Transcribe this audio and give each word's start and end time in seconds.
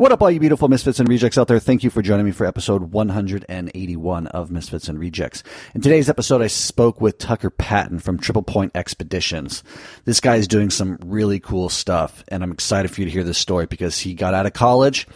What 0.00 0.12
up, 0.12 0.22
all 0.22 0.30
you 0.30 0.40
beautiful 0.40 0.68
misfits 0.68 0.98
and 0.98 1.06
rejects 1.10 1.36
out 1.36 1.46
there? 1.46 1.58
Thank 1.58 1.84
you 1.84 1.90
for 1.90 2.00
joining 2.00 2.24
me 2.24 2.32
for 2.32 2.46
episode 2.46 2.84
181 2.84 4.26
of 4.28 4.50
Misfits 4.50 4.88
and 4.88 4.98
Rejects. 4.98 5.42
In 5.74 5.82
today's 5.82 6.08
episode, 6.08 6.40
I 6.40 6.46
spoke 6.46 7.02
with 7.02 7.18
Tucker 7.18 7.50
Patton 7.50 7.98
from 7.98 8.18
Triple 8.18 8.40
Point 8.40 8.72
Expeditions. 8.74 9.62
This 10.06 10.20
guy 10.20 10.36
is 10.36 10.48
doing 10.48 10.70
some 10.70 10.96
really 11.04 11.38
cool 11.38 11.68
stuff, 11.68 12.24
and 12.28 12.42
I'm 12.42 12.50
excited 12.50 12.90
for 12.90 13.02
you 13.02 13.04
to 13.08 13.12
hear 13.12 13.24
this 13.24 13.36
story 13.36 13.66
because 13.66 13.98
he 13.98 14.14
got 14.14 14.32
out 14.32 14.46
of 14.46 14.54
college 14.54 15.06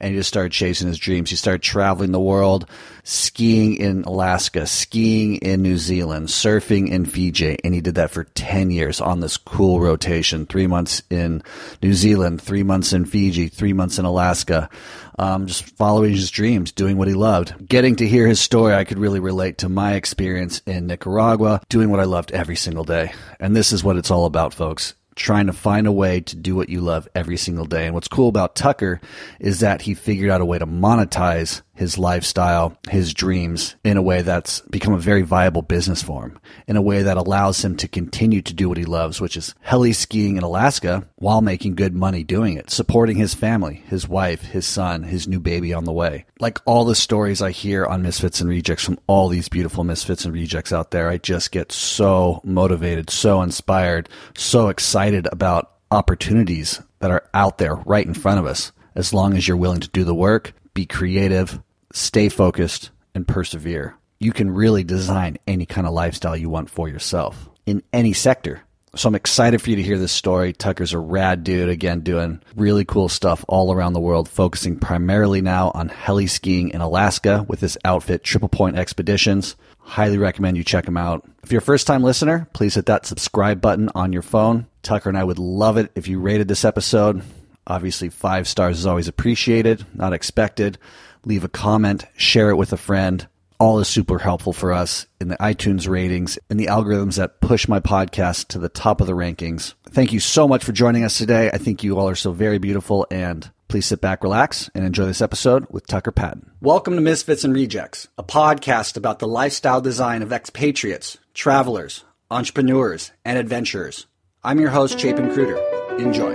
and 0.00 0.12
he 0.12 0.18
just 0.18 0.28
started 0.28 0.52
chasing 0.52 0.88
his 0.88 0.98
dreams. 0.98 1.30
He 1.30 1.36
started 1.36 1.62
traveling 1.62 2.12
the 2.12 2.20
world, 2.20 2.68
skiing 3.04 3.76
in 3.76 4.02
Alaska, 4.04 4.66
skiing 4.66 5.36
in 5.36 5.62
New 5.62 5.76
Zealand, 5.76 6.28
surfing 6.28 6.90
in 6.90 7.04
Fiji, 7.04 7.58
and 7.62 7.74
he 7.74 7.80
did 7.80 7.96
that 7.96 8.10
for 8.10 8.24
10 8.24 8.70
years 8.70 9.00
on 9.00 9.20
this 9.20 9.36
cool 9.36 9.80
rotation. 9.80 10.46
Three 10.46 10.66
months 10.66 11.02
in 11.10 11.42
New 11.82 11.92
Zealand, 11.92 12.40
three 12.40 12.62
months 12.62 12.92
in 12.92 13.04
Fiji, 13.04 13.48
three 13.48 13.72
months 13.72 13.98
in 13.98 14.04
Alaska. 14.04 14.70
Um, 15.18 15.46
just 15.46 15.64
following 15.76 16.12
his 16.12 16.30
dreams, 16.30 16.72
doing 16.72 16.96
what 16.96 17.08
he 17.08 17.12
loved. 17.12 17.68
Getting 17.68 17.96
to 17.96 18.08
hear 18.08 18.26
his 18.26 18.40
story, 18.40 18.72
I 18.72 18.84
could 18.84 18.98
really 18.98 19.20
relate 19.20 19.58
to 19.58 19.68
my 19.68 19.94
experience 19.94 20.62
in 20.64 20.86
Nicaragua, 20.86 21.60
doing 21.68 21.90
what 21.90 22.00
I 22.00 22.04
loved 22.04 22.32
every 22.32 22.56
single 22.56 22.84
day. 22.84 23.12
And 23.38 23.54
this 23.54 23.70
is 23.70 23.84
what 23.84 23.96
it's 23.96 24.10
all 24.10 24.24
about, 24.24 24.54
folks 24.54 24.94
trying 25.20 25.46
to 25.46 25.52
find 25.52 25.86
a 25.86 25.92
way 25.92 26.20
to 26.20 26.34
do 26.34 26.56
what 26.56 26.70
you 26.70 26.80
love 26.80 27.06
every 27.14 27.36
single 27.36 27.66
day. 27.66 27.84
And 27.84 27.94
what's 27.94 28.08
cool 28.08 28.28
about 28.28 28.56
Tucker 28.56 29.00
is 29.38 29.60
that 29.60 29.82
he 29.82 29.94
figured 29.94 30.30
out 30.30 30.40
a 30.40 30.46
way 30.46 30.58
to 30.58 30.66
monetize 30.66 31.60
his 31.80 31.96
lifestyle, 31.96 32.76
his 32.90 33.14
dreams 33.14 33.74
in 33.84 33.96
a 33.96 34.02
way 34.02 34.20
that's 34.20 34.60
become 34.68 34.92
a 34.92 34.98
very 34.98 35.22
viable 35.22 35.62
business 35.62 36.02
for 36.02 36.24
him, 36.24 36.38
in 36.68 36.76
a 36.76 36.82
way 36.82 37.02
that 37.02 37.16
allows 37.16 37.64
him 37.64 37.74
to 37.74 37.88
continue 37.88 38.42
to 38.42 38.52
do 38.52 38.68
what 38.68 38.76
he 38.76 38.84
loves, 38.84 39.18
which 39.18 39.34
is 39.34 39.54
heli 39.60 39.94
skiing 39.94 40.36
in 40.36 40.42
Alaska 40.42 41.08
while 41.16 41.40
making 41.40 41.74
good 41.74 41.94
money 41.94 42.22
doing 42.22 42.58
it, 42.58 42.70
supporting 42.70 43.16
his 43.16 43.32
family, 43.32 43.82
his 43.86 44.06
wife, 44.06 44.42
his 44.42 44.66
son, 44.66 45.04
his 45.04 45.26
new 45.26 45.40
baby 45.40 45.72
on 45.72 45.84
the 45.84 45.92
way. 45.92 46.26
Like 46.38 46.58
all 46.66 46.84
the 46.84 46.94
stories 46.94 47.40
I 47.40 47.50
hear 47.50 47.86
on 47.86 48.02
Misfits 48.02 48.42
and 48.42 48.50
Rejects 48.50 48.84
from 48.84 48.98
all 49.06 49.28
these 49.28 49.48
beautiful 49.48 49.82
Misfits 49.82 50.26
and 50.26 50.34
Rejects 50.34 50.74
out 50.74 50.90
there, 50.90 51.08
I 51.08 51.16
just 51.16 51.50
get 51.50 51.72
so 51.72 52.42
motivated, 52.44 53.08
so 53.08 53.40
inspired, 53.40 54.10
so 54.36 54.68
excited 54.68 55.26
about 55.32 55.70
opportunities 55.90 56.82
that 56.98 57.10
are 57.10 57.26
out 57.32 57.56
there 57.56 57.76
right 57.86 58.06
in 58.06 58.12
front 58.12 58.38
of 58.38 58.44
us 58.44 58.70
as 58.94 59.14
long 59.14 59.34
as 59.34 59.48
you're 59.48 59.56
willing 59.56 59.80
to 59.80 59.88
do 59.88 60.04
the 60.04 60.14
work, 60.14 60.52
be 60.74 60.84
creative, 60.84 61.58
stay 61.92 62.28
focused, 62.28 62.90
and 63.14 63.26
persevere. 63.26 63.96
You 64.18 64.32
can 64.32 64.50
really 64.50 64.84
design 64.84 65.38
any 65.46 65.66
kind 65.66 65.86
of 65.86 65.92
lifestyle 65.92 66.36
you 66.36 66.50
want 66.50 66.70
for 66.70 66.88
yourself 66.88 67.48
in 67.66 67.82
any 67.92 68.12
sector. 68.12 68.62
So 68.96 69.08
I'm 69.08 69.14
excited 69.14 69.62
for 69.62 69.70
you 69.70 69.76
to 69.76 69.82
hear 69.82 69.98
this 69.98 70.10
story. 70.10 70.52
Tucker's 70.52 70.92
a 70.92 70.98
rad 70.98 71.44
dude, 71.44 71.68
again, 71.68 72.00
doing 72.00 72.42
really 72.56 72.84
cool 72.84 73.08
stuff 73.08 73.44
all 73.46 73.72
around 73.72 73.92
the 73.92 74.00
world, 74.00 74.28
focusing 74.28 74.78
primarily 74.80 75.40
now 75.40 75.70
on 75.74 75.88
heli 75.88 76.26
skiing 76.26 76.70
in 76.70 76.80
Alaska 76.80 77.44
with 77.48 77.60
his 77.60 77.78
outfit, 77.84 78.24
Triple 78.24 78.48
Point 78.48 78.76
Expeditions. 78.76 79.54
Highly 79.78 80.18
recommend 80.18 80.56
you 80.56 80.64
check 80.64 80.88
him 80.88 80.96
out. 80.96 81.24
If 81.44 81.52
you're 81.52 81.60
a 81.60 81.62
first 81.62 81.86
time 81.86 82.02
listener, 82.02 82.48
please 82.52 82.74
hit 82.74 82.86
that 82.86 83.06
subscribe 83.06 83.60
button 83.60 83.90
on 83.94 84.12
your 84.12 84.22
phone. 84.22 84.66
Tucker 84.82 85.08
and 85.08 85.18
I 85.18 85.24
would 85.24 85.38
love 85.38 85.76
it 85.76 85.92
if 85.94 86.08
you 86.08 86.18
rated 86.18 86.48
this 86.48 86.64
episode. 86.64 87.22
Obviously, 87.68 88.08
five 88.08 88.48
stars 88.48 88.80
is 88.80 88.86
always 88.86 89.06
appreciated, 89.06 89.86
not 89.94 90.12
expected 90.12 90.78
leave 91.24 91.44
a 91.44 91.48
comment, 91.48 92.06
share 92.16 92.50
it 92.50 92.56
with 92.56 92.72
a 92.72 92.76
friend. 92.76 93.26
All 93.58 93.78
is 93.78 93.88
super 93.88 94.18
helpful 94.18 94.52
for 94.52 94.72
us 94.72 95.06
in 95.20 95.28
the 95.28 95.36
iTunes 95.36 95.86
ratings 95.86 96.38
and 96.48 96.58
the 96.58 96.66
algorithms 96.66 97.16
that 97.16 97.40
push 97.40 97.68
my 97.68 97.78
podcast 97.78 98.48
to 98.48 98.58
the 98.58 98.70
top 98.70 99.00
of 99.00 99.06
the 99.06 99.12
rankings. 99.12 99.74
Thank 99.90 100.12
you 100.12 100.20
so 100.20 100.48
much 100.48 100.64
for 100.64 100.72
joining 100.72 101.04
us 101.04 101.18
today. 101.18 101.50
I 101.52 101.58
think 101.58 101.84
you 101.84 101.98
all 101.98 102.08
are 102.08 102.14
so 102.14 102.32
very 102.32 102.58
beautiful 102.58 103.06
and 103.10 103.50
please 103.68 103.86
sit 103.86 104.00
back, 104.00 104.24
relax, 104.24 104.70
and 104.74 104.84
enjoy 104.84 105.04
this 105.04 105.20
episode 105.20 105.66
with 105.70 105.86
Tucker 105.86 106.10
Patton. 106.10 106.50
Welcome 106.60 106.94
to 106.94 107.00
Misfits 107.02 107.44
and 107.44 107.54
Rejects, 107.54 108.08
a 108.16 108.24
podcast 108.24 108.96
about 108.96 109.18
the 109.18 109.28
lifestyle 109.28 109.80
design 109.80 110.22
of 110.22 110.32
expatriates, 110.32 111.18
travelers, 111.34 112.04
entrepreneurs, 112.30 113.12
and 113.24 113.38
adventurers. 113.38 114.06
I'm 114.42 114.58
your 114.58 114.70
host, 114.70 114.98
Chapin 114.98 115.34
Cruder. 115.34 115.58
Enjoy. 115.98 116.32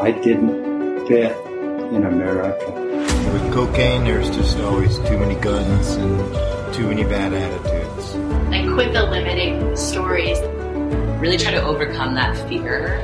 I 0.00 0.10
didn't 0.10 1.06
fit 1.06 1.36
in 1.92 2.04
America. 2.04 3.15
With 3.36 3.52
cocaine, 3.52 4.04
there's 4.04 4.30
just 4.30 4.58
always 4.60 4.96
too 5.00 5.18
many 5.18 5.34
guns 5.34 5.90
and 5.90 6.74
too 6.74 6.88
many 6.88 7.04
bad 7.04 7.34
attitudes. 7.34 8.14
I 8.50 8.66
quit 8.72 8.94
the 8.94 9.02
limiting 9.02 9.76
stories. 9.76 10.38
Really 11.20 11.36
try 11.36 11.50
to 11.50 11.62
overcome 11.62 12.14
that 12.14 12.34
fear. 12.48 12.94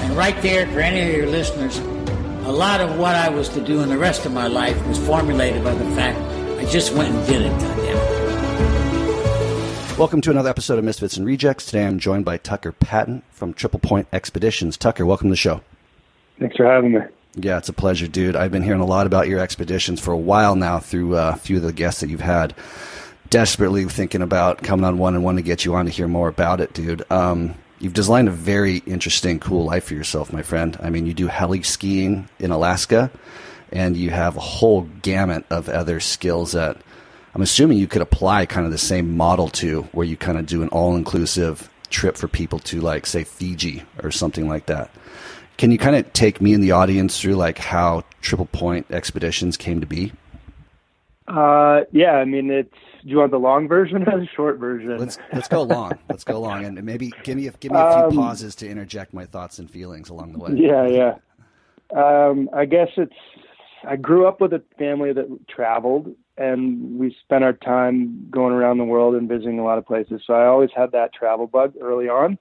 And 0.00 0.16
right 0.16 0.34
there, 0.42 0.66
for 0.72 0.80
any 0.80 1.08
of 1.08 1.16
your 1.16 1.28
listeners, 1.28 1.78
a 1.78 2.50
lot 2.50 2.80
of 2.80 2.98
what 2.98 3.14
I 3.14 3.28
was 3.28 3.48
to 3.50 3.60
do 3.60 3.82
in 3.82 3.88
the 3.88 3.98
rest 3.98 4.26
of 4.26 4.32
my 4.32 4.48
life 4.48 4.84
was 4.88 4.98
formulated 4.98 5.62
by 5.62 5.74
the 5.74 5.88
fact 5.94 6.18
I 6.58 6.64
just 6.64 6.92
went 6.94 7.14
and 7.14 7.24
did 7.28 7.42
it, 7.42 7.52
goddamn. 7.60 7.96
Welcome 9.96 10.22
to 10.22 10.30
another 10.32 10.50
episode 10.50 10.80
of 10.80 10.84
Misfits 10.84 11.16
and 11.16 11.24
Rejects. 11.24 11.66
Today 11.66 11.86
I'm 11.86 12.00
joined 12.00 12.24
by 12.24 12.36
Tucker 12.36 12.72
Patton 12.72 13.22
from 13.30 13.54
Triple 13.54 13.78
Point 13.78 14.08
Expeditions. 14.12 14.76
Tucker, 14.76 15.06
welcome 15.06 15.28
to 15.28 15.34
the 15.34 15.36
show. 15.36 15.60
Thanks 16.40 16.56
for 16.56 16.66
having 16.66 16.94
me. 16.94 17.00
Yeah, 17.36 17.58
it's 17.58 17.68
a 17.68 17.72
pleasure, 17.72 18.08
dude. 18.08 18.34
I've 18.34 18.50
been 18.50 18.64
hearing 18.64 18.80
a 18.80 18.86
lot 18.86 19.06
about 19.06 19.28
your 19.28 19.38
expeditions 19.38 20.00
for 20.00 20.12
a 20.12 20.18
while 20.18 20.56
now 20.56 20.80
through 20.80 21.16
uh, 21.16 21.32
a 21.34 21.38
few 21.38 21.58
of 21.58 21.62
the 21.62 21.72
guests 21.72 22.00
that 22.00 22.10
you've 22.10 22.20
had. 22.20 22.54
Desperately 23.28 23.84
thinking 23.84 24.22
about 24.22 24.64
coming 24.64 24.84
on 24.84 24.98
one 24.98 25.14
and 25.14 25.22
want 25.22 25.38
to 25.38 25.42
get 25.42 25.64
you 25.64 25.76
on 25.76 25.84
to 25.84 25.92
hear 25.92 26.08
more 26.08 26.26
about 26.26 26.60
it, 26.60 26.72
dude. 26.74 27.04
Um, 27.10 27.54
you've 27.78 27.94
designed 27.94 28.26
a 28.26 28.32
very 28.32 28.78
interesting, 28.78 29.38
cool 29.38 29.64
life 29.64 29.84
for 29.84 29.94
yourself, 29.94 30.32
my 30.32 30.42
friend. 30.42 30.76
I 30.82 30.90
mean, 30.90 31.06
you 31.06 31.14
do 31.14 31.28
heli 31.28 31.62
skiing 31.62 32.28
in 32.40 32.50
Alaska, 32.50 33.12
and 33.70 33.96
you 33.96 34.10
have 34.10 34.36
a 34.36 34.40
whole 34.40 34.82
gamut 35.02 35.44
of 35.50 35.68
other 35.68 36.00
skills 36.00 36.50
that 36.52 36.78
I'm 37.32 37.42
assuming 37.42 37.78
you 37.78 37.86
could 37.86 38.02
apply 38.02 38.46
kind 38.46 38.66
of 38.66 38.72
the 38.72 38.78
same 38.78 39.16
model 39.16 39.48
to, 39.50 39.82
where 39.92 40.04
you 40.04 40.16
kind 40.16 40.36
of 40.36 40.46
do 40.46 40.64
an 40.64 40.68
all 40.70 40.96
inclusive 40.96 41.70
trip 41.90 42.16
for 42.16 42.26
people 42.26 42.58
to, 42.58 42.80
like, 42.80 43.06
say, 43.06 43.22
Fiji 43.22 43.84
or 44.02 44.10
something 44.10 44.48
like 44.48 44.66
that. 44.66 44.90
Can 45.60 45.70
you 45.70 45.76
kind 45.76 45.94
of 45.94 46.10
take 46.14 46.40
me 46.40 46.54
and 46.54 46.64
the 46.64 46.70
audience 46.70 47.20
through 47.20 47.34
like 47.34 47.58
how 47.58 48.02
Triple 48.22 48.46
Point 48.46 48.86
Expeditions 48.90 49.58
came 49.58 49.82
to 49.82 49.86
be? 49.86 50.10
Uh, 51.28 51.82
yeah, 51.92 52.12
I 52.12 52.24
mean, 52.24 52.50
it's. 52.50 52.72
Do 53.02 53.10
you 53.10 53.18
want 53.18 53.30
the 53.30 53.38
long 53.38 53.68
version 53.68 54.08
or 54.08 54.18
the 54.18 54.26
short 54.34 54.56
version? 54.56 54.96
Let's 54.96 55.18
let's 55.34 55.48
go 55.48 55.60
long. 55.64 55.98
let's 56.08 56.24
go 56.24 56.40
long, 56.40 56.64
and 56.64 56.82
maybe 56.82 57.12
give 57.24 57.36
me 57.36 57.46
a, 57.46 57.50
give 57.50 57.72
me 57.72 57.78
a 57.78 57.92
few 57.92 58.04
um, 58.04 58.16
pauses 58.16 58.54
to 58.54 58.68
interject 58.70 59.12
my 59.12 59.26
thoughts 59.26 59.58
and 59.58 59.70
feelings 59.70 60.08
along 60.08 60.32
the 60.32 60.38
way. 60.38 60.52
Yeah, 60.54 60.86
yeah. 60.86 61.16
Um, 61.94 62.48
I 62.54 62.64
guess 62.64 62.88
it's. 62.96 63.12
I 63.86 63.96
grew 63.96 64.26
up 64.26 64.40
with 64.40 64.54
a 64.54 64.62
family 64.78 65.12
that 65.12 65.28
traveled, 65.46 66.14
and 66.38 66.98
we 66.98 67.14
spent 67.22 67.44
our 67.44 67.52
time 67.52 68.28
going 68.30 68.54
around 68.54 68.78
the 68.78 68.84
world 68.84 69.14
and 69.14 69.28
visiting 69.28 69.58
a 69.58 69.64
lot 69.64 69.76
of 69.76 69.84
places. 69.84 70.22
So 70.26 70.32
I 70.32 70.46
always 70.46 70.70
had 70.74 70.92
that 70.92 71.12
travel 71.12 71.46
bug 71.46 71.74
early 71.78 72.08
on, 72.08 72.38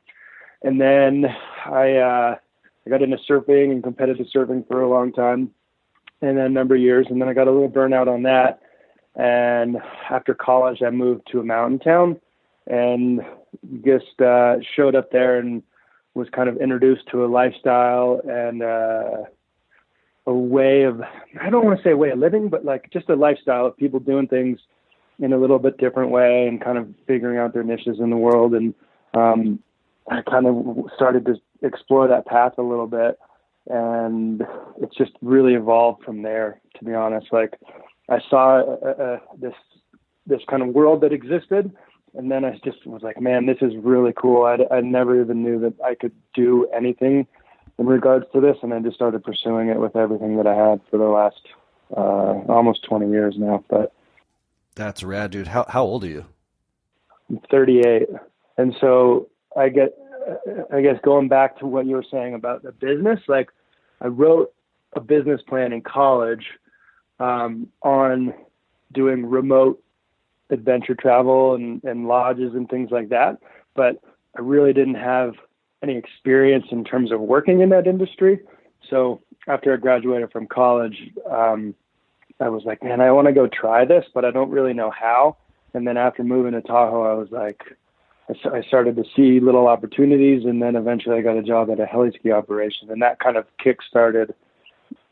and 0.63 0.80
then 0.80 1.25
I. 1.66 1.96
Uh, 1.97 2.36
I 2.85 2.90
got 2.90 3.01
into 3.01 3.17
surfing 3.29 3.72
and 3.72 3.84
competitive 3.84 4.28
surfing 4.34 4.67
for 4.67 4.81
a 4.81 4.90
long 4.90 5.12
time, 5.12 5.51
and 6.22 6.38
then 6.38 6.45
a 6.45 6.50
number 6.50 6.75
of 6.75 6.81
years, 6.81 7.07
and 7.09 7.22
then 7.22 7.29
I 7.29 7.34
got 7.34 7.47
a 7.47 7.51
little 7.51 7.69
burnout 7.69 8.07
on 8.07 8.23
that. 8.23 8.62
And 9.16 9.78
after 10.09 10.34
college, 10.34 10.81
I 10.81 10.89
moved 10.89 11.28
to 11.31 11.39
a 11.39 11.44
mountain 11.44 11.79
town, 11.79 12.19
and 12.68 13.22
just 13.84 14.22
uh, 14.22 14.57
showed 14.75 14.95
up 14.95 15.12
there 15.12 15.39
and 15.39 15.63
was 16.13 16.28
kind 16.29 16.50
of 16.50 16.57
introduced 16.57 17.07
to 17.12 17.25
a 17.25 17.28
lifestyle 17.28 18.22
and 18.28 18.63
uh, 18.63 19.23
a 20.25 20.34
way 20.34 20.84
of 20.84 21.01
I 21.41 21.50
don't 21.50 21.66
want 21.66 21.78
to 21.78 21.84
say 21.84 21.91
a 21.91 21.97
way 21.97 22.12
of 22.12 22.19
living, 22.19 22.50
but 22.50 22.66
like 22.66 22.89
just 22.91 23.09
a 23.09 23.16
lifestyle 23.16 23.66
of 23.66 23.78
people 23.78 24.00
doing 24.00 24.28
things 24.28 24.59
in 25.19 25.34
a 25.34 25.38
little 25.38 25.59
bit 25.59 25.78
different 25.78 26.12
way 26.12 26.47
and 26.47 26.62
kind 26.62 26.78
of 26.78 26.88
figuring 27.07 27.38
out 27.38 27.53
their 27.53 27.63
niches 27.63 28.00
in 28.00 28.09
the 28.09 28.18
world. 28.18 28.53
And 28.53 28.73
um, 29.13 29.59
I 30.09 30.22
kind 30.22 30.45
of 30.47 30.89
started 30.95 31.25
to 31.25 31.35
explore 31.62 32.08
that 32.08 32.25
path 32.25 32.53
a 32.58 32.62
little 32.62 32.88
bit 32.88 33.18
and 33.68 34.42
it's 34.81 34.96
just 34.96 35.12
really 35.22 35.53
evolved 35.53 36.03
from 36.03 36.22
there 36.24 36.59
to 36.78 36.86
be 36.86 36.94
honest. 36.94 37.28
Like 37.31 37.57
i 38.10 38.19
saw 38.30 38.60
uh, 38.60 39.04
uh, 39.04 39.19
this 39.38 39.54
this 40.25 40.42
kind 40.50 40.62
of 40.62 40.69
world 40.69 41.01
that 41.01 41.13
existed 41.13 41.72
and 42.16 42.31
then 42.31 42.44
i 42.44 42.60
just 42.63 42.86
was 42.86 43.04
like 43.04 43.22
man 43.22 43.45
this 43.45 43.57
is 43.62 43.74
really 43.78 44.13
cool. 44.16 44.44
I, 44.45 44.57
I 44.74 44.81
never 44.81 45.22
even 45.22 45.44
knew 45.44 45.60
that 45.60 45.74
i 45.83 45.95
could 45.95 46.13
do 46.33 46.68
anything 46.75 47.28
in 47.78 47.86
regards 47.86 48.25
to 48.33 48.42
this 48.42 48.57
and 48.63 48.74
i 48.74 48.80
just 48.80 48.95
started 48.95 49.24
pursuing 49.24 49.69
it 49.69 49.80
with 49.80 49.95
everything 49.95 50.38
that 50.38 50.48
i 50.48 50.56
had 50.56 50.81
for 50.89 50.98
the 50.98 51.06
last 51.06 51.42
uh, 51.95 52.51
almost 52.51 52.83
20 52.83 53.10
years 53.10 53.36
now 53.38 53.63
but 53.69 53.94
that's 54.75 55.04
rad 55.04 55.31
dude. 55.31 55.48
How, 55.48 55.66
how 55.68 55.83
old 55.83 56.04
are 56.04 56.07
you? 56.07 56.25
I'm 57.30 57.39
38 57.51 58.07
and 58.57 58.75
so 58.81 59.30
i 59.56 59.69
get 59.69 59.95
I 60.74 60.81
guess 60.81 60.98
going 61.04 61.28
back 61.28 61.60
to 61.60 61.68
what 61.68 61.86
you 61.86 61.96
were 61.96 62.06
saying 62.10 62.34
about 62.34 62.64
the 62.64 62.72
business, 62.72 63.20
like 63.28 63.50
I 64.02 64.08
wrote 64.08 64.54
a 64.94 65.00
business 65.00 65.42
plan 65.48 65.74
in 65.74 65.81
college 65.81 66.46
um, 67.20 67.68
on 67.81 68.34
doing 68.92 69.26
remote 69.26 69.81
adventure 70.50 70.96
travel 70.96 71.56
and, 71.56 71.84
and 71.84 72.08
lodges 72.08 72.54
and 72.54 72.68
things 72.70 72.90
like 72.92 73.10
that. 73.10 73.38
But 73.76 74.02
I 74.36 74.42
really 74.42 74.74
didn't 74.74 74.96
have 74.96 75.36
any 75.84 75.96
experience 75.96 76.66
in 76.72 76.84
terms 76.84 77.12
of 77.12 77.20
working 77.20 77.62
in 77.62 77.70
that 77.70 77.88
industry. 77.88 78.40
So 78.90 79.22
after 79.48 79.74
I 79.74 79.78
graduated 79.78 80.31
from 80.31 80.48
college, 80.48 81.12
um, 81.30 81.76
I 82.40 82.50
was 82.50 82.64
like, 82.66 82.84
man, 82.84 83.02
I 83.02 83.12
want 83.12 83.28
to 83.28 83.34
go 83.34 83.48
try 83.48 83.86
this, 83.86 84.06
but 84.14 84.26
I 84.26 84.31
don't 84.31 84.50
really 84.50 84.74
know 84.74 84.92
how. 84.92 85.38
And 85.74 85.88
then 85.88 85.98
after 85.98 86.24
moving 86.24 86.54
to 86.54 86.62
Tahoe, 86.62 87.04
I 87.04 87.14
was 87.14 87.30
like, 87.31 87.62
I 88.30 88.62
started 88.62 88.96
to 88.98 89.04
see 89.16 89.40
little 89.40 89.68
opportunities, 89.68 90.46
and 90.46 90.62
then 90.62 90.76
eventually 90.76 91.18
I 91.18 91.22
got 91.22 91.38
a 91.38 91.44
job 91.44 91.70
at 91.72 91.80
a 91.80 91.86
heli 91.86 92.12
ski 92.12 92.31
operation, 92.31 92.92
and 92.92 93.02
that 93.02 93.20
kind 93.20 93.38
of 93.38 93.46
kick-started 93.58 94.36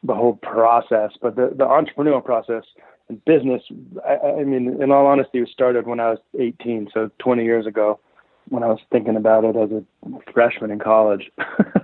the 0.03 0.13
whole 0.13 0.35
process. 0.35 1.11
But 1.21 1.35
the 1.35 1.51
the 1.55 1.65
entrepreneurial 1.65 2.23
process 2.23 2.63
and 3.09 3.23
business, 3.25 3.63
I, 4.07 4.41
I 4.41 4.43
mean, 4.43 4.81
in 4.81 4.91
all 4.91 5.07
honesty, 5.07 5.39
it 5.39 5.49
started 5.49 5.87
when 5.87 5.99
I 5.99 6.11
was 6.11 6.19
18, 6.37 6.89
so 6.93 7.09
20 7.19 7.43
years 7.43 7.65
ago, 7.65 7.99
when 8.49 8.63
I 8.63 8.67
was 8.67 8.79
thinking 8.91 9.15
about 9.15 9.45
it 9.45 9.55
as 9.55 9.71
a 9.71 9.83
freshman 10.31 10.71
in 10.71 10.79
college. 10.79 11.31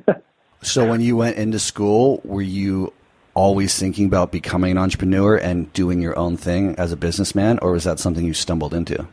so 0.62 0.88
when 0.88 1.02
you 1.02 1.18
went 1.18 1.38
into 1.38 1.60
school, 1.60 2.22
were 2.24 2.42
you 2.42 2.94
always 3.34 3.78
thinking 3.78 4.06
about 4.06 4.32
becoming 4.32 4.72
an 4.72 4.78
entrepreneur 4.78 5.36
and 5.36 5.72
doing 5.74 6.02
your 6.02 6.18
own 6.18 6.38
thing 6.38 6.76
as 6.76 6.92
a 6.92 6.98
businessman, 6.98 7.58
or 7.60 7.72
was 7.72 7.86
that 7.86 8.00
something 8.00 8.26
you 8.26 8.34
stumbled 8.34 8.74
into? 8.74 9.08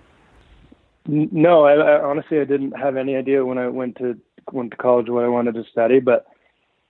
No, 1.06 1.64
I, 1.64 1.75
I 1.75 2.02
honestly 2.02 2.41
I 2.41 2.44
didn't 2.44 2.73
have 2.73 2.97
any 2.97 3.17
idea 3.17 3.44
when 3.44 3.58
I 3.58 3.69
went 3.69 3.97
to 3.99 4.19
went 4.52 4.70
to 4.73 4.76
college 4.76 5.08
what 5.08 5.25
I 5.25 5.29
wanted 5.29 5.55
to 5.55 5.64
study, 5.70 6.00
but 6.00 6.26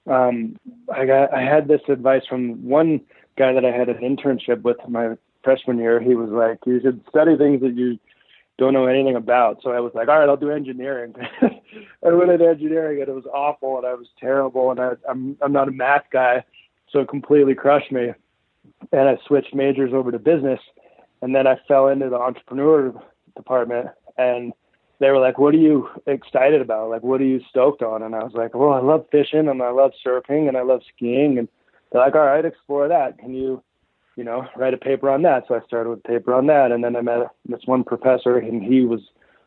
um, 0.07 0.57
I 0.93 1.07
got 1.07 1.33
I 1.33 1.43
had 1.43 1.69
this 1.69 1.83
advice 1.89 2.23
from 2.29 2.65
one 2.65 3.01
guy 3.39 3.53
that 3.53 3.65
I 3.65 3.71
had 3.71 3.89
an 3.89 3.99
internship 3.99 4.63
with 4.63 4.77
my 4.89 5.17
freshman 5.45 5.79
year. 5.79 6.01
He 6.01 6.15
was 6.15 6.31
like, 6.31 6.59
"You 6.67 6.81
should 6.81 7.03
study 7.09 7.37
things 7.37 7.61
that 7.61 7.77
you 7.77 7.99
don't 8.59 8.73
know 8.73 8.87
anything 8.87 9.15
about." 9.15 9.63
So 9.63 9.71
I 9.71 9.81
was 9.81 9.93
like, 9.95 10.09
"All 10.09 10.19
right, 10.19 10.29
I'll 10.29 10.37
do 10.37 10.51
engineering." 10.51 11.15
I 11.43 12.13
went 12.13 12.31
into 12.31 12.49
engineering 12.49 13.01
and 13.01 13.09
it 13.09 13.15
was 13.15 13.27
awful 13.33 13.79
and 13.79 13.87
I 13.87 13.95
was 13.95 14.09
terrible 14.19 14.71
and 14.71 14.81
I, 14.81 14.93
I'm 15.09 15.37
I'm 15.41 15.53
not 15.53 15.69
a 15.69 15.73
math 15.73 16.05
guy, 16.13 16.45
so 16.91 17.01
it 17.01 17.09
completely 17.09 17.55
crushed 17.55 17.93
me. 17.93 18.13
And 18.93 19.09
I 19.09 19.19
switched 19.27 19.55
majors 19.55 19.93
over 19.95 20.11
to 20.11 20.19
business, 20.19 20.61
and 21.23 21.35
then 21.35 21.47
I 21.47 21.61
fell 21.69 21.89
into 21.89 22.09
the 22.09 22.17
entrepreneur 22.17 22.93
department 23.37 23.89
and 24.21 24.53
they 24.99 25.11
were 25.11 25.19
like, 25.19 25.39
"What 25.39 25.55
are 25.55 25.59
you 25.59 25.89
excited 26.07 26.61
about? 26.61 26.91
Like, 26.91 27.03
what 27.03 27.21
are 27.21 27.25
you 27.25 27.41
stoked 27.49 27.83
on?" 27.83 28.03
And 28.03 28.15
I 28.15 28.23
was 28.23 28.35
like, 28.35 28.55
"Well, 28.55 28.73
I 28.73 28.81
love 28.81 29.07
fishing 29.11 29.49
and 29.49 29.63
I 29.63 29.71
love 29.71 29.93
surfing 30.05 30.49
and 30.49 30.57
I 30.57 30.63
love 30.63 30.83
skiing." 30.95 31.39
And 31.39 31.49
they're 31.91 32.03
like, 32.03 32.15
"All 32.15 32.27
right, 32.27 32.45
explore 32.45 32.89
that. 32.89 33.19
Can 33.19 33.35
you, 33.35 33.63
you 34.17 34.25
know, 34.25 34.47
write 34.57 34.75
a 34.75 34.79
paper 34.79 35.09
on 35.11 35.23
that?" 35.23 35.47
So 35.49 35.55
I 35.55 35.61
started 35.67 35.91
with 35.91 36.01
a 36.01 36.09
paper 36.09 36.35
on 36.35 36.47
that, 36.47 36.71
and 36.71 36.85
then 36.85 36.97
I 36.97 37.01
met 37.01 37.31
this 37.47 37.63
one 37.65 37.85
professor, 37.85 38.37
and 38.37 38.63
he 38.63 38.83
was 38.83 39.01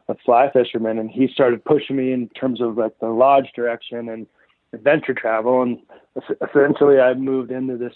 a 0.09 0.15
fly 0.15 0.49
fisherman, 0.51 0.97
and 0.97 1.09
he 1.09 1.27
started 1.27 1.63
pushing 1.63 1.95
me 1.95 2.11
in 2.11 2.29
terms 2.29 2.59
of 2.59 2.77
like 2.77 2.97
the 2.99 3.09
lodge 3.09 3.51
direction 3.55 4.09
and 4.09 4.27
adventure 4.73 5.13
travel, 5.13 5.61
and 5.61 5.79
essentially 6.41 6.99
I 6.99 7.13
moved 7.13 7.51
into 7.51 7.77
this 7.77 7.93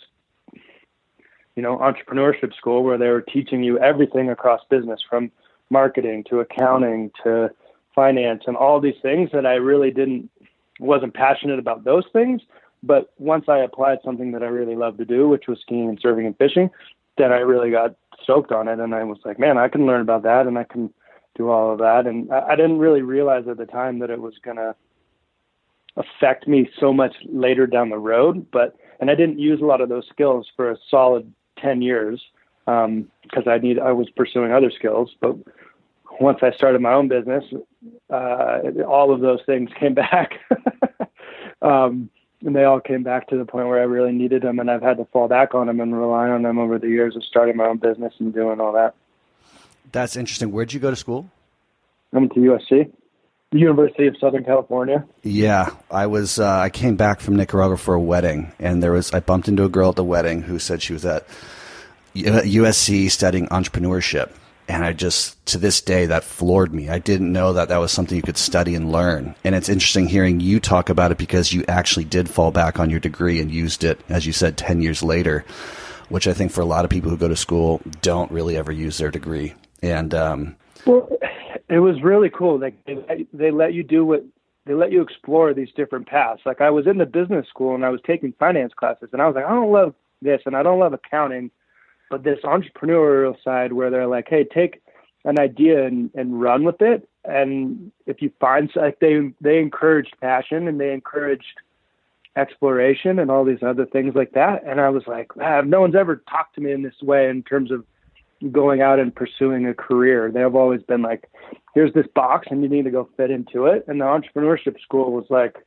you 1.56 1.63
know 1.63 1.79
entrepreneurship 1.79 2.56
school 2.56 2.83
where 2.83 3.00
they 3.00 3.09
were 3.09 3.21
teaching 3.21 3.63
you 3.63 3.79
everything 3.79 4.29
across 4.29 4.62
business 4.69 5.01
from 5.09 5.31
marketing 5.69 6.23
to 6.29 6.39
accounting 6.39 7.11
to 7.23 7.49
finance 7.93 8.43
and 8.47 8.55
all 8.55 8.79
these 8.79 8.95
things 9.01 9.29
that 9.33 9.45
I 9.45 9.55
really 9.55 9.91
didn't 9.91 10.29
wasn't 10.79 11.13
passionate 11.13 11.59
about 11.59 11.83
those 11.83 12.05
things. 12.13 12.41
But 12.83 13.11
once 13.17 13.45
I 13.47 13.57
applied 13.59 13.99
something 14.03 14.31
that 14.33 14.43
I 14.43 14.47
really 14.47 14.75
loved 14.75 14.99
to 14.99 15.05
do, 15.05 15.27
which 15.27 15.47
was 15.47 15.59
skiing 15.61 15.89
and 15.89 16.01
surfing 16.01 16.27
and 16.27 16.37
fishing, 16.37 16.69
then 17.17 17.31
I 17.31 17.37
really 17.37 17.71
got 17.71 17.95
stoked 18.21 18.51
on 18.51 18.67
it. 18.67 18.79
And 18.79 18.93
I 18.93 19.03
was 19.03 19.17
like, 19.25 19.39
man, 19.39 19.57
I 19.57 19.67
can 19.67 19.85
learn 19.85 20.01
about 20.01 20.23
that 20.23 20.45
and 20.45 20.57
I 20.57 20.63
can 20.63 20.93
do 21.35 21.49
all 21.49 21.71
of 21.71 21.79
that. 21.79 22.05
And 22.05 22.31
I, 22.31 22.49
I 22.49 22.55
didn't 22.55 22.77
really 22.77 23.01
realize 23.01 23.47
at 23.47 23.57
the 23.57 23.65
time 23.65 23.99
that 23.99 24.09
it 24.09 24.21
was 24.21 24.35
going 24.43 24.57
to 24.57 24.75
affect 25.95 26.47
me 26.47 26.69
so 26.79 26.93
much 26.93 27.15
later 27.27 27.65
down 27.65 27.89
the 27.89 27.97
road. 27.97 28.45
But, 28.51 28.75
and 28.99 29.09
I 29.09 29.15
didn't 29.15 29.39
use 29.39 29.61
a 29.61 29.65
lot 29.65 29.81
of 29.81 29.89
those 29.89 30.07
skills 30.07 30.47
for 30.55 30.69
a 30.69 30.77
solid 30.89 31.31
10 31.59 31.81
years 31.81 32.21
because 32.65 32.85
um, 32.85 33.47
I 33.47 33.57
need 33.57 33.79
I 33.79 33.93
was 33.93 34.09
pursuing 34.09 34.51
other 34.51 34.69
skills. 34.69 35.15
But 35.19 35.35
once 36.19 36.39
I 36.41 36.51
started 36.51 36.81
my 36.81 36.93
own 36.93 37.07
business, 37.07 37.43
uh, 38.09 38.59
all 38.87 39.13
of 39.13 39.21
those 39.21 39.39
things 39.45 39.69
came 39.79 39.93
back, 39.95 40.33
um, 41.61 42.09
and 42.45 42.55
they 42.55 42.63
all 42.63 42.79
came 42.79 43.03
back 43.03 43.27
to 43.29 43.37
the 43.37 43.45
point 43.45 43.67
where 43.67 43.79
I 43.79 43.83
really 43.83 44.11
needed 44.11 44.41
them, 44.41 44.59
and 44.59 44.69
I've 44.69 44.81
had 44.81 44.97
to 44.97 45.05
fall 45.05 45.27
back 45.27 45.55
on 45.55 45.67
them 45.67 45.79
and 45.79 45.97
rely 45.97 46.29
on 46.29 46.43
them 46.43 46.59
over 46.59 46.77
the 46.77 46.89
years 46.89 47.15
of 47.15 47.23
starting 47.23 47.57
my 47.57 47.65
own 47.65 47.77
business 47.77 48.13
and 48.19 48.33
doing 48.33 48.59
all 48.59 48.73
that. 48.73 48.95
That's 49.91 50.15
interesting. 50.15 50.51
Where'd 50.51 50.73
you 50.73 50.79
go 50.79 50.89
to 50.89 50.95
school? 50.95 51.29
I 52.13 52.19
went 52.19 52.33
to 52.33 52.39
USC. 52.39 52.91
The 53.51 53.59
University 53.59 54.07
of 54.07 54.17
Southern 54.19 54.43
California. 54.43 55.05
Yeah, 55.23 55.69
I 55.89 56.07
was. 56.07 56.37
Uh, 56.37 56.59
I 56.59 56.69
came 56.69 56.97
back 56.97 57.21
from 57.21 57.37
Nicaragua 57.37 57.77
for 57.77 57.93
a 57.93 57.99
wedding, 57.99 58.51
and 58.59 58.83
there 58.83 58.91
was. 58.91 59.13
I 59.13 59.21
bumped 59.21 59.47
into 59.47 59.63
a 59.63 59.69
girl 59.69 59.89
at 59.89 59.95
the 59.95 60.03
wedding 60.03 60.41
who 60.41 60.59
said 60.59 60.81
she 60.81 60.91
was 60.91 61.05
at 61.05 61.25
USC 62.13 63.09
studying 63.09 63.47
entrepreneurship. 63.47 64.31
And 64.67 64.83
I 64.83 64.91
just, 64.91 65.45
to 65.47 65.57
this 65.57 65.79
day, 65.79 66.07
that 66.07 66.25
floored 66.25 66.73
me. 66.73 66.89
I 66.89 66.99
didn't 66.99 67.31
know 67.31 67.53
that 67.53 67.69
that 67.69 67.77
was 67.77 67.91
something 67.91 68.17
you 68.17 68.21
could 68.21 68.37
study 68.37 68.75
and 68.75 68.91
learn. 68.91 69.33
And 69.43 69.55
it's 69.55 69.69
interesting 69.69 70.07
hearing 70.07 70.41
you 70.41 70.59
talk 70.59 70.89
about 70.89 71.11
it 71.11 71.17
because 71.17 71.53
you 71.53 71.63
actually 71.69 72.03
did 72.03 72.29
fall 72.29 72.51
back 72.51 72.79
on 72.79 72.89
your 72.89 72.99
degree 72.99 73.39
and 73.39 73.49
used 73.49 73.85
it, 73.85 73.99
as 74.09 74.25
you 74.25 74.33
said, 74.33 74.57
10 74.57 74.81
years 74.81 75.01
later, 75.01 75.45
which 76.09 76.27
I 76.27 76.33
think 76.33 76.51
for 76.51 76.61
a 76.61 76.65
lot 76.65 76.83
of 76.83 76.91
people 76.91 77.09
who 77.09 77.17
go 77.17 77.29
to 77.29 77.35
school 77.35 77.81
don't 78.01 78.29
really 78.29 78.57
ever 78.57 78.71
use 78.71 78.97
their 78.97 79.11
degree. 79.11 79.53
And, 79.81 80.13
um, 80.13 80.55
well, 80.85 81.09
it 81.69 81.79
was 81.79 82.01
really 82.01 82.29
cool. 82.29 82.59
Like 82.59 82.75
they, 82.85 83.25
they 83.33 83.51
let 83.51 83.73
you 83.73 83.83
do 83.83 84.05
what 84.05 84.25
they 84.65 84.73
let 84.73 84.91
you 84.91 85.01
explore 85.01 85.53
these 85.53 85.69
different 85.75 86.07
paths. 86.07 86.41
Like 86.45 86.59
I 86.59 86.69
was 86.69 86.87
in 86.87 86.97
the 86.97 87.05
business 87.05 87.47
school 87.47 87.73
and 87.73 87.85
I 87.85 87.89
was 87.89 88.01
taking 88.05 88.33
finance 88.33 88.73
classes 88.73 89.09
and 89.13 89.21
I 89.21 89.27
was 89.27 89.35
like, 89.35 89.45
I 89.45 89.49
don't 89.49 89.71
love 89.71 89.95
this 90.21 90.41
and 90.45 90.55
I 90.57 90.63
don't 90.63 90.79
love 90.79 90.91
accounting 90.91 91.51
but 92.09 92.24
this 92.24 92.39
entrepreneurial 92.44 93.36
side 93.44 93.74
where 93.74 93.89
they're 93.89 94.07
like, 94.07 94.27
hey, 94.30 94.44
take 94.44 94.81
an 95.25 95.39
idea 95.39 95.86
and, 95.86 96.09
and 96.15 96.42
run 96.42 96.63
with 96.63 96.81
it. 96.81 97.07
And 97.25 97.92
if 98.06 98.21
you 98.21 98.31
find 98.39 98.69
like 98.75 99.00
they 99.00 99.33
they 99.42 99.59
encouraged 99.59 100.15
passion 100.21 100.68
and 100.68 100.80
they 100.80 100.94
encouraged 100.94 101.59
exploration 102.38 103.19
and 103.19 103.30
all 103.30 103.44
these 103.44 103.63
other 103.63 103.86
things 103.86 104.15
like 104.15 104.31
that. 104.33 104.63
And 104.65 104.80
I 104.80 104.89
was 104.89 105.04
like, 105.07 105.31
ah, 105.42 105.62
no 105.62 105.81
one's 105.81 105.95
ever 105.95 106.24
talked 106.30 106.56
to 106.56 106.62
me 106.62 106.71
in 106.71 106.83
this 106.83 107.01
way 107.01 107.30
in 107.30 107.44
terms 107.44 107.71
of 107.71 107.83
going 108.51 108.81
out 108.81 109.00
and 109.00 109.13
pursuing 109.13 109.65
a 109.65 109.74
career. 109.74 110.31
They 110.31 110.42
have 110.42 110.56
always 110.56 110.83
been 110.83 111.01
like, 111.01 111.30
here's 111.74 111.94
this 111.94 112.06
box 112.13 112.48
and 112.50 112.62
you 112.62 112.69
need 112.69 112.86
to 112.86 112.92
go 112.92 113.10
fit 113.18 113.31
into 113.31 113.65
it. 113.65 113.86
And 113.88 114.00
the 114.00 114.06
entrepreneurship 114.06 114.80
school 114.80 115.12
was 115.12 115.25
like, 115.30 115.57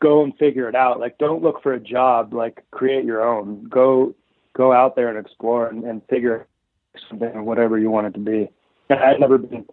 go 0.00 0.22
and 0.22 0.36
figure 0.36 0.68
it 0.68 0.74
out. 0.74 1.00
Like, 1.00 1.16
don't 1.16 1.42
look 1.42 1.62
for 1.62 1.72
a 1.72 1.80
job. 1.80 2.34
Like, 2.34 2.62
create 2.70 3.06
your 3.06 3.26
own. 3.26 3.64
Go 3.64 4.14
go 4.54 4.72
out 4.72 4.96
there 4.96 5.08
and 5.08 5.24
explore 5.24 5.68
and, 5.68 5.84
and 5.84 6.02
figure 6.08 6.46
something 7.08 7.30
or 7.34 7.42
whatever 7.42 7.78
you 7.78 7.90
want 7.90 8.06
it 8.06 8.14
to 8.14 8.20
be. 8.20 8.50
And 8.88 9.00
I'd 9.00 9.20
never 9.20 9.38
been 9.38 9.66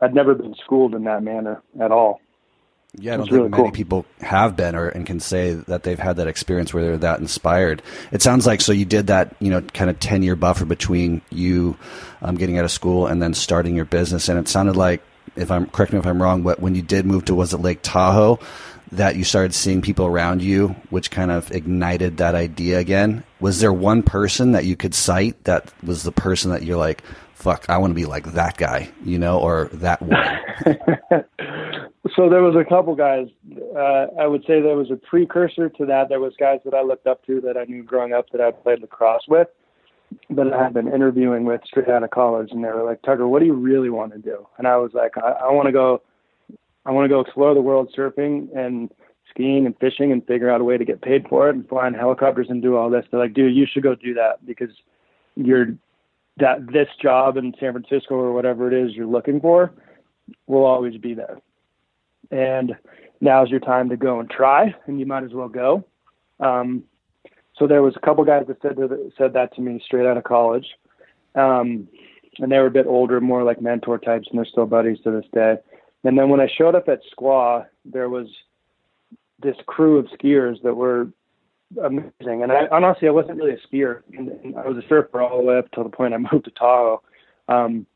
I'd 0.00 0.14
never 0.14 0.34
been 0.34 0.54
schooled 0.64 0.94
in 0.94 1.04
that 1.04 1.22
manner 1.22 1.62
at 1.80 1.90
all. 1.90 2.20
Yeah, 2.96 3.14
I 3.14 3.16
don't 3.18 3.26
think 3.26 3.36
really 3.36 3.48
many 3.50 3.62
cool. 3.64 3.72
people 3.72 4.06
have 4.20 4.56
been 4.56 4.74
or 4.74 4.88
and 4.88 5.06
can 5.06 5.20
say 5.20 5.52
that 5.52 5.82
they've 5.82 5.98
had 5.98 6.16
that 6.16 6.26
experience 6.26 6.72
where 6.72 6.82
they're 6.82 6.98
that 6.98 7.20
inspired. 7.20 7.82
It 8.12 8.22
sounds 8.22 8.46
like 8.46 8.60
so 8.60 8.72
you 8.72 8.86
did 8.86 9.08
that, 9.08 9.36
you 9.40 9.50
know, 9.50 9.60
kind 9.60 9.90
of 9.90 10.00
ten 10.00 10.22
year 10.22 10.36
buffer 10.36 10.64
between 10.64 11.20
you 11.30 11.76
um, 12.22 12.36
getting 12.36 12.58
out 12.58 12.64
of 12.64 12.70
school 12.70 13.06
and 13.06 13.20
then 13.20 13.34
starting 13.34 13.76
your 13.76 13.84
business, 13.84 14.28
and 14.28 14.38
it 14.38 14.48
sounded 14.48 14.76
like, 14.76 15.02
if 15.36 15.50
I'm 15.50 15.66
correct 15.66 15.92
me 15.92 15.98
if 15.98 16.06
I'm 16.06 16.20
wrong, 16.22 16.42
but 16.42 16.60
when 16.60 16.74
you 16.74 16.82
did 16.82 17.04
move 17.04 17.26
to 17.26 17.34
was 17.34 17.52
it 17.52 17.58
Lake 17.58 17.80
Tahoe, 17.82 18.38
that 18.92 19.16
you 19.16 19.24
started 19.24 19.54
seeing 19.54 19.82
people 19.82 20.06
around 20.06 20.42
you, 20.42 20.68
which 20.90 21.10
kind 21.10 21.30
of 21.30 21.50
ignited 21.50 22.16
that 22.18 22.34
idea 22.34 22.78
again? 22.78 23.24
Was 23.40 23.60
there 23.60 23.72
one 23.72 24.02
person 24.02 24.52
that 24.52 24.64
you 24.64 24.76
could 24.76 24.94
cite 24.94 25.44
that 25.44 25.72
was 25.82 26.02
the 26.02 26.12
person 26.12 26.50
that 26.50 26.62
you're 26.62 26.78
like, 26.78 27.02
fuck, 27.34 27.66
I 27.68 27.78
want 27.78 27.90
to 27.90 27.94
be 27.94 28.06
like 28.06 28.32
that 28.32 28.56
guy, 28.56 28.90
you 29.04 29.18
know, 29.18 29.38
or 29.38 29.68
that 29.74 30.02
one? 30.02 30.16
so 32.16 32.28
there 32.28 32.42
was 32.42 32.56
a 32.56 32.64
couple 32.68 32.94
guys. 32.94 33.28
Uh, 33.76 34.06
I 34.18 34.26
would 34.26 34.42
say 34.42 34.60
there 34.60 34.76
was 34.76 34.90
a 34.90 34.96
precursor 34.96 35.68
to 35.68 35.86
that. 35.86 36.08
There 36.08 36.20
was 36.20 36.34
guys 36.38 36.60
that 36.64 36.74
I 36.74 36.82
looked 36.82 37.06
up 37.06 37.24
to 37.26 37.40
that 37.42 37.56
I 37.56 37.64
knew 37.64 37.82
growing 37.82 38.12
up 38.12 38.30
that 38.30 38.40
I 38.40 38.50
played 38.50 38.80
lacrosse 38.80 39.26
with, 39.28 39.48
that 40.30 40.52
I 40.52 40.62
had 40.64 40.74
been 40.74 40.92
interviewing 40.92 41.44
with 41.44 41.60
straight 41.64 41.88
out 41.88 42.02
of 42.02 42.10
college, 42.10 42.50
and 42.50 42.64
they 42.64 42.68
were 42.68 42.84
like, 42.84 43.02
Tucker, 43.02 43.28
what 43.28 43.40
do 43.40 43.46
you 43.46 43.54
really 43.54 43.90
want 43.90 44.12
to 44.12 44.18
do? 44.18 44.46
And 44.56 44.66
I 44.66 44.76
was 44.76 44.92
like, 44.94 45.12
I, 45.18 45.30
I 45.30 45.52
want 45.52 45.66
to 45.66 45.72
go 45.72 46.02
I 46.88 46.90
want 46.90 47.04
to 47.04 47.08
go 47.10 47.20
explore 47.20 47.52
the 47.52 47.60
world 47.60 47.92
surfing 47.94 48.48
and 48.56 48.90
skiing 49.28 49.66
and 49.66 49.76
fishing 49.78 50.10
and 50.10 50.26
figure 50.26 50.50
out 50.50 50.62
a 50.62 50.64
way 50.64 50.78
to 50.78 50.86
get 50.86 51.02
paid 51.02 51.28
for 51.28 51.50
it 51.50 51.54
and 51.54 51.68
fly 51.68 51.86
in 51.86 51.92
helicopters 51.92 52.46
and 52.48 52.62
do 52.62 52.76
all 52.76 52.88
this. 52.88 53.04
They're 53.10 53.20
like, 53.20 53.34
dude, 53.34 53.54
you 53.54 53.66
should 53.70 53.82
go 53.82 53.94
do 53.94 54.14
that 54.14 54.44
because 54.46 54.70
you're 55.36 55.74
that 56.38 56.66
this 56.72 56.88
job 57.02 57.36
in 57.36 57.52
San 57.60 57.72
Francisco 57.72 58.14
or 58.14 58.32
whatever 58.32 58.72
it 58.72 58.86
is 58.86 58.94
you're 58.94 59.06
looking 59.06 59.38
for 59.38 59.70
will 60.46 60.64
always 60.64 60.96
be 60.96 61.12
there. 61.12 61.38
And 62.30 62.74
now's 63.20 63.50
your 63.50 63.60
time 63.60 63.90
to 63.90 63.96
go 63.98 64.18
and 64.18 64.30
try, 64.30 64.74
and 64.86 64.98
you 64.98 65.04
might 65.04 65.24
as 65.24 65.34
well 65.34 65.48
go. 65.48 65.84
Um, 66.40 66.84
so 67.58 67.66
there 67.66 67.82
was 67.82 67.96
a 67.96 68.00
couple 68.00 68.24
guys 68.24 68.46
that 68.48 68.62
said 68.62 68.76
that, 68.76 69.12
said 69.18 69.34
that 69.34 69.54
to 69.56 69.60
me 69.60 69.82
straight 69.84 70.06
out 70.06 70.16
of 70.16 70.24
college, 70.24 70.68
um, 71.34 71.86
and 72.38 72.50
they 72.50 72.58
were 72.58 72.66
a 72.66 72.70
bit 72.70 72.86
older, 72.86 73.20
more 73.20 73.42
like 73.42 73.60
mentor 73.60 73.98
types, 73.98 74.28
and 74.30 74.38
they're 74.38 74.46
still 74.46 74.64
buddies 74.64 75.00
to 75.04 75.10
this 75.10 75.26
day. 75.34 75.56
And 76.04 76.16
then 76.18 76.28
when 76.28 76.40
I 76.40 76.48
showed 76.56 76.74
up 76.74 76.88
at 76.88 77.00
Squaw, 77.16 77.66
there 77.84 78.08
was 78.08 78.28
this 79.40 79.56
crew 79.66 79.98
of 79.98 80.06
skiers 80.06 80.62
that 80.62 80.74
were 80.74 81.08
amazing. 81.82 82.42
And 82.42 82.52
I 82.52 82.66
honestly, 82.70 83.08
I 83.08 83.12
wasn't 83.12 83.38
really 83.38 83.54
a 83.54 83.66
skier. 83.66 84.02
I 84.56 84.68
was 84.68 84.82
a 84.82 84.88
surfer 84.88 85.20
all 85.20 85.38
the 85.38 85.44
way 85.44 85.58
up 85.58 85.70
to 85.72 85.82
the 85.82 85.88
point 85.88 86.14
I 86.14 86.18
moved 86.32 86.44
to 86.44 86.50
Tahoe. 86.50 87.02
Um, 87.48 87.86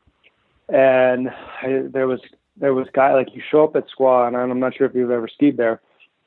and 0.69 1.29
I, 1.29 1.83
there 1.91 2.07
was 2.07 2.19
there 2.57 2.73
was 2.73 2.87
guy 2.93 3.13
like 3.13 3.33
you 3.33 3.41
show 3.49 3.63
up 3.63 3.75
at 3.75 3.85
Squaw, 3.89 4.27
and 4.27 4.37
I'm 4.37 4.59
not 4.59 4.75
sure 4.75 4.87
if 4.87 4.95
you've 4.95 5.11
ever 5.11 5.27
skied 5.27 5.57
there, 5.57 5.81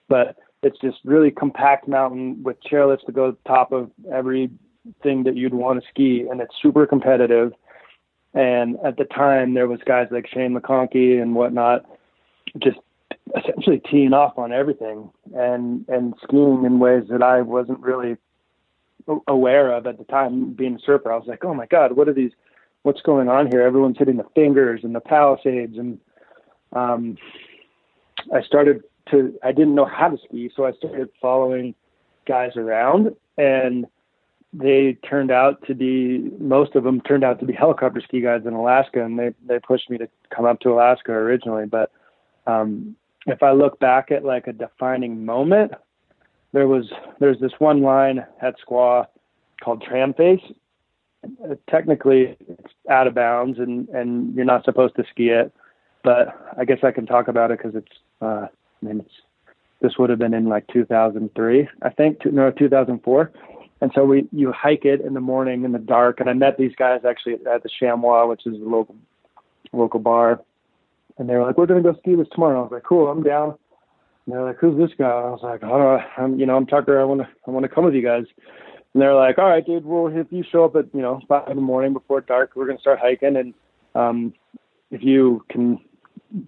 but 0.08 0.36
it's 0.62 0.78
just 0.80 0.98
really 1.04 1.30
compact 1.30 1.86
mountain 1.86 2.42
with 2.42 2.56
chairlifts 2.62 3.06
to 3.06 3.12
go 3.12 3.30
to 3.30 3.38
the 3.42 3.48
top 3.48 3.72
of 3.72 3.90
everything 4.12 5.22
that 5.24 5.36
you'd 5.36 5.54
want 5.54 5.80
to 5.80 5.88
ski, 5.88 6.26
and 6.28 6.40
it's 6.40 6.54
super 6.60 6.86
competitive. 6.86 7.52
And 8.36 8.76
at 8.84 8.98
the 8.98 9.04
time, 9.04 9.54
there 9.54 9.66
was 9.66 9.80
guys 9.86 10.08
like 10.10 10.28
Shane 10.28 10.54
McConkey 10.54 11.20
and 11.20 11.34
whatnot, 11.34 11.86
just 12.58 12.76
essentially 13.34 13.80
teeing 13.90 14.12
off 14.12 14.38
on 14.38 14.52
everything 14.52 15.10
and 15.34 15.88
and 15.88 16.14
skiing 16.22 16.64
in 16.64 16.78
ways 16.78 17.04
that 17.08 17.22
I 17.22 17.40
wasn't 17.40 17.80
really 17.80 18.16
aware 19.26 19.72
of 19.72 19.86
at 19.86 19.96
the 19.96 20.04
time. 20.04 20.52
Being 20.52 20.76
a 20.76 20.78
surfer, 20.80 21.10
I 21.10 21.16
was 21.16 21.26
like, 21.26 21.44
oh 21.46 21.54
my 21.54 21.64
god, 21.64 21.96
what 21.96 22.08
are 22.08 22.12
these? 22.12 22.32
What's 22.82 23.00
going 23.00 23.28
on 23.28 23.50
here? 23.50 23.62
Everyone's 23.62 23.98
hitting 23.98 24.18
the 24.18 24.26
fingers 24.34 24.82
and 24.84 24.94
the 24.94 25.00
palisades, 25.00 25.78
and 25.78 25.98
um, 26.74 27.16
I 28.34 28.42
started 28.42 28.82
to. 29.10 29.34
I 29.42 29.52
didn't 29.52 29.74
know 29.74 29.86
how 29.86 30.10
to 30.10 30.18
ski, 30.18 30.50
so 30.54 30.66
I 30.66 30.72
started 30.72 31.08
following 31.22 31.74
guys 32.26 32.54
around, 32.56 33.16
and 33.38 33.86
they 34.52 34.96
turned 35.08 35.30
out 35.30 35.66
to 35.66 35.74
be 35.74 36.30
most 36.38 36.74
of 36.74 36.84
them 36.84 37.00
turned 37.02 37.24
out 37.24 37.40
to 37.40 37.46
be 37.46 37.52
helicopter 37.58 38.00
ski 38.00 38.20
guides 38.20 38.46
in 38.46 38.52
Alaska, 38.52 39.04
and 39.04 39.18
they 39.18 39.32
they 39.46 39.58
pushed 39.58 39.90
me 39.90 39.98
to 39.98 40.08
come 40.34 40.44
up 40.44 40.60
to 40.60 40.72
Alaska 40.72 41.12
originally, 41.12 41.66
but 41.66 41.90
um, 42.46 42.96
if 43.26 43.42
I 43.42 43.52
look 43.52 43.78
back 43.78 44.10
at 44.10 44.24
like 44.24 44.46
a 44.46 44.52
defining 44.52 45.24
moment, 45.24 45.72
there 46.52 46.68
was 46.68 46.90
there's 47.18 47.40
this 47.40 47.52
one 47.58 47.82
line 47.82 48.24
at 48.40 48.54
Squaw 48.60 49.06
called 49.62 49.82
Tram 49.82 50.14
Face. 50.14 50.40
Technically, 51.68 52.36
it's 52.48 52.72
out 52.88 53.06
of 53.06 53.14
bounds, 53.14 53.58
and 53.58 53.88
and 53.88 54.34
you're 54.34 54.44
not 54.44 54.64
supposed 54.64 54.94
to 54.96 55.04
ski 55.10 55.30
it. 55.30 55.52
But 56.04 56.28
I 56.56 56.64
guess 56.64 56.78
I 56.84 56.92
can 56.92 57.06
talk 57.06 57.28
about 57.28 57.50
it 57.50 57.58
because 57.58 57.74
it's. 57.74 57.92
Uh, 58.22 58.46
I 58.82 58.86
mean, 58.86 59.00
it's 59.00 59.14
this 59.80 59.98
would 59.98 60.10
have 60.10 60.18
been 60.18 60.34
in 60.34 60.48
like 60.48 60.66
2003, 60.72 61.68
I 61.82 61.90
think, 61.90 62.24
no, 62.24 62.50
2004. 62.50 63.32
And 63.80 63.92
so 63.94 64.04
we 64.04 64.26
you 64.32 64.52
hike 64.52 64.84
it 64.84 65.00
in 65.00 65.14
the 65.14 65.20
morning 65.20 65.64
in 65.64 65.72
the 65.72 65.78
dark, 65.78 66.20
and 66.20 66.30
I 66.30 66.32
met 66.32 66.56
these 66.56 66.74
guys 66.76 67.04
actually 67.04 67.34
at 67.34 67.62
the 67.62 67.68
Chamois, 67.68 68.26
which 68.26 68.46
is 68.46 68.54
a 68.54 68.64
local 68.64 68.96
local 69.72 70.00
bar 70.00 70.40
and 71.18 71.28
they 71.28 71.34
were 71.34 71.44
like, 71.44 71.56
"We're 71.56 71.66
gonna 71.66 71.82
go 71.82 71.94
ski 71.94 72.14
this 72.14 72.28
tomorrow." 72.28 72.60
I 72.60 72.62
was 72.62 72.72
like, 72.72 72.82
"Cool, 72.82 73.08
I'm 73.08 73.22
down." 73.22 73.56
And 74.26 74.34
they're 74.34 74.42
like, 74.42 74.58
"Who's 74.58 74.76
this 74.76 74.96
guy?" 74.96 75.08
I 75.08 75.30
was 75.30 75.42
like, 75.42 75.62
"Oh, 75.62 76.02
I'm, 76.16 76.38
you 76.38 76.46
know, 76.46 76.56
I'm 76.56 76.66
Tucker. 76.66 77.00
I 77.00 77.04
want 77.04 77.22
to, 77.22 77.28
I 77.46 77.50
want 77.50 77.64
to 77.64 77.68
come 77.68 77.84
with 77.84 77.94
you 77.94 78.02
guys." 78.02 78.24
And 78.92 79.02
they're 79.02 79.14
like, 79.14 79.38
"All 79.38 79.48
right, 79.48 79.64
dude. 79.64 79.86
Well, 79.86 80.08
if 80.08 80.26
you 80.30 80.42
show 80.42 80.64
up 80.64 80.76
at, 80.76 80.86
you 80.94 81.02
know, 81.02 81.20
five 81.28 81.48
in 81.48 81.56
the 81.56 81.62
morning 81.62 81.92
before 81.92 82.20
dark, 82.20 82.52
we're 82.54 82.66
gonna 82.66 82.80
start 82.80 82.98
hiking, 82.98 83.36
and 83.36 83.54
um, 83.94 84.34
if 84.90 85.02
you 85.02 85.44
can, 85.48 85.78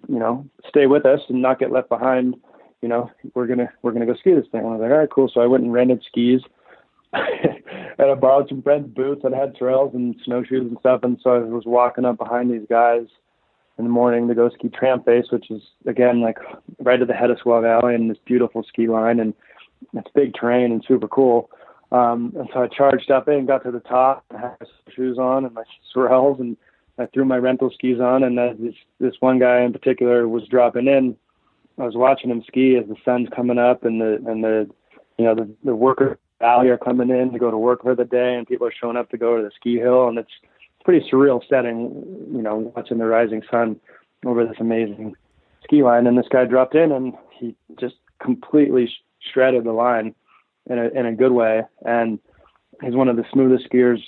you 0.08 0.18
know, 0.18 0.46
stay 0.68 0.86
with 0.86 1.06
us 1.06 1.20
and 1.28 1.40
not 1.40 1.58
get 1.58 1.72
left 1.72 1.88
behind, 1.88 2.36
you 2.82 2.88
know, 2.88 3.10
we're 3.34 3.46
gonna, 3.46 3.70
we're 3.82 3.92
gonna 3.92 4.06
go 4.06 4.14
ski 4.14 4.34
this 4.34 4.48
thing." 4.52 4.60
I 4.60 4.64
was 4.64 4.80
like, 4.80 4.90
"All 4.90 4.98
right, 4.98 5.10
cool." 5.10 5.30
So 5.32 5.40
I 5.40 5.46
went 5.46 5.64
and 5.64 5.72
rented 5.72 6.02
skis. 6.06 6.42
and 7.12 8.10
I 8.10 8.14
borrowed 8.14 8.48
some 8.48 8.62
friends' 8.62 8.92
boots 8.94 9.22
that 9.22 9.32
had 9.32 9.56
trails 9.56 9.94
and 9.94 10.14
snowshoes 10.24 10.68
and 10.68 10.76
stuff, 10.80 11.00
and 11.02 11.18
so 11.22 11.30
I 11.30 11.38
was 11.38 11.64
walking 11.66 12.04
up 12.04 12.18
behind 12.18 12.50
these 12.50 12.66
guys 12.68 13.06
in 13.78 13.84
the 13.84 13.90
morning 13.90 14.28
to 14.28 14.34
go 14.34 14.50
ski 14.50 14.68
Tram 14.68 15.02
Face, 15.02 15.26
which 15.30 15.50
is 15.50 15.62
again 15.86 16.20
like 16.20 16.38
right 16.80 17.00
at 17.00 17.08
the 17.08 17.14
head 17.14 17.30
of 17.30 17.38
Squaw 17.38 17.62
Valley 17.62 17.94
and 17.94 18.10
this 18.10 18.18
beautiful 18.26 18.62
ski 18.64 18.88
line 18.88 19.20
and 19.20 19.32
it's 19.94 20.10
big 20.14 20.34
terrain 20.34 20.72
and 20.72 20.84
super 20.86 21.08
cool. 21.08 21.50
Um, 21.92 22.34
and 22.36 22.48
so 22.52 22.62
I 22.62 22.66
charged 22.66 23.10
up 23.10 23.28
and 23.28 23.46
got 23.46 23.62
to 23.64 23.70
the 23.70 23.80
top 23.80 24.24
and 24.30 24.40
had 24.40 24.56
my 24.60 24.92
shoes 24.94 25.16
on 25.16 25.44
and 25.44 25.54
my 25.54 25.62
Sorels 25.94 26.40
and 26.40 26.56
I 26.98 27.06
threw 27.06 27.24
my 27.24 27.38
rental 27.38 27.70
skis 27.72 28.00
on 28.00 28.24
and 28.24 28.36
this 28.36 28.74
this 28.98 29.14
one 29.20 29.38
guy 29.38 29.62
in 29.62 29.72
particular 29.72 30.28
was 30.28 30.46
dropping 30.48 30.88
in, 30.88 31.16
I 31.78 31.84
was 31.84 31.94
watching 31.94 32.30
him 32.30 32.42
ski 32.46 32.76
as 32.76 32.88
the 32.88 32.96
sun's 33.04 33.28
coming 33.34 33.58
up 33.58 33.84
and 33.84 34.00
the 34.00 34.20
and 34.26 34.42
the 34.42 34.68
you 35.16 35.24
know 35.24 35.36
the 35.36 35.48
the 35.64 35.76
workers 35.76 36.18
valley 36.40 36.68
are 36.68 36.78
coming 36.78 37.10
in 37.10 37.32
to 37.32 37.38
go 37.38 37.50
to 37.50 37.58
work 37.58 37.82
for 37.82 37.94
the 37.94 38.04
day 38.04 38.34
and 38.34 38.46
people 38.46 38.66
are 38.66 38.72
showing 38.72 38.96
up 38.96 39.10
to 39.10 39.18
go 39.18 39.36
to 39.36 39.42
the 39.42 39.50
ski 39.56 39.76
hill 39.76 40.08
and 40.08 40.18
it's 40.18 40.30
a 40.80 40.84
pretty 40.84 41.06
surreal 41.10 41.40
setting, 41.48 42.04
you 42.32 42.42
know, 42.42 42.72
watching 42.76 42.98
the 42.98 43.06
rising 43.06 43.42
sun 43.50 43.78
over 44.24 44.44
this 44.44 44.56
amazing 44.60 45.14
ski 45.64 45.82
line. 45.82 46.06
And 46.06 46.16
this 46.16 46.28
guy 46.30 46.44
dropped 46.44 46.74
in 46.74 46.92
and 46.92 47.14
he 47.30 47.54
just 47.78 47.96
completely 48.22 48.90
shredded 49.32 49.64
the 49.64 49.72
line 49.72 50.14
in 50.68 50.78
a 50.78 50.88
in 50.88 51.06
a 51.06 51.14
good 51.14 51.32
way. 51.32 51.62
And 51.84 52.18
he's 52.82 52.94
one 52.94 53.08
of 53.08 53.16
the 53.16 53.24
smoothest 53.32 53.68
skiers, 53.70 54.00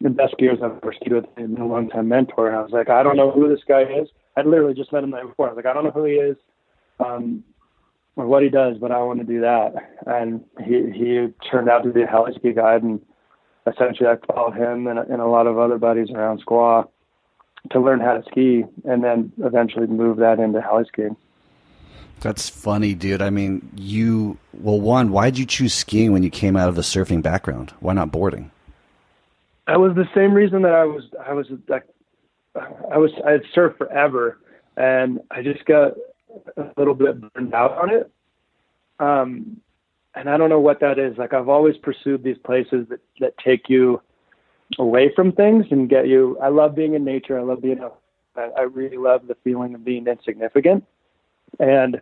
the 0.00 0.10
best 0.10 0.34
skiers 0.38 0.62
I've 0.62 0.76
ever 0.82 0.94
skied 0.94 1.12
with. 1.12 1.34
Been 1.34 1.56
a 1.58 1.66
long 1.66 1.88
time 1.88 2.08
mentor. 2.08 2.48
And 2.48 2.56
I 2.56 2.62
was 2.62 2.72
like, 2.72 2.88
I 2.88 3.02
don't 3.02 3.16
know 3.16 3.30
who 3.30 3.48
this 3.48 3.64
guy 3.66 3.82
is. 3.82 4.08
I'd 4.36 4.46
literally 4.46 4.74
just 4.74 4.92
met 4.92 5.02
him 5.02 5.10
the 5.10 5.16
night 5.16 5.26
before. 5.26 5.48
I 5.48 5.52
was 5.52 5.56
like, 5.56 5.66
I 5.66 5.72
don't 5.72 5.84
know 5.84 5.90
who 5.90 6.04
he 6.04 6.14
is. 6.14 6.36
Um, 7.00 7.42
or 8.18 8.26
what 8.26 8.42
he 8.42 8.48
does, 8.48 8.76
but 8.78 8.90
I 8.90 9.00
want 9.02 9.20
to 9.20 9.24
do 9.24 9.40
that. 9.40 9.74
And 10.06 10.44
he 10.66 10.90
he 10.90 11.28
turned 11.50 11.70
out 11.70 11.84
to 11.84 11.90
be 11.90 12.02
a 12.02 12.06
heli 12.06 12.34
ski 12.34 12.52
guide, 12.52 12.82
and 12.82 13.00
essentially 13.66 14.08
I 14.08 14.16
followed 14.26 14.56
him 14.56 14.88
and, 14.88 14.98
and 14.98 15.22
a 15.22 15.26
lot 15.26 15.46
of 15.46 15.56
other 15.56 15.78
buddies 15.78 16.10
around 16.10 16.44
Squaw 16.44 16.88
to 17.70 17.80
learn 17.80 18.00
how 18.00 18.18
to 18.18 18.24
ski 18.28 18.64
and 18.84 19.04
then 19.04 19.32
eventually 19.38 19.86
move 19.86 20.18
that 20.18 20.40
into 20.40 20.60
heli 20.60 20.84
skiing. 20.86 21.16
That's 22.20 22.48
funny, 22.48 22.94
dude. 22.94 23.22
I 23.22 23.30
mean, 23.30 23.70
you, 23.76 24.38
well, 24.52 24.80
one, 24.80 25.12
why 25.12 25.30
did 25.30 25.38
you 25.38 25.46
choose 25.46 25.72
skiing 25.72 26.12
when 26.12 26.24
you 26.24 26.30
came 26.30 26.56
out 26.56 26.68
of 26.68 26.74
the 26.74 26.82
surfing 26.82 27.22
background? 27.22 27.72
Why 27.78 27.92
not 27.92 28.10
boarding? 28.10 28.50
That 29.68 29.78
was 29.78 29.94
the 29.94 30.08
same 30.12 30.32
reason 30.34 30.62
that 30.62 30.74
I 30.74 30.84
was, 30.84 31.04
I 31.24 31.32
was 31.34 31.46
like, 31.68 31.84
I 32.56 32.98
was, 32.98 33.12
I 33.24 33.32
had 33.32 33.42
surfed 33.54 33.78
forever 33.78 34.38
and 34.76 35.20
I 35.30 35.42
just 35.42 35.64
got 35.66 35.92
a 36.56 36.70
little 36.76 36.94
bit 36.94 37.20
burned 37.32 37.54
out 37.54 37.72
on 37.72 37.90
it. 37.90 38.10
Um, 39.00 39.60
and 40.14 40.28
I 40.28 40.36
don't 40.36 40.50
know 40.50 40.60
what 40.60 40.80
that 40.80 40.98
is. 40.98 41.16
Like 41.16 41.32
I've 41.32 41.48
always 41.48 41.76
pursued 41.76 42.22
these 42.24 42.38
places 42.38 42.86
that 42.88 43.00
that 43.20 43.38
take 43.38 43.68
you 43.68 44.00
away 44.78 45.12
from 45.14 45.32
things 45.32 45.66
and 45.70 45.88
get 45.88 46.08
you. 46.08 46.38
I 46.42 46.48
love 46.48 46.74
being 46.74 46.94
in 46.94 47.04
nature. 47.04 47.38
I 47.38 47.42
love 47.42 47.62
being. 47.62 47.80
I, 48.36 48.48
I 48.56 48.62
really 48.62 48.96
love 48.96 49.26
the 49.26 49.36
feeling 49.44 49.74
of 49.74 49.84
being 49.84 50.06
insignificant, 50.06 50.84
and 51.60 52.00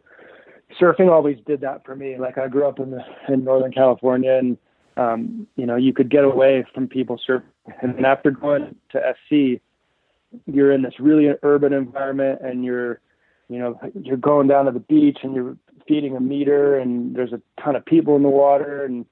surfing 0.80 1.10
always 1.10 1.38
did 1.46 1.60
that 1.60 1.84
for 1.84 1.94
me. 1.94 2.16
Like 2.18 2.38
I 2.38 2.48
grew 2.48 2.66
up 2.66 2.80
in 2.80 2.90
the, 2.90 3.04
in 3.28 3.44
Northern 3.44 3.72
California, 3.72 4.32
and 4.32 4.56
um, 4.96 5.46
you 5.56 5.66
know 5.66 5.76
you 5.76 5.92
could 5.92 6.08
get 6.08 6.24
away 6.24 6.64
from 6.74 6.88
people 6.88 7.20
surfing. 7.28 7.42
And 7.82 8.06
after 8.06 8.30
going 8.30 8.76
to 8.92 9.14
SC, 9.14 9.60
you're 10.46 10.72
in 10.72 10.82
this 10.82 10.98
really 10.98 11.34
urban 11.42 11.72
environment, 11.72 12.40
and 12.42 12.64
you're 12.64 13.00
you 13.48 13.58
know 13.58 13.78
you're 14.02 14.16
going 14.16 14.48
down 14.48 14.66
to 14.66 14.72
the 14.72 14.80
beach 14.80 15.18
and 15.22 15.34
you're 15.34 15.56
feeding 15.86 16.16
a 16.16 16.20
meter 16.20 16.78
and 16.78 17.14
there's 17.14 17.32
a 17.32 17.40
ton 17.62 17.76
of 17.76 17.84
people 17.84 18.16
in 18.16 18.22
the 18.22 18.28
water 18.28 18.84
and 18.84 19.06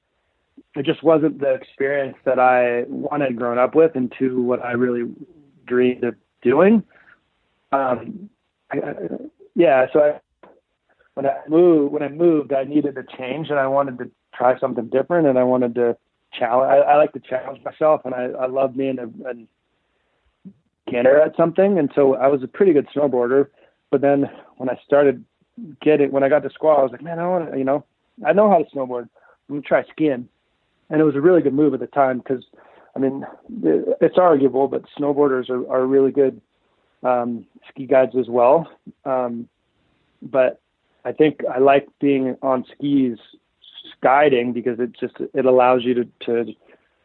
it 0.74 0.84
just 0.84 1.02
wasn't 1.02 1.40
the 1.40 1.54
experience 1.54 2.16
that 2.24 2.38
I 2.38 2.84
wanted 2.88 3.36
growing 3.36 3.58
up 3.58 3.74
with 3.74 3.92
and 3.94 4.12
to 4.18 4.42
what 4.42 4.64
I 4.64 4.72
really 4.72 5.08
dreamed 5.66 6.04
of 6.04 6.16
doing. 6.42 6.82
Um, 7.70 8.28
I, 8.72 8.78
I, 8.78 8.94
yeah, 9.54 9.86
so 9.92 10.00
I, 10.00 10.48
when 11.14 11.26
I 11.26 11.36
moved, 11.48 11.92
when 11.92 12.02
I 12.02 12.08
moved, 12.08 12.52
I 12.52 12.64
needed 12.64 12.98
a 12.98 13.04
change 13.16 13.50
and 13.50 13.58
I 13.58 13.68
wanted 13.68 13.98
to 13.98 14.10
try 14.34 14.58
something 14.58 14.88
different 14.88 15.28
and 15.28 15.38
I 15.38 15.44
wanted 15.44 15.76
to 15.76 15.96
challenge. 16.36 16.70
I, 16.70 16.92
I 16.92 16.96
like 16.96 17.12
to 17.12 17.20
challenge 17.20 17.64
myself 17.64 18.02
and 18.04 18.14
I, 18.14 18.24
I 18.24 18.46
love 18.46 18.76
being 18.76 18.98
a, 18.98 19.06
a 19.28 19.34
beginner 20.86 21.20
at 21.20 21.36
something. 21.36 21.78
And 21.78 21.90
so 21.94 22.16
I 22.16 22.26
was 22.26 22.42
a 22.42 22.48
pretty 22.48 22.72
good 22.72 22.88
snowboarder, 22.94 23.48
but 23.94 24.00
then 24.00 24.28
when 24.56 24.68
I 24.68 24.76
started 24.84 25.24
getting, 25.80 26.10
when 26.10 26.24
I 26.24 26.28
got 26.28 26.42
to 26.42 26.48
Squaw. 26.48 26.80
I 26.80 26.82
was 26.82 26.90
like, 26.90 27.00
man, 27.00 27.20
I 27.20 27.28
want 27.28 27.52
to, 27.52 27.56
you 27.56 27.62
know, 27.62 27.84
I 28.26 28.32
know 28.32 28.50
how 28.50 28.58
to 28.58 28.64
snowboard. 28.64 29.08
I'm 29.48 29.54
gonna 29.56 29.62
try 29.62 29.84
skiing, 29.84 30.28
and 30.90 31.00
it 31.00 31.04
was 31.04 31.14
a 31.14 31.20
really 31.20 31.42
good 31.42 31.54
move 31.54 31.74
at 31.74 31.78
the 31.78 31.86
time 31.86 32.18
because, 32.18 32.44
I 32.96 32.98
mean, 32.98 33.24
it's 34.00 34.18
arguable, 34.18 34.66
but 34.66 34.82
snowboarders 34.98 35.48
are 35.48 35.70
are 35.70 35.86
really 35.86 36.10
good 36.10 36.40
um, 37.04 37.46
ski 37.68 37.86
guides 37.86 38.16
as 38.18 38.26
well. 38.28 38.68
Um, 39.04 39.48
but 40.20 40.60
I 41.04 41.12
think 41.12 41.42
I 41.48 41.60
like 41.60 41.86
being 42.00 42.36
on 42.42 42.64
skis 42.74 43.18
guiding 44.02 44.52
because 44.52 44.80
it 44.80 44.90
just 44.98 45.14
it 45.34 45.46
allows 45.46 45.84
you 45.84 45.94
to 45.94 46.04
to 46.26 46.52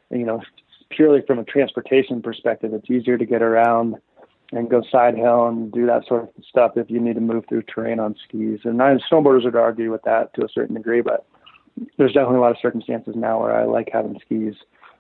you 0.10 0.26
know 0.26 0.42
purely 0.90 1.22
from 1.28 1.38
a 1.38 1.44
transportation 1.44 2.20
perspective, 2.24 2.74
it's 2.74 2.90
easier 2.90 3.20
to 3.20 3.26
get 3.28 3.44
around 3.44 3.98
and 4.52 4.70
go 4.70 4.82
side 4.92 5.16
hill 5.16 5.48
and 5.48 5.72
do 5.72 5.86
that 5.86 6.08
sort 6.08 6.24
of 6.24 6.30
stuff 6.48 6.72
if 6.76 6.90
you 6.90 7.00
need 7.00 7.16
to 7.16 7.22
move 7.22 7.46
through 7.48 7.64
terrain 7.64 8.00
on 8.00 8.16
skis. 8.24 8.62
And 8.64 8.82
I, 8.82 8.98
snowboarders 9.12 9.46
would 9.46 9.56
argue 9.56 9.92
with 9.92 10.02
that 10.04 10.34
to 10.36 10.46
a 10.46 10.50
certain 10.50 10.76
degree, 10.76 11.02
but 11.02 11.26
there's 11.98 12.14
definitely 12.14 12.38
a 12.38 12.42
lot 12.42 12.52
of 12.52 12.58
circumstances 12.62 13.14
now 13.16 13.42
where 13.42 13.56
I 13.56 13.66
like 13.66 13.90
having 13.92 14.20
skis. 14.26 14.56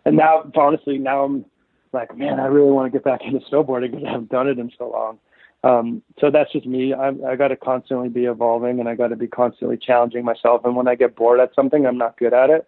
And 0.06 0.16
now, 0.16 0.50
honestly, 0.56 0.98
now 0.98 1.24
I'm 1.24 1.46
like, 1.94 2.16
man, 2.16 2.40
I 2.40 2.46
really 2.46 2.72
want 2.72 2.92
to 2.92 2.98
get 2.98 3.04
back 3.04 3.22
into 3.26 3.40
snowboarding 3.48 3.92
because 3.92 4.06
I 4.06 4.12
haven't 4.12 4.30
done 4.30 4.48
it 4.48 4.60
in 4.60 4.72
so 4.78 4.90
long. 4.90 5.20
Um, 5.62 6.02
so 6.20 6.32
that's 6.32 6.52
just 6.54 6.66
me. 6.66 6.94
I, 6.94 7.10
I 7.28 7.36
got 7.36 7.50
to 7.50 7.58
constantly 7.58 8.08
be 8.08 8.26
evolving 8.26 8.80
and 8.80 8.88
I 8.88 8.96
got 8.96 9.10
to 9.10 9.18
be 9.18 9.28
constantly 9.28 9.78
challenging 9.78 10.24
myself. 10.24 10.62
And 10.64 10.76
when 10.76 10.88
I 10.88 10.96
get 10.96 11.16
bored 11.16 11.42
at 11.42 11.54
something, 11.54 11.86
I'm 11.86 11.98
not 11.98 12.18
good 12.18 12.34
at 12.34 12.50
it. 12.50 12.66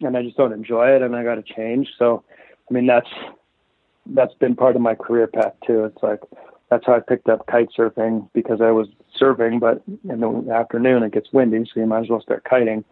and 0.00 0.16
I 0.16 0.22
just 0.22 0.36
don't 0.36 0.52
enjoy 0.52 0.88
it, 0.94 1.02
and 1.02 1.16
I 1.16 1.24
got 1.24 1.34
to 1.34 1.42
change. 1.42 1.88
So, 1.98 2.22
I 2.70 2.74
mean, 2.74 2.86
that's 2.86 3.08
that's 4.08 4.34
been 4.34 4.56
part 4.56 4.76
of 4.76 4.82
my 4.82 4.94
career 4.94 5.26
path 5.26 5.54
too. 5.66 5.84
It's 5.84 6.02
like 6.02 6.20
that's 6.70 6.86
how 6.86 6.94
I 6.94 7.00
picked 7.00 7.28
up 7.28 7.46
kite 7.46 7.68
surfing 7.76 8.28
because 8.32 8.60
I 8.60 8.70
was 8.70 8.88
surfing, 9.20 9.60
but 9.60 9.82
in 10.08 10.20
the 10.20 10.52
afternoon 10.52 11.02
it 11.02 11.12
gets 11.12 11.32
windy, 11.32 11.64
so 11.64 11.80
you 11.80 11.86
might 11.86 12.04
as 12.04 12.08
well 12.10 12.20
start 12.20 12.44
kiting. 12.48 12.84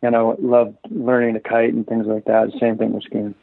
And 0.00 0.14
I 0.14 0.20
love 0.20 0.74
learning 0.90 1.34
to 1.34 1.40
kite 1.40 1.74
and 1.74 1.86
things 1.86 2.06
like 2.06 2.24
that. 2.26 2.52
Same 2.60 2.78
thing 2.78 2.92
with 2.92 3.02
skiing. 3.02 3.34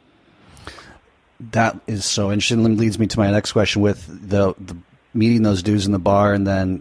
That 1.52 1.78
is 1.86 2.06
so 2.06 2.32
interesting. 2.32 2.78
Leads 2.78 2.98
me 2.98 3.06
to 3.08 3.18
my 3.18 3.30
next 3.30 3.52
question 3.52 3.82
with 3.82 4.06
the, 4.06 4.54
the 4.58 4.76
meeting 5.12 5.42
those 5.42 5.62
dudes 5.62 5.84
in 5.84 5.92
the 5.92 5.98
bar 5.98 6.32
and 6.32 6.46
then 6.46 6.80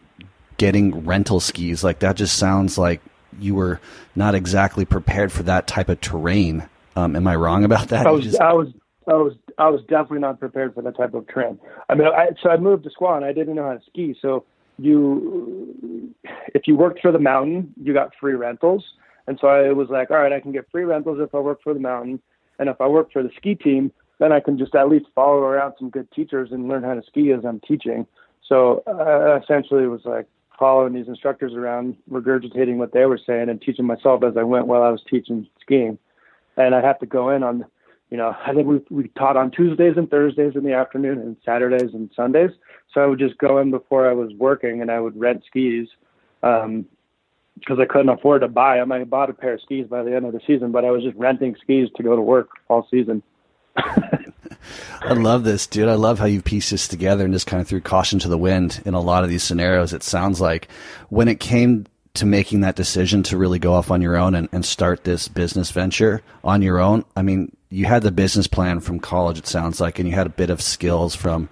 getting 0.57 1.05
rental 1.05 1.41
skis. 1.41 1.83
Like 1.83 1.99
that 1.99 2.15
just 2.15 2.37
sounds 2.37 2.77
like 2.77 3.01
you 3.37 3.53
were 3.53 3.81
not 4.15 4.33
exactly 4.33 4.85
prepared 4.85 5.31
for 5.33 5.43
that 5.43 5.67
type 5.67 5.89
of 5.89 5.99
terrain. 5.99 6.69
Um, 6.95 7.17
am 7.17 7.27
I 7.27 7.35
wrong 7.35 7.65
about 7.65 7.89
that? 7.89 8.07
I 8.07 8.11
was, 8.11 8.23
just... 8.23 8.39
I 8.39 8.53
was, 8.53 8.69
I 9.07 9.13
was, 9.13 9.33
I 9.57 9.69
was 9.69 9.81
definitely 9.81 10.19
not 10.19 10.39
prepared 10.39 10.73
for 10.73 10.81
that 10.81 10.97
type 10.97 11.13
of 11.13 11.27
terrain. 11.27 11.59
I 11.89 11.95
mean, 11.95 12.07
I, 12.07 12.29
so 12.41 12.49
I 12.49 12.57
moved 12.57 12.83
to 12.85 12.89
Squaw 12.89 13.15
and 13.15 13.25
I 13.25 13.33
didn't 13.33 13.55
know 13.55 13.65
how 13.65 13.73
to 13.73 13.81
ski. 13.87 14.15
So 14.21 14.45
you, 14.77 16.13
if 16.53 16.67
you 16.67 16.75
worked 16.75 17.01
for 17.01 17.11
the 17.11 17.19
mountain, 17.19 17.73
you 17.81 17.93
got 17.93 18.13
free 18.19 18.33
rentals. 18.33 18.83
And 19.27 19.37
so 19.39 19.47
I 19.47 19.71
was 19.71 19.89
like, 19.89 20.11
all 20.11 20.17
right, 20.17 20.33
I 20.33 20.39
can 20.39 20.51
get 20.51 20.69
free 20.71 20.83
rentals 20.83 21.19
if 21.19 21.33
I 21.33 21.39
work 21.39 21.61
for 21.63 21.73
the 21.73 21.79
mountain. 21.79 22.19
And 22.59 22.69
if 22.69 22.79
I 22.79 22.87
work 22.87 23.11
for 23.11 23.23
the 23.23 23.31
ski 23.37 23.55
team, 23.55 23.91
then 24.19 24.31
I 24.31 24.39
can 24.39 24.57
just 24.57 24.75
at 24.75 24.89
least 24.89 25.07
follow 25.13 25.39
around 25.39 25.73
some 25.77 25.89
good 25.89 26.11
teachers 26.11 26.51
and 26.51 26.67
learn 26.67 26.83
how 26.83 26.93
to 26.93 27.03
ski 27.03 27.31
as 27.31 27.43
I'm 27.45 27.59
teaching. 27.59 28.05
So 28.47 28.83
uh, 28.87 29.39
essentially, 29.41 29.87
was 29.87 30.05
like 30.05 30.27
following 30.57 30.93
these 30.93 31.07
instructors 31.07 31.53
around, 31.53 31.97
regurgitating 32.09 32.77
what 32.77 32.93
they 32.93 33.05
were 33.05 33.19
saying, 33.25 33.49
and 33.49 33.61
teaching 33.61 33.85
myself 33.85 34.23
as 34.23 34.37
I 34.37 34.43
went 34.43 34.67
while 34.67 34.83
I 34.83 34.89
was 34.89 35.03
teaching 35.09 35.47
skiing. 35.59 35.97
And 36.55 36.73
I 36.73 36.81
have 36.81 36.99
to 36.99 37.05
go 37.05 37.29
in 37.29 37.43
on, 37.43 37.65
you 38.15 38.21
know, 38.21 38.33
I 38.47 38.53
think 38.53 38.65
we 38.65 38.79
we 38.89 39.09
taught 39.09 39.35
on 39.35 39.51
Tuesdays 39.51 39.97
and 39.97 40.09
Thursdays 40.09 40.55
in 40.55 40.63
the 40.63 40.71
afternoon, 40.71 41.19
and 41.19 41.35
Saturdays 41.43 41.93
and 41.93 42.09
Sundays. 42.15 42.51
So 42.93 43.01
I 43.01 43.07
would 43.07 43.19
just 43.19 43.37
go 43.39 43.57
in 43.57 43.71
before 43.71 44.09
I 44.09 44.13
was 44.13 44.31
working, 44.37 44.81
and 44.81 44.89
I 44.89 45.01
would 45.01 45.19
rent 45.19 45.43
skis. 45.45 45.89
Um, 46.41 46.85
because 47.59 47.77
I 47.77 47.85
couldn't 47.85 48.09
afford 48.09 48.41
to 48.41 48.47
buy 48.47 48.77
them. 48.77 48.93
I 48.93 49.03
bought 49.03 49.29
a 49.29 49.33
pair 49.33 49.53
of 49.53 49.61
skis 49.61 49.87
by 49.87 50.03
the 50.03 50.15
end 50.15 50.25
of 50.25 50.31
the 50.31 50.39
season, 50.47 50.71
but 50.71 50.85
I 50.85 50.91
was 50.91 51.03
just 51.03 51.17
renting 51.17 51.57
skis 51.61 51.89
to 51.97 52.03
go 52.03 52.15
to 52.15 52.21
work 52.21 52.49
all 52.69 52.87
season. 52.89 53.21
I 53.77 55.13
love 55.13 55.43
this, 55.43 55.67
dude. 55.67 55.87
I 55.87 55.95
love 55.95 56.19
how 56.19 56.25
you 56.25 56.41
piece 56.41 56.69
this 56.69 56.87
together 56.87 57.23
and 57.23 57.33
just 57.33 57.47
kind 57.47 57.61
of 57.61 57.67
threw 57.67 57.79
caution 57.79 58.19
to 58.19 58.27
the 58.27 58.37
wind 58.37 58.81
in 58.85 58.93
a 58.93 58.99
lot 58.99 59.23
of 59.23 59.29
these 59.29 59.43
scenarios. 59.43 59.93
It 59.93 60.03
sounds 60.03 60.41
like 60.41 60.67
when 61.09 61.29
it 61.29 61.39
came 61.39 61.85
to 62.15 62.25
making 62.25 62.61
that 62.61 62.75
decision 62.75 63.23
to 63.23 63.37
really 63.37 63.59
go 63.59 63.73
off 63.73 63.89
on 63.89 64.01
your 64.01 64.17
own 64.17 64.35
and, 64.35 64.49
and 64.51 64.65
start 64.65 65.05
this 65.05 65.29
business 65.29 65.71
venture 65.71 66.21
on 66.43 66.61
your 66.61 66.79
own, 66.79 67.05
I 67.15 67.21
mean, 67.21 67.55
you 67.75 67.85
had 67.85 68.03
the 68.03 68.11
business 68.11 68.47
plan 68.47 68.79
from 68.79 68.99
college, 68.99 69.37
it 69.37 69.47
sounds 69.47 69.81
like, 69.81 69.99
and 69.99 70.07
you 70.07 70.15
had 70.15 70.25
a 70.25 70.29
bit 70.29 70.49
of 70.49 70.61
skills 70.61 71.13
from 71.13 71.49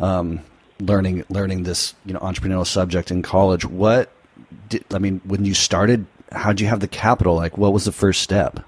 um, 0.00 0.40
learning 0.80 1.24
learning 1.28 1.62
this 1.62 1.94
you 2.04 2.12
know 2.12 2.18
entrepreneurial 2.18 2.66
subject 2.66 3.12
in 3.12 3.22
college. 3.22 3.64
What 3.64 4.10
did, 4.68 4.84
I 4.92 4.98
mean 4.98 5.20
when 5.24 5.44
you 5.44 5.54
started? 5.54 6.06
How 6.32 6.50
did 6.50 6.60
you 6.60 6.66
have 6.66 6.80
the 6.80 6.88
capital? 6.88 7.36
Like, 7.36 7.56
what 7.56 7.72
was 7.72 7.84
the 7.84 7.92
first 7.92 8.22
step? 8.22 8.58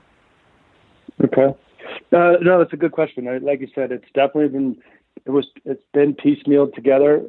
Okay. 1.23 1.55
Uh, 2.13 2.37
no, 2.41 2.59
that's 2.59 2.73
a 2.73 2.77
good 2.77 2.93
question. 2.93 3.25
Like 3.43 3.61
you 3.61 3.69
said, 3.75 3.91
it's 3.91 4.07
definitely 4.15 4.49
been 4.49 4.77
it 5.27 5.31
was 5.31 5.47
it's 5.65 5.83
been 5.93 6.15
piecemealed 6.15 6.75
together 6.75 7.25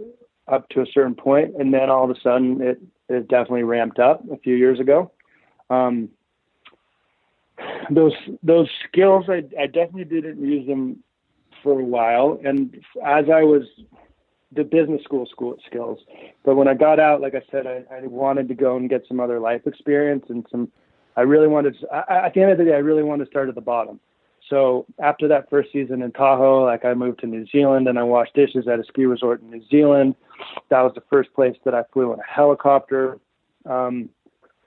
up 0.48 0.69
to 0.69 0.81
a 0.81 0.86
certain 0.86 1.15
point, 1.15 1.55
and 1.57 1.74
then 1.74 1.89
all 1.89 2.03
of 2.03 2.15
a 2.15 2.19
sudden 2.22 2.62
it 2.62 2.79
it 3.10 3.27
definitely 3.27 3.63
ramped 3.63 3.98
up 3.98 4.24
a 4.31 4.38
few 4.38 4.55
years 4.55 4.79
ago. 4.79 5.12
Um, 5.72 6.10
those 7.89 8.13
those 8.43 8.69
skills, 8.88 9.25
I, 9.29 9.43
I 9.59 9.67
definitely 9.67 10.05
didn't 10.05 10.43
use 10.43 10.67
them 10.67 11.03
for 11.63 11.79
a 11.79 11.83
while, 11.83 12.39
and 12.43 12.75
as 13.03 13.25
I 13.33 13.43
was 13.43 13.63
the 14.51 14.63
business 14.63 15.03
school 15.03 15.25
school 15.25 15.58
skills, 15.65 15.99
but 16.43 16.56
when 16.56 16.67
I 16.67 16.73
got 16.73 16.99
out, 16.99 17.21
like 17.21 17.36
I 17.36 17.41
said, 17.51 17.67
I, 17.67 17.84
I 17.93 18.08
wanted 18.08 18.47
to 18.47 18.56
go 18.56 18.77
and 18.77 18.89
get 18.89 19.03
some 19.08 19.19
other 19.19 19.39
life 19.39 19.62
experience 19.65 20.25
and 20.30 20.45
some. 20.51 20.71
I 21.17 21.21
really 21.21 21.47
wanted. 21.47 21.80
To, 21.80 21.88
I, 21.93 22.27
at 22.27 22.34
the 22.34 22.41
end 22.41 22.51
of 22.51 22.58
the 22.58 22.65
day, 22.65 22.73
I 22.73 22.80
really 22.80 23.03
wanted 23.03 23.25
to 23.25 23.30
start 23.30 23.49
at 23.49 23.56
the 23.56 23.62
bottom. 23.62 23.99
So 24.49 24.86
after 24.99 25.27
that 25.30 25.49
first 25.49 25.71
season 25.71 26.01
in 26.01 26.12
Tahoe, 26.12 26.65
like 26.65 26.86
I 26.86 26.93
moved 26.93 27.19
to 27.21 27.27
New 27.27 27.47
Zealand 27.47 27.88
and 27.88 27.97
I 27.97 28.03
washed 28.03 28.36
dishes 28.36 28.67
at 28.67 28.80
a 28.80 28.84
ski 28.84 29.06
resort 29.06 29.41
in 29.41 29.49
New 29.49 29.63
Zealand. 29.69 30.15
That 30.69 30.82
was 30.82 30.93
the 30.93 31.03
first 31.10 31.34
place 31.34 31.56
that 31.65 31.73
I 31.73 31.84
flew 31.91 32.13
in 32.13 32.19
a 32.19 32.23
helicopter. 32.23 33.17
Um, 33.65 34.10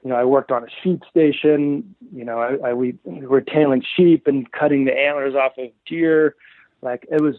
you 0.09 0.15
know, 0.15 0.21
I 0.21 0.25
worked 0.25 0.51
on 0.51 0.65
a 0.65 0.69
sheep 0.83 1.03
station. 1.11 1.95
You 2.15 2.25
know, 2.25 2.39
I, 2.39 2.71
I 2.71 2.73
we, 2.73 2.97
we 3.05 3.27
were 3.27 3.43
tailing 3.43 3.85
sheep 3.95 4.27
and 4.27 4.51
cutting 4.53 4.87
the 4.87 4.99
antlers 4.99 5.35
off 5.35 5.53
of 5.59 5.69
deer. 5.85 6.35
Like 6.81 7.07
it 7.11 7.21
was 7.21 7.35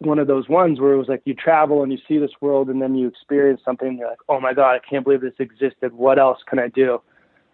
one 0.00 0.18
of 0.18 0.26
those 0.26 0.46
ones 0.46 0.80
where 0.80 0.92
it 0.92 0.98
was 0.98 1.08
like 1.08 1.22
you 1.24 1.32
travel 1.32 1.82
and 1.82 1.90
you 1.90 1.96
see 2.06 2.18
this 2.18 2.32
world 2.42 2.68
and 2.68 2.82
then 2.82 2.94
you 2.94 3.08
experience 3.08 3.62
something. 3.64 3.88
And 3.88 3.98
you're 3.98 4.10
like, 4.10 4.18
oh 4.28 4.38
my 4.38 4.52
god, 4.52 4.72
I 4.72 4.80
can't 4.80 5.02
believe 5.02 5.22
this 5.22 5.32
existed. 5.38 5.94
What 5.94 6.18
else 6.18 6.40
can 6.46 6.58
I 6.58 6.68
do? 6.68 7.00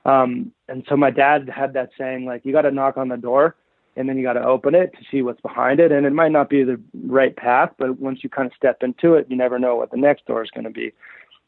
Um, 0.04 0.50
and 0.68 0.84
so 0.88 0.96
my 0.96 1.12
dad 1.12 1.48
had 1.48 1.72
that 1.74 1.90
saying 1.96 2.24
like, 2.24 2.44
you 2.44 2.50
got 2.50 2.62
to 2.62 2.72
knock 2.72 2.96
on 2.96 3.08
the 3.08 3.16
door 3.16 3.54
and 3.94 4.08
then 4.08 4.16
you 4.16 4.24
got 4.24 4.32
to 4.32 4.44
open 4.44 4.74
it 4.74 4.92
to 4.94 4.98
see 5.12 5.22
what's 5.22 5.40
behind 5.42 5.78
it. 5.78 5.92
And 5.92 6.04
it 6.06 6.12
might 6.12 6.32
not 6.32 6.50
be 6.50 6.64
the 6.64 6.80
right 7.04 7.36
path, 7.36 7.70
but 7.78 8.00
once 8.00 8.24
you 8.24 8.30
kind 8.30 8.46
of 8.46 8.56
step 8.56 8.82
into 8.82 9.14
it, 9.14 9.28
you 9.30 9.36
never 9.36 9.60
know 9.60 9.76
what 9.76 9.92
the 9.92 9.96
next 9.96 10.26
door 10.26 10.42
is 10.42 10.50
going 10.50 10.64
to 10.64 10.70
be. 10.70 10.92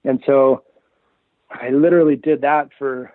And 0.05 0.23
so 0.25 0.63
I 1.51 1.71
literally 1.71 2.17
did 2.17 2.43
that 2.43 2.71
for 2.79 3.13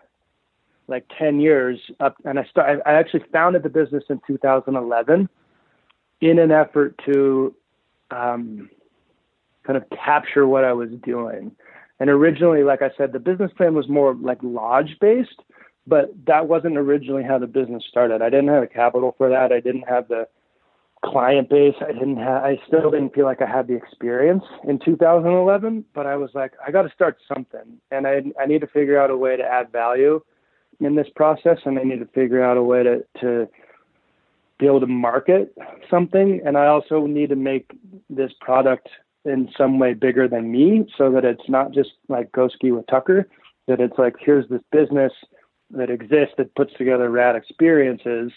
like 0.87 1.05
10 1.17 1.39
years 1.39 1.79
up 1.99 2.17
and 2.25 2.39
I 2.39 2.43
started, 2.45 2.81
I 2.85 2.93
actually 2.93 3.23
founded 3.31 3.63
the 3.63 3.69
business 3.69 4.03
in 4.09 4.19
2011 4.27 5.29
in 6.21 6.39
an 6.39 6.51
effort 6.51 6.99
to 7.05 7.55
um, 8.11 8.69
kind 9.63 9.77
of 9.77 9.89
capture 9.89 10.47
what 10.47 10.63
I 10.63 10.73
was 10.73 10.89
doing. 11.03 11.51
And 11.99 12.09
originally, 12.09 12.63
like 12.63 12.81
I 12.81 12.91
said, 12.97 13.13
the 13.13 13.19
business 13.19 13.51
plan 13.55 13.75
was 13.75 13.87
more 13.87 14.13
like 14.13 14.39
lodge 14.41 14.97
based 14.99 15.41
but 15.85 16.13
that 16.25 16.47
wasn't 16.47 16.77
originally 16.77 17.23
how 17.23 17.37
the 17.37 17.47
business 17.47 17.83
started. 17.87 18.21
I 18.21 18.29
didn't 18.29 18.47
have 18.47 18.61
the 18.61 18.67
capital 18.67 19.15
for 19.17 19.29
that. 19.29 19.51
I 19.51 19.59
didn't 19.59 19.87
have 19.87 20.07
the 20.07 20.27
client 21.03 21.49
base. 21.49 21.75
I 21.81 21.91
didn't 21.91 22.17
have, 22.17 22.43
I 22.43 22.59
still 22.67 22.91
didn't 22.91 23.13
feel 23.13 23.25
like 23.25 23.41
I 23.41 23.45
had 23.45 23.67
the 23.67 23.75
experience 23.75 24.43
in 24.63 24.79
2011, 24.79 25.85
but 25.93 26.05
I 26.05 26.15
was 26.15 26.31
like, 26.33 26.53
I 26.65 26.71
got 26.71 26.83
to 26.83 26.89
start 26.93 27.17
something 27.27 27.79
and 27.91 28.07
I, 28.07 28.23
I 28.39 28.45
need 28.45 28.61
to 28.61 28.67
figure 28.67 28.99
out 28.99 29.09
a 29.09 29.17
way 29.17 29.35
to 29.35 29.43
add 29.43 29.71
value 29.71 30.21
in 30.79 30.95
this 30.95 31.07
process. 31.15 31.59
And 31.65 31.77
I 31.77 31.83
need 31.83 31.99
to 31.99 32.07
figure 32.07 32.43
out 32.43 32.57
a 32.57 32.63
way 32.63 32.83
to, 32.83 33.03
to 33.21 33.49
be 34.59 34.65
able 34.65 34.79
to 34.79 34.87
market 34.87 35.55
something. 35.89 36.41
And 36.45 36.57
I 36.57 36.67
also 36.67 37.05
need 37.05 37.29
to 37.29 37.35
make 37.35 37.71
this 38.09 38.31
product 38.39 38.89
in 39.25 39.49
some 39.57 39.79
way 39.79 39.93
bigger 39.93 40.27
than 40.27 40.51
me 40.51 40.85
so 40.97 41.11
that 41.11 41.25
it's 41.25 41.47
not 41.47 41.71
just 41.71 41.91
like 42.09 42.31
go 42.31 42.47
ski 42.47 42.71
with 42.71 42.87
Tucker, 42.87 43.27
that 43.67 43.79
it's 43.79 43.97
like, 43.97 44.15
here's 44.19 44.47
this 44.49 44.61
business 44.71 45.13
that 45.71 45.89
exists 45.89 46.35
that 46.37 46.53
puts 46.55 46.73
together 46.77 47.09
rad 47.09 47.35
experiences 47.35 48.31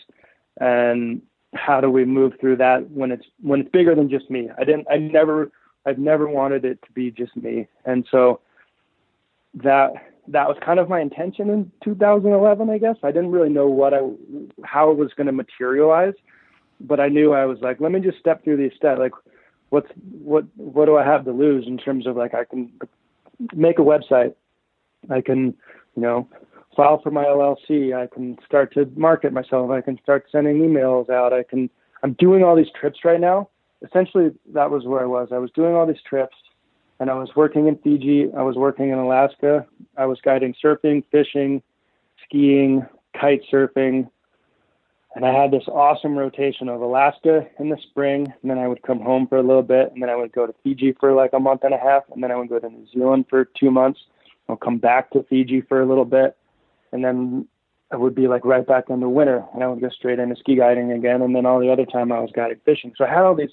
and 0.61 1.23
how 1.57 1.81
do 1.81 1.91
we 1.91 2.05
move 2.05 2.35
through 2.41 2.57
that 2.57 2.91
when 2.91 3.11
it's 3.11 3.27
when 3.43 3.61
it's 3.61 3.71
bigger 3.71 3.95
than 3.95 4.09
just 4.09 4.31
me? 4.31 4.49
I 4.59 4.65
didn't 4.65 4.87
i 4.91 4.97
never 4.97 5.51
i've 5.85 5.99
never 5.99 6.29
wanted 6.29 6.65
it 6.65 6.83
to 6.83 6.93
be 6.93 7.11
just 7.11 7.37
me. 7.37 7.67
And 7.85 8.07
so 8.11 8.41
that 9.55 9.93
that 10.29 10.49
was 10.49 10.57
kind 10.65 10.79
of 10.81 10.89
my 10.89 11.01
intention 11.01 11.51
in 11.51 11.71
2011 11.85 12.69
i 12.71 12.79
guess. 12.79 12.97
I 13.03 13.13
didn't 13.13 13.31
really 13.31 13.49
know 13.49 13.69
what 13.69 13.95
i 13.95 14.01
how 14.65 14.91
it 14.91 14.99
was 14.99 15.13
going 15.15 15.27
to 15.27 15.33
materialize 15.33 16.15
but 16.81 17.01
i 17.01 17.09
knew 17.09 17.33
i 17.33 17.47
was 17.47 17.59
like 17.61 17.81
let 17.81 17.93
me 17.93 18.01
just 18.01 18.19
step 18.19 18.45
through 18.45 18.57
these 18.59 18.73
steps. 18.77 18.99
Like 18.99 19.13
what's 19.71 19.91
what 20.23 20.45
what 20.57 20.87
do 20.87 20.97
i 20.97 21.05
have 21.05 21.25
to 21.25 21.33
lose 21.33 21.67
in 21.67 21.79
terms 21.79 22.07
of 22.07 22.17
like 22.17 22.35
i 22.35 22.45
can 22.45 22.73
make 23.55 23.79
a 23.79 23.83
website. 23.83 24.35
I 25.11 25.21
can 25.21 25.55
you 25.95 26.03
know 26.03 26.29
file 26.77 27.01
for 27.03 27.11
my 27.11 27.25
LLC. 27.25 27.95
I 27.97 28.07
can 28.07 28.39
start 28.47 28.73
to 28.75 28.91
market 28.97 29.33
myself. 29.33 29.71
I 29.71 29.81
can 29.81 29.99
start 30.03 30.27
sending 30.31 30.59
emails 30.59 31.11
out. 31.11 31.33
I 31.33 31.43
can. 31.43 31.71
I'm 32.03 32.13
doing 32.15 32.45
all 32.45 32.55
these 32.55 32.71
trips 32.79 33.01
right 33.05 33.21
now. 33.21 33.49
Essentially, 33.83 34.31
that 34.53 34.71
was 34.71 34.85
where 34.85 35.03
I 35.03 35.07
was. 35.07 35.29
I 35.33 35.39
was 35.39 35.51
doing 35.53 35.75
all 35.75 35.87
these 35.87 36.03
trips, 36.09 36.37
and 37.01 37.11
I 37.11 37.15
was 37.15 37.31
working 37.35 37.67
in 37.67 37.77
Fiji. 37.79 38.29
I 38.37 38.43
was 38.43 38.57
working 38.57 38.91
in 38.91 38.99
Alaska. 38.99 39.67
I 39.97 40.07
was 40.07 40.19
guiding 40.23 40.55
surfing, 40.63 41.03
fishing, 41.11 41.63
skiing, 42.25 42.87
kite 43.19 43.43
surfing, 43.53 44.09
and 45.17 45.25
I 45.25 45.33
had 45.33 45.51
this 45.51 45.67
awesome 45.67 46.17
rotation 46.17 46.69
of 46.69 46.83
Alaska 46.83 47.47
in 47.59 47.71
the 47.71 47.79
spring, 47.91 48.27
and 48.43 48.51
then 48.51 48.59
I 48.59 48.69
would 48.69 48.83
come 48.83 49.01
home 49.01 49.27
for 49.27 49.39
a 49.39 49.43
little 49.43 49.63
bit, 49.63 49.91
and 49.93 50.03
then 50.03 50.11
I 50.11 50.15
would 50.15 50.31
go 50.31 50.47
to 50.47 50.55
Fiji 50.63 50.93
for 51.01 51.15
like 51.15 51.33
a 51.33 51.41
month 51.41 51.65
and 51.65 51.73
a 51.73 51.79
half, 51.79 52.03
and 52.13 52.23
then 52.23 52.31
I 52.31 52.37
would 52.37 52.51
go 52.51 52.59
to 52.59 52.69
New 52.69 52.87
Zealand 52.93 53.25
for 53.31 53.47
two 53.47 53.71
months. 53.71 53.99
I'll 54.47 54.57
come 54.57 54.77
back 54.77 55.11
to 55.13 55.23
Fiji 55.25 55.63
for 55.63 55.81
a 55.81 55.87
little 55.87 56.05
bit, 56.05 56.37
and 56.97 57.05
then 57.05 57.47
I 57.93 57.97
would 57.97 58.15
be 58.15 58.27
like 58.27 58.45
right 58.45 58.67
back 58.67 58.85
in 58.89 59.01
the 59.01 59.09
winter, 59.09 59.45
and 59.55 59.63
I 59.63 59.69
would 59.69 59.81
go 59.81 59.91
straight 59.91 60.19
into 60.19 60.35
ski 60.37 60.57
guiding 60.57 60.91
again, 60.91 61.23
and 61.23 61.37
then 61.37 61.47
all 61.47 61.61
the 61.61 61.71
other 61.71 61.87
time 61.87 62.11
I 62.11 62.19
was 62.19 62.31
guiding 62.35 62.61
fishing. 62.65 62.93
So 62.97 63.05
I 63.05 63.09
had 63.09 63.23
all 63.23 63.37
these 63.37 63.51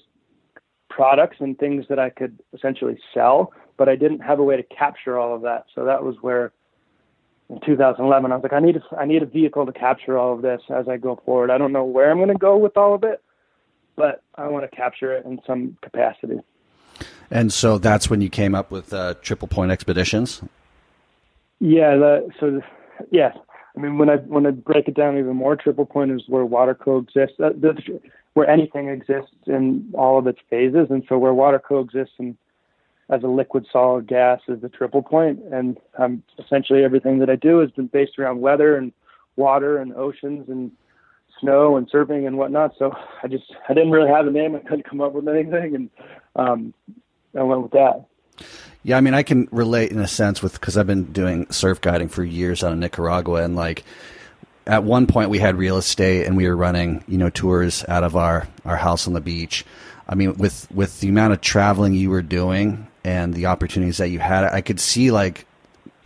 products 0.88 1.36
and 1.40 1.58
things 1.58 1.86
that 1.88 1.98
I 1.98 2.10
could 2.10 2.40
essentially 2.52 2.98
sell, 3.12 3.52
but 3.76 3.88
I 3.88 3.96
didn't 3.96 4.20
have 4.20 4.38
a 4.38 4.42
way 4.42 4.56
to 4.56 4.62
capture 4.62 5.18
all 5.18 5.34
of 5.34 5.42
that. 5.42 5.66
So 5.74 5.84
that 5.84 6.02
was 6.02 6.16
where 6.20 6.52
in 7.50 7.60
2011. 7.60 8.32
I 8.32 8.34
was 8.34 8.42
like, 8.42 8.52
I 8.52 8.60
need 8.60 8.76
a, 8.76 8.96
I 8.96 9.04
need 9.04 9.22
a 9.22 9.26
vehicle 9.26 9.66
to 9.66 9.72
capture 9.72 10.18
all 10.18 10.32
of 10.32 10.42
this 10.42 10.62
as 10.70 10.88
I 10.88 10.96
go 10.96 11.20
forward. 11.24 11.50
I 11.50 11.58
don't 11.58 11.72
know 11.72 11.84
where 11.84 12.10
I'm 12.10 12.18
going 12.18 12.28
to 12.28 12.34
go 12.34 12.56
with 12.56 12.76
all 12.76 12.94
of 12.94 13.04
it, 13.04 13.22
but 13.96 14.22
I 14.34 14.48
want 14.48 14.68
to 14.68 14.76
capture 14.76 15.12
it 15.12 15.24
in 15.24 15.40
some 15.46 15.76
capacity. 15.82 16.40
And 17.30 17.52
so 17.52 17.78
that's 17.78 18.08
when 18.08 18.20
you 18.20 18.30
came 18.30 18.54
up 18.54 18.70
with 18.70 18.92
uh, 18.92 19.14
Triple 19.22 19.48
Point 19.48 19.72
Expeditions. 19.72 20.42
Yeah, 21.60 21.96
the, 21.96 22.28
so 22.38 22.62
yeah, 23.10 23.32
I 23.76 23.80
mean 23.80 23.98
when 23.98 24.10
I 24.10 24.16
when 24.16 24.46
I 24.46 24.50
break 24.50 24.88
it 24.88 24.94
down 24.94 25.18
even 25.18 25.36
more, 25.36 25.56
Triple 25.56 25.86
Point 25.86 26.12
is 26.12 26.22
where 26.28 26.44
water 26.44 26.74
coexists, 26.74 27.38
uh, 27.40 27.50
where 28.34 28.48
anything 28.48 28.88
exists 28.88 29.36
in 29.46 29.90
all 29.94 30.18
of 30.18 30.26
its 30.26 30.40
phases, 30.50 30.88
and 30.90 31.04
so 31.08 31.18
where 31.18 31.34
water 31.34 31.58
coexists 31.58 32.14
and 32.18 32.36
as 33.10 33.22
a 33.22 33.26
liquid 33.26 33.66
solid 33.70 34.06
gas 34.06 34.40
is 34.48 34.60
the 34.60 34.68
triple 34.68 35.02
point. 35.02 35.40
And 35.52 35.78
um, 35.98 36.22
essentially 36.38 36.84
everything 36.84 37.18
that 37.18 37.30
i 37.30 37.36
do 37.36 37.58
has 37.58 37.70
been 37.70 37.86
based 37.86 38.18
around 38.18 38.40
weather 38.40 38.76
and 38.76 38.92
water 39.36 39.78
and 39.78 39.94
oceans 39.94 40.48
and 40.48 40.70
snow 41.40 41.76
and 41.76 41.90
surfing 41.90 42.26
and 42.26 42.38
whatnot. 42.38 42.72
So 42.78 42.92
i 43.22 43.28
just 43.28 43.44
i 43.68 43.74
didn't 43.74 43.90
really 43.90 44.08
have 44.08 44.26
a 44.26 44.30
name. 44.30 44.56
I 44.56 44.60
couldn't 44.60 44.88
come 44.88 45.00
up 45.00 45.12
with 45.12 45.28
anything. 45.28 45.74
And 45.74 45.90
um, 46.36 46.74
i 47.38 47.42
went 47.42 47.62
with 47.62 47.72
that 47.72 48.06
yeah 48.82 48.96
i 48.96 49.00
mean 49.00 49.14
i 49.14 49.22
can 49.22 49.48
relate 49.50 49.90
in 49.90 49.98
a 49.98 50.08
sense 50.08 50.42
with 50.42 50.54
because 50.54 50.76
i've 50.76 50.86
been 50.86 51.04
doing 51.12 51.46
surf 51.50 51.80
guiding 51.80 52.08
for 52.08 52.24
years 52.24 52.62
out 52.62 52.72
of 52.72 52.78
nicaragua 52.78 53.42
and 53.42 53.56
like 53.56 53.84
at 54.66 54.84
one 54.84 55.06
point 55.06 55.30
we 55.30 55.38
had 55.38 55.56
real 55.56 55.76
estate 55.76 56.26
and 56.26 56.36
we 56.36 56.48
were 56.48 56.56
running 56.56 57.04
you 57.06 57.18
know 57.18 57.30
tours 57.30 57.84
out 57.88 58.04
of 58.04 58.16
our 58.16 58.48
our 58.64 58.76
house 58.76 59.06
on 59.06 59.12
the 59.12 59.20
beach. 59.20 59.64
I 60.08 60.14
mean, 60.14 60.36
with 60.36 60.70
with 60.70 61.00
the 61.00 61.08
amount 61.08 61.32
of 61.32 61.40
traveling 61.40 61.94
you 61.94 62.10
were 62.10 62.22
doing 62.22 62.86
and 63.04 63.34
the 63.34 63.46
opportunities 63.46 63.98
that 63.98 64.08
you 64.08 64.18
had, 64.18 64.44
I 64.44 64.60
could 64.60 64.80
see 64.80 65.10
like, 65.10 65.46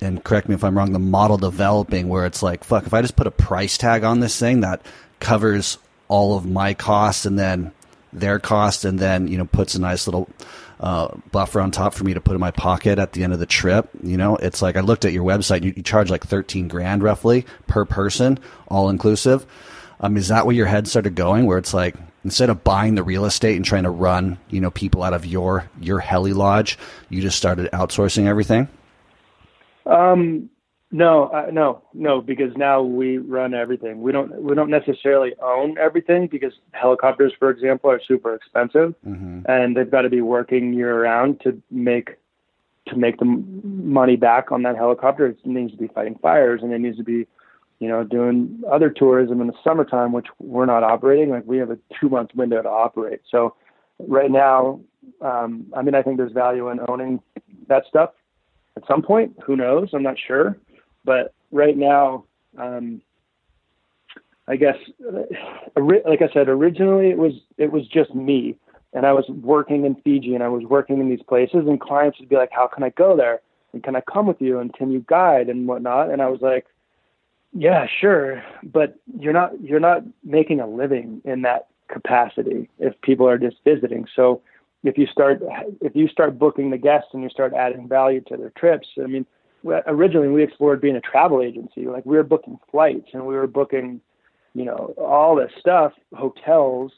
and 0.00 0.22
correct 0.22 0.48
me 0.48 0.54
if 0.54 0.64
I'm 0.64 0.76
wrong, 0.76 0.92
the 0.92 0.98
model 0.98 1.36
developing 1.36 2.08
where 2.08 2.26
it's 2.26 2.42
like, 2.42 2.64
fuck, 2.64 2.86
if 2.86 2.94
I 2.94 3.02
just 3.02 3.16
put 3.16 3.26
a 3.26 3.32
price 3.32 3.78
tag 3.78 4.04
on 4.04 4.20
this 4.20 4.38
thing 4.38 4.60
that 4.60 4.82
covers 5.20 5.78
all 6.08 6.36
of 6.36 6.46
my 6.46 6.74
costs 6.74 7.26
and 7.26 7.38
then 7.38 7.72
their 8.12 8.38
cost, 8.38 8.84
and 8.84 8.98
then 8.98 9.28
you 9.28 9.38
know 9.38 9.44
puts 9.44 9.74
a 9.74 9.80
nice 9.80 10.06
little 10.06 10.28
uh, 10.80 11.08
buffer 11.32 11.60
on 11.60 11.70
top 11.70 11.94
for 11.94 12.04
me 12.04 12.14
to 12.14 12.20
put 12.20 12.34
in 12.34 12.40
my 12.40 12.50
pocket 12.50 12.98
at 12.98 13.12
the 13.12 13.24
end 13.24 13.32
of 13.32 13.38
the 13.38 13.46
trip. 13.46 13.88
You 14.02 14.16
know, 14.16 14.36
it's 14.36 14.62
like 14.62 14.76
I 14.76 14.80
looked 14.80 15.04
at 15.04 15.12
your 15.12 15.24
website. 15.24 15.62
You, 15.64 15.72
you 15.76 15.82
charge 15.82 16.10
like 16.10 16.24
thirteen 16.24 16.68
grand 16.68 17.02
roughly 17.02 17.46
per 17.66 17.84
person, 17.84 18.38
all 18.68 18.88
inclusive. 18.88 19.46
Um, 20.00 20.16
is 20.16 20.28
that 20.28 20.46
where 20.46 20.54
your 20.54 20.66
head 20.66 20.86
started 20.86 21.16
going? 21.16 21.46
Where 21.46 21.58
it's 21.58 21.74
like, 21.74 21.96
instead 22.22 22.50
of 22.50 22.62
buying 22.62 22.94
the 22.94 23.02
real 23.02 23.24
estate 23.24 23.56
and 23.56 23.64
trying 23.64 23.82
to 23.82 23.90
run, 23.90 24.38
you 24.48 24.60
know, 24.60 24.70
people 24.70 25.02
out 25.02 25.12
of 25.12 25.26
your 25.26 25.68
your 25.80 25.98
heli 25.98 26.32
lodge, 26.32 26.78
you 27.08 27.20
just 27.20 27.36
started 27.36 27.68
outsourcing 27.72 28.26
everything? 28.26 28.68
Um, 29.86 30.50
no, 30.90 31.24
uh, 31.24 31.50
no, 31.52 31.82
no, 31.92 32.20
because 32.20 32.56
now 32.56 32.82
we 32.82 33.18
run 33.18 33.54
everything. 33.54 34.00
We 34.00 34.12
don't 34.12 34.42
we 34.42 34.54
don't 34.54 34.70
necessarily 34.70 35.34
own 35.42 35.76
everything 35.78 36.28
because 36.28 36.52
helicopters, 36.72 37.32
for 37.38 37.50
example, 37.50 37.90
are 37.90 38.00
super 38.06 38.34
expensive, 38.34 38.94
mm-hmm. 39.06 39.40
and 39.46 39.76
they've 39.76 39.90
got 39.90 40.02
to 40.02 40.10
be 40.10 40.20
working 40.20 40.72
year 40.72 41.02
round 41.02 41.40
to 41.42 41.60
make 41.70 42.16
to 42.86 42.96
make 42.96 43.18
the 43.18 43.26
money 43.26 44.16
back 44.16 44.50
on 44.50 44.62
that 44.62 44.76
helicopter. 44.76 45.26
It 45.26 45.44
needs 45.44 45.72
to 45.72 45.78
be 45.78 45.88
fighting 45.88 46.18
fires, 46.22 46.60
and 46.62 46.72
it 46.72 46.78
needs 46.78 46.96
to 46.96 47.04
be 47.04 47.26
you 47.80 47.88
know, 47.88 48.02
doing 48.02 48.60
other 48.70 48.90
tourism 48.90 49.40
in 49.40 49.46
the 49.46 49.52
summertime, 49.62 50.12
which 50.12 50.26
we're 50.38 50.66
not 50.66 50.82
operating. 50.82 51.30
Like 51.30 51.44
we 51.46 51.58
have 51.58 51.70
a 51.70 51.78
two 52.00 52.08
month 52.08 52.30
window 52.34 52.60
to 52.60 52.68
operate. 52.68 53.20
So 53.30 53.54
right 53.98 54.30
now, 54.30 54.80
um, 55.20 55.66
I 55.76 55.82
mean, 55.82 55.94
I 55.94 56.02
think 56.02 56.16
there's 56.16 56.32
value 56.32 56.68
in 56.70 56.80
owning 56.88 57.20
that 57.68 57.84
stuff 57.88 58.10
at 58.76 58.82
some 58.88 59.02
point. 59.02 59.36
Who 59.44 59.56
knows? 59.56 59.90
I'm 59.92 60.02
not 60.02 60.16
sure. 60.18 60.56
But 61.04 61.34
right 61.50 61.76
now, 61.76 62.24
um, 62.56 63.00
I 64.46 64.56
guess, 64.56 64.76
uh, 65.06 65.22
like 65.76 66.22
I 66.22 66.32
said, 66.32 66.48
originally 66.48 67.10
it 67.10 67.18
was 67.18 67.32
it 67.56 67.72
was 67.72 67.86
just 67.86 68.14
me, 68.14 68.56
and 68.92 69.06
I 69.06 69.12
was 69.12 69.28
working 69.28 69.84
in 69.84 69.94
Fiji 69.96 70.34
and 70.34 70.42
I 70.42 70.48
was 70.48 70.64
working 70.64 71.00
in 71.00 71.08
these 71.08 71.22
places, 71.22 71.66
and 71.66 71.80
clients 71.80 72.18
would 72.20 72.28
be 72.28 72.36
like, 72.36 72.50
"How 72.52 72.66
can 72.66 72.82
I 72.82 72.90
go 72.90 73.16
there? 73.16 73.40
And 73.72 73.82
can 73.82 73.96
I 73.96 74.00
come 74.00 74.26
with 74.26 74.40
you? 74.40 74.58
And 74.58 74.72
can 74.72 74.90
you 74.90 75.04
guide 75.06 75.48
and 75.48 75.68
whatnot?" 75.68 76.10
And 76.10 76.22
I 76.22 76.28
was 76.28 76.40
like, 76.40 76.66
yeah, 77.52 77.86
sure, 78.00 78.42
but 78.62 78.98
you're 79.18 79.32
not 79.32 79.60
you're 79.62 79.80
not 79.80 80.02
making 80.24 80.60
a 80.60 80.66
living 80.66 81.22
in 81.24 81.42
that 81.42 81.68
capacity 81.88 82.68
if 82.78 83.00
people 83.00 83.26
are 83.28 83.38
just 83.38 83.56
visiting. 83.64 84.06
So 84.14 84.42
if 84.84 84.98
you 84.98 85.06
start 85.06 85.42
if 85.80 85.96
you 85.96 86.08
start 86.08 86.38
booking 86.38 86.70
the 86.70 86.78
guests 86.78 87.10
and 87.12 87.22
you 87.22 87.30
start 87.30 87.54
adding 87.54 87.88
value 87.88 88.20
to 88.28 88.36
their 88.36 88.50
trips, 88.50 88.88
I 89.02 89.06
mean, 89.06 89.26
originally 89.64 90.28
we 90.28 90.42
explored 90.42 90.80
being 90.80 90.96
a 90.96 91.00
travel 91.00 91.42
agency. 91.42 91.86
Like 91.86 92.06
we 92.06 92.16
were 92.16 92.22
booking 92.22 92.58
flights 92.70 93.08
and 93.12 93.26
we 93.26 93.34
were 93.34 93.46
booking, 93.46 94.00
you 94.54 94.64
know, 94.64 94.94
all 94.98 95.36
this 95.36 95.52
stuff, 95.58 95.92
hotels 96.14 96.92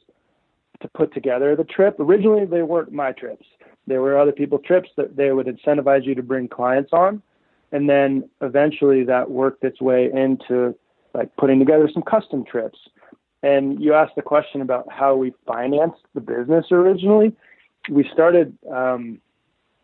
to 0.81 0.89
put 0.89 1.13
together 1.13 1.57
the 1.57 1.65
trip. 1.65 1.97
Originally 1.99 2.47
they 2.47 2.63
weren't 2.63 2.93
my 2.93 3.13
trips. 3.13 3.47
They 3.87 3.99
were 3.99 4.19
other 4.19 4.33
people's 4.33 4.63
trips 4.65 4.89
that 4.97 5.17
they 5.17 5.33
would 5.33 5.47
incentivize 5.47 6.05
you 6.05 6.15
to 6.15 6.23
bring 6.23 6.49
clients 6.49 6.91
on 6.93 7.23
and 7.73 7.89
then 7.89 8.29
eventually 8.41 9.05
that 9.05 9.31
worked 9.31 9.65
its 9.65 9.81
way 9.81 10.11
into 10.13 10.75
like 11.15 11.35
putting 11.37 11.59
together 11.59 11.89
some 11.93 12.03
custom 12.03 12.45
trips 12.45 12.79
and 13.43 13.81
you 13.81 13.95
asked 13.95 14.15
the 14.17 14.23
question 14.23 14.61
about 14.61 14.87
how 14.91 15.15
we 15.17 15.33
financed 15.47 16.03
the 16.15 16.21
business 16.21 16.67
originally 16.71 17.35
we 17.89 18.09
started 18.13 18.57
um 18.73 19.21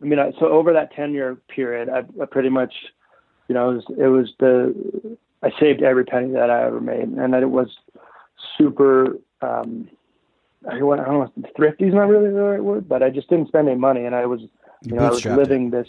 i 0.01 0.05
mean 0.05 0.19
so 0.39 0.47
over 0.47 0.73
that 0.73 0.93
10 0.93 1.13
year 1.13 1.35
period 1.47 1.89
I, 1.89 2.03
I, 2.21 2.25
pretty 2.25 2.49
much 2.49 2.73
you 3.47 3.55
know 3.55 3.71
it 3.71 3.75
was, 3.75 3.85
it 3.97 4.07
was 4.07 4.33
the 4.39 5.17
i 5.43 5.51
saved 5.59 5.81
every 5.81 6.05
penny 6.05 6.33
that 6.33 6.49
i 6.49 6.65
ever 6.65 6.81
made 6.81 7.07
and 7.07 7.33
that 7.33 7.43
it 7.43 7.49
was 7.49 7.69
super 8.57 9.17
um 9.41 9.89
I 10.69 10.79
don't 10.79 10.97
know, 10.97 11.31
thrifty 11.55 11.85
is 11.85 11.93
not 11.93 12.09
really 12.09 12.31
the 12.31 12.41
right 12.41 12.63
word, 12.63 12.89
but 12.89 13.03
I 13.03 13.09
just 13.09 13.29
didn't 13.29 13.47
spend 13.47 13.69
any 13.69 13.77
money, 13.79 14.05
and 14.05 14.15
I 14.15 14.25
was, 14.25 14.41
you, 14.81 14.95
know, 14.95 15.05
I 15.05 15.09
was 15.09 15.23
living 15.23 15.67
it. 15.67 15.71
this 15.71 15.87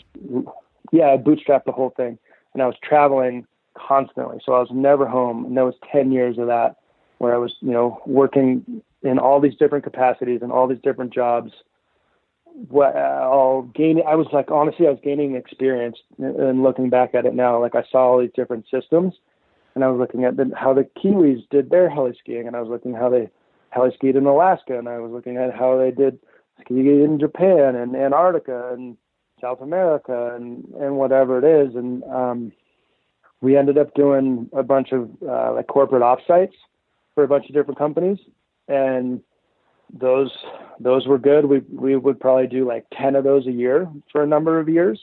yeah, 0.93 1.13
I 1.13 1.17
bootstrapped 1.17 1.65
the 1.65 1.73
whole 1.73 1.91
thing, 1.91 2.19
and 2.55 2.63
I 2.63 2.67
was 2.67 2.77
traveling 2.83 3.47
constantly. 3.75 4.39
So 4.45 4.53
I 4.53 4.61
was 4.61 4.71
never 4.73 5.07
home, 5.07 5.45
and 5.45 5.57
there 5.57 5.65
was 5.65 5.75
ten 5.91 6.13
years 6.13 6.39
of 6.39 6.47
that 6.47 6.77
where 7.19 7.35
I 7.35 7.39
was, 7.39 7.55
you 7.61 7.73
know, 7.73 8.01
working 8.07 8.83
in 9.03 9.19
all 9.19 9.41
these 9.41 9.57
different 9.57 9.85
capacities 9.85 10.41
and 10.43 10.53
all 10.53 10.67
these 10.67 10.81
different 10.83 11.13
jobs. 11.13 11.53
All 12.73 13.63
gaining? 13.75 14.05
I 14.07 14.15
was 14.15 14.27
like, 14.33 14.51
honestly, 14.51 14.87
I 14.87 14.91
was 14.91 15.01
gaining 15.03 15.37
experience, 15.37 15.99
and 16.19 16.63
looking 16.63 16.91
back 16.91 17.15
at 17.15 17.27
it 17.27 17.35
now, 17.35 17.61
like 17.61 17.75
I 17.75 17.85
saw 17.91 18.11
all 18.11 18.21
these 18.21 18.33
different 18.35 18.67
systems, 18.71 19.15
and 19.75 19.85
I 19.85 19.89
was 19.89 19.99
looking 19.99 20.25
at 20.25 20.37
the, 20.37 20.51
how 20.57 20.75
the 20.75 20.89
Kiwis 20.97 21.49
did 21.51 21.71
their 21.71 21.89
heli 21.89 22.15
skiing, 22.19 22.47
and 22.47 22.57
I 22.57 22.61
was 22.61 22.69
looking 22.69 22.95
how 22.95 23.11
they 23.11 23.31
heli 23.71 23.93
skied 23.95 24.17
in 24.17 24.27
Alaska, 24.27 24.79
and 24.79 24.89
I 24.89 24.99
was 24.99 25.13
looking 25.13 25.37
at 25.37 25.55
how 25.55 25.79
they 25.79 25.91
did 25.91 26.19
skiing 26.61 26.87
in 27.05 27.19
Japan 27.21 27.77
and 27.77 27.95
Antarctica 27.95 28.73
and 28.73 28.97
South 29.41 29.61
America 29.61 30.35
and 30.35 30.65
and 30.81 30.97
whatever 30.97 31.39
it 31.39 31.45
is. 31.45 31.77
And 31.77 32.03
um, 32.05 32.53
we 33.41 33.57
ended 33.57 33.79
up 33.79 33.95
doing 33.95 34.49
a 34.53 34.63
bunch 34.63 34.93
of 34.93 35.09
uh, 35.23 35.53
like 35.55 35.69
corporate 35.69 36.03
offsites 36.03 36.55
for 37.15 37.25
a 37.25 37.29
bunch 37.29 37.49
of 37.49 37.55
different 37.55 37.79
companies, 37.79 38.19
and 38.67 39.23
those 39.93 40.31
those 40.81 41.07
were 41.07 41.19
good. 41.19 41.47
We 41.47 41.61
we 41.71 41.97
would 41.97 42.21
probably 42.21 42.47
do 42.47 42.67
like 42.67 42.87
ten 42.93 43.17
of 43.17 43.25
those 43.25 43.47
a 43.47 43.53
year 43.53 43.89
for 44.13 44.23
a 44.23 44.27
number 44.27 44.59
of 44.59 44.69
years, 44.69 45.01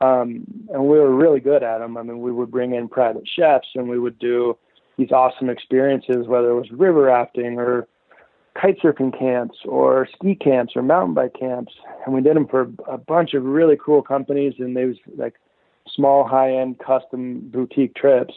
um, 0.00 0.44
and 0.72 0.82
we 0.82 0.98
were 0.98 1.14
really 1.14 1.40
good 1.40 1.62
at 1.62 1.78
them. 1.78 1.96
I 1.96 2.02
mean, 2.02 2.20
we 2.20 2.32
would 2.32 2.50
bring 2.50 2.74
in 2.74 2.88
private 2.88 3.28
chefs, 3.28 3.68
and 3.74 3.88
we 3.88 3.98
would 3.98 4.18
do 4.18 4.56
these 4.96 5.12
awesome 5.12 5.48
experiences, 5.48 6.26
whether 6.26 6.50
it 6.50 6.54
was 6.54 6.70
river 6.70 7.02
rafting 7.02 7.58
or 7.58 7.86
kite 8.60 8.78
surfing 8.80 9.16
camps 9.16 9.56
or 9.64 10.08
ski 10.12 10.34
camps 10.34 10.74
or 10.74 10.82
mountain 10.82 11.14
bike 11.14 11.34
camps, 11.38 11.72
and 12.04 12.14
we 12.14 12.20
did 12.20 12.36
them 12.36 12.48
for 12.48 12.70
a 12.88 12.98
bunch 12.98 13.34
of 13.34 13.44
really 13.44 13.76
cool 13.82 14.02
companies, 14.02 14.54
and 14.58 14.76
they 14.76 14.84
was 14.84 14.96
like 15.16 15.34
small, 15.88 16.26
high-end, 16.26 16.78
custom 16.78 17.40
boutique 17.52 17.94
trips, 17.94 18.34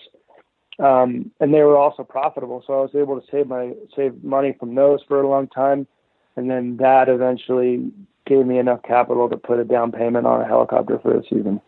um, 0.82 1.32
and 1.40 1.54
they 1.54 1.62
were 1.62 1.78
also 1.78 2.04
profitable. 2.04 2.64
So 2.66 2.74
I 2.74 2.82
was 2.82 2.96
able 2.96 3.20
to 3.20 3.28
save 3.32 3.48
my 3.48 3.74
save 3.96 4.24
money 4.24 4.56
from 4.60 4.76
those 4.76 5.02
for 5.08 5.22
a 5.22 5.28
long 5.28 5.48
time, 5.48 5.88
and 6.36 6.50
then 6.50 6.78
that 6.78 7.08
eventually 7.08 7.92
gave 8.26 8.46
me 8.46 8.58
enough 8.58 8.82
capital 8.84 9.30
to 9.30 9.38
put 9.38 9.60
a 9.60 9.64
down 9.64 9.92
payment 9.92 10.26
on 10.26 10.42
a 10.42 10.48
helicopter 10.48 11.00
for 11.00 11.14
the 11.14 11.24
season. 11.24 11.62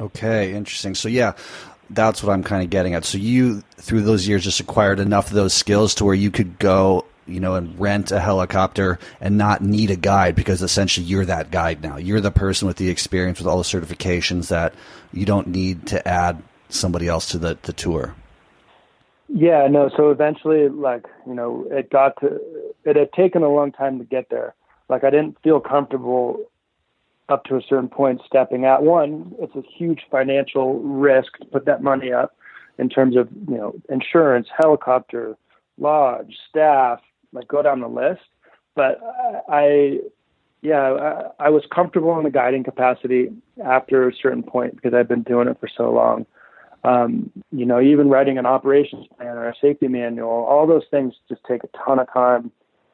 Okay, 0.00 0.54
interesting. 0.54 0.94
So 0.94 1.08
yeah, 1.08 1.34
that's 1.90 2.22
what 2.22 2.32
I'm 2.32 2.42
kind 2.42 2.62
of 2.62 2.70
getting 2.70 2.94
at. 2.94 3.04
So 3.04 3.18
you, 3.18 3.62
through 3.76 4.02
those 4.02 4.26
years, 4.26 4.44
just 4.44 4.60
acquired 4.60 4.98
enough 4.98 5.28
of 5.28 5.34
those 5.34 5.52
skills 5.52 5.94
to 5.96 6.04
where 6.04 6.14
you 6.14 6.30
could 6.30 6.58
go 6.58 7.04
you 7.26 7.38
know, 7.38 7.54
and 7.54 7.78
rent 7.78 8.10
a 8.10 8.18
helicopter 8.18 8.98
and 9.20 9.38
not 9.38 9.62
need 9.62 9.90
a 9.90 9.96
guide 9.96 10.34
because 10.34 10.62
essentially 10.62 11.06
you're 11.06 11.24
that 11.24 11.50
guide 11.50 11.80
now. 11.80 11.96
You're 11.96 12.20
the 12.20 12.32
person 12.32 12.66
with 12.66 12.76
the 12.76 12.90
experience 12.90 13.38
with 13.38 13.46
all 13.46 13.58
the 13.58 13.62
certifications 13.62 14.48
that 14.48 14.74
you 15.12 15.24
don't 15.24 15.46
need 15.46 15.86
to 15.88 16.08
add 16.08 16.42
somebody 16.72 17.08
else 17.08 17.28
to 17.30 17.38
the, 17.38 17.58
the 17.62 17.72
tour. 17.72 18.14
Yeah, 19.28 19.68
no. 19.68 19.90
So 19.96 20.10
eventually, 20.10 20.68
like, 20.68 21.06
you 21.26 21.34
know, 21.34 21.66
it 21.70 21.90
got 21.90 22.20
to, 22.20 22.40
it 22.84 22.96
had 22.96 23.12
taken 23.12 23.42
a 23.42 23.48
long 23.48 23.70
time 23.70 23.98
to 23.98 24.04
get 24.04 24.28
there. 24.28 24.54
Like, 24.88 25.04
I 25.04 25.10
didn't 25.10 25.36
feel 25.42 25.60
comfortable 25.60 26.44
up 27.28 27.44
to 27.44 27.56
a 27.56 27.62
certain 27.62 27.88
point 27.88 28.20
stepping 28.26 28.64
out. 28.64 28.82
One, 28.82 29.34
it's 29.38 29.54
a 29.54 29.62
huge 29.62 30.00
financial 30.10 30.80
risk 30.80 31.38
to 31.38 31.46
put 31.46 31.64
that 31.66 31.82
money 31.82 32.12
up 32.12 32.34
in 32.78 32.88
terms 32.88 33.16
of 33.16 33.28
you 33.48 33.56
know 33.56 33.74
insurance, 33.88 34.48
helicopter, 34.56 35.36
lodge, 35.78 36.36
staff, 36.48 37.00
like 37.32 37.46
go 37.46 37.62
down 37.62 37.80
the 37.80 37.88
list. 37.88 38.22
But 38.74 39.00
I, 39.48 40.00
yeah, 40.62 41.30
I, 41.38 41.46
I 41.46 41.48
was 41.50 41.62
comfortable 41.72 42.16
in 42.18 42.24
the 42.24 42.30
guiding 42.30 42.64
capacity 42.64 43.30
after 43.64 44.08
a 44.08 44.14
certain 44.14 44.42
point 44.42 44.74
because 44.74 44.94
I've 44.94 45.08
been 45.08 45.22
doing 45.22 45.48
it 45.48 45.58
for 45.60 45.68
so 45.68 45.92
long. 45.92 46.26
Um, 46.82 47.30
you 47.52 47.66
know, 47.66 47.80
even 47.80 48.08
writing 48.08 48.38
an 48.38 48.46
operations 48.46 49.06
plan 49.16 49.36
or 49.36 49.48
a 49.48 49.54
safety 49.60 49.88
manual, 49.88 50.28
all 50.28 50.66
those 50.66 50.84
things 50.90 51.14
just 51.28 51.42
take 51.46 51.62
a 51.62 51.68
ton 51.84 51.98
of 51.98 52.10
time 52.12 52.50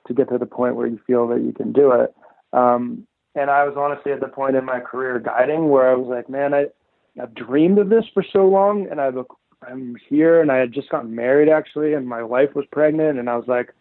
to 0.08 0.14
get 0.14 0.28
to 0.30 0.38
the 0.38 0.46
point 0.46 0.76
where 0.76 0.86
you 0.86 1.00
feel 1.06 1.28
that 1.28 1.40
you 1.40 1.52
can 1.52 1.72
do 1.72 1.92
it. 1.92 2.14
Um, 2.52 3.06
and 3.34 3.50
I 3.50 3.64
was 3.64 3.74
honestly 3.76 4.12
at 4.12 4.20
the 4.20 4.28
point 4.28 4.56
in 4.56 4.64
my 4.64 4.80
career 4.80 5.20
guiding 5.20 5.68
where 5.68 5.90
I 5.90 5.94
was 5.94 6.08
like, 6.08 6.28
man, 6.28 6.54
I, 6.54 6.66
I've 7.20 7.34
dreamed 7.34 7.78
of 7.78 7.90
this 7.90 8.04
for 8.12 8.24
so 8.32 8.46
long, 8.46 8.88
and 8.90 9.00
I've 9.00 9.16
I'm 9.66 9.96
here, 10.08 10.40
and 10.40 10.52
I 10.52 10.56
had 10.58 10.72
just 10.72 10.90
gotten 10.90 11.14
married 11.14 11.48
actually, 11.48 11.94
and 11.94 12.06
my 12.08 12.22
wife 12.22 12.54
was 12.54 12.66
pregnant, 12.72 13.18
and 13.18 13.28
I 13.28 13.36
was 13.36 13.46
like, 13.46 13.72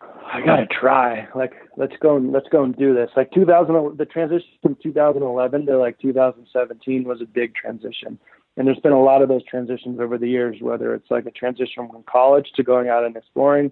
I 0.00 0.40
gotta 0.44 0.66
try. 0.66 1.28
Like, 1.34 1.52
let's 1.76 1.94
go 2.00 2.16
and 2.16 2.32
let's 2.32 2.48
go 2.50 2.62
and 2.62 2.76
do 2.76 2.94
this. 2.94 3.10
Like 3.16 3.32
2000, 3.32 3.96
the 3.96 4.04
transition 4.06 4.48
from 4.62 4.76
2011 4.82 5.66
to 5.66 5.78
like 5.78 5.98
2017 5.98 7.04
was 7.04 7.20
a 7.20 7.26
big 7.26 7.54
transition, 7.54 8.18
and 8.58 8.66
there's 8.66 8.80
been 8.80 8.92
a 8.92 9.00
lot 9.00 9.22
of 9.22 9.28
those 9.28 9.44
transitions 9.44 10.00
over 10.00 10.18
the 10.18 10.28
years. 10.28 10.56
Whether 10.60 10.92
it's 10.92 11.10
like 11.10 11.26
a 11.26 11.30
transition 11.30 11.88
from 11.88 12.02
college 12.02 12.50
to 12.56 12.64
going 12.64 12.88
out 12.88 13.04
and 13.04 13.16
exploring, 13.16 13.70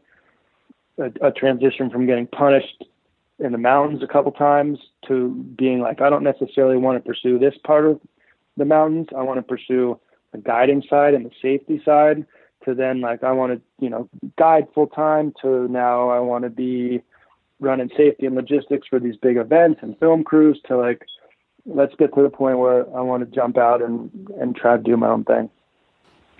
a, 0.97 1.11
a 1.21 1.33
transition 1.33 1.91
from 1.91 2.07
getting 2.07 2.29
punished 2.29 2.85
in 3.41 3.51
the 3.51 3.59
mountains 3.59 4.03
a 4.05 4.07
couple 4.07 4.31
times 4.31 4.79
to 5.09 5.31
being 5.59 5.81
like, 5.81 6.01
I 6.01 6.09
don't 6.09 6.23
necessarily 6.23 6.77
want 6.77 7.03
to 7.03 7.07
pursue 7.07 7.37
this 7.37 7.55
part 7.65 7.85
of 7.85 8.01
the 8.57 8.65
mountains. 8.65 9.09
I 9.15 9.23
want 9.23 9.39
to 9.39 9.43
pursue 9.43 9.99
the 10.31 10.39
guiding 10.39 10.85
side 10.89 11.15
and 11.15 11.27
the 11.27 11.33
safety 11.43 11.83
side 11.85 12.25
to 12.65 12.73
then 12.73 13.01
like 13.01 13.25
I 13.25 13.33
want 13.33 13.55
to, 13.55 13.85
you 13.85 13.91
know, 13.91 14.09
guide 14.39 14.69
full 14.73 14.87
time 14.87 15.35
to 15.43 15.67
now 15.67 16.11
I 16.11 16.21
want 16.21 16.45
to 16.45 16.51
be 16.51 17.03
running 17.59 17.91
safety 17.97 18.27
and 18.27 18.37
logistics 18.37 18.87
for 18.87 19.01
these 19.01 19.17
big 19.17 19.37
events 19.37 19.81
and 19.83 19.99
film 19.99 20.23
crews 20.23 20.61
to 20.69 20.77
like 20.77 21.05
let's 21.67 21.95
get 21.97 22.15
to 22.15 22.23
the 22.23 22.31
point 22.31 22.59
where 22.59 22.83
I 22.97 23.01
want 23.03 23.29
to 23.29 23.35
jump 23.35 23.59
out 23.59 23.83
and 23.83 24.11
and 24.41 24.57
try 24.57 24.77
to 24.77 24.83
do 24.83 24.97
my 24.97 25.09
own 25.09 25.25
thing. 25.25 25.51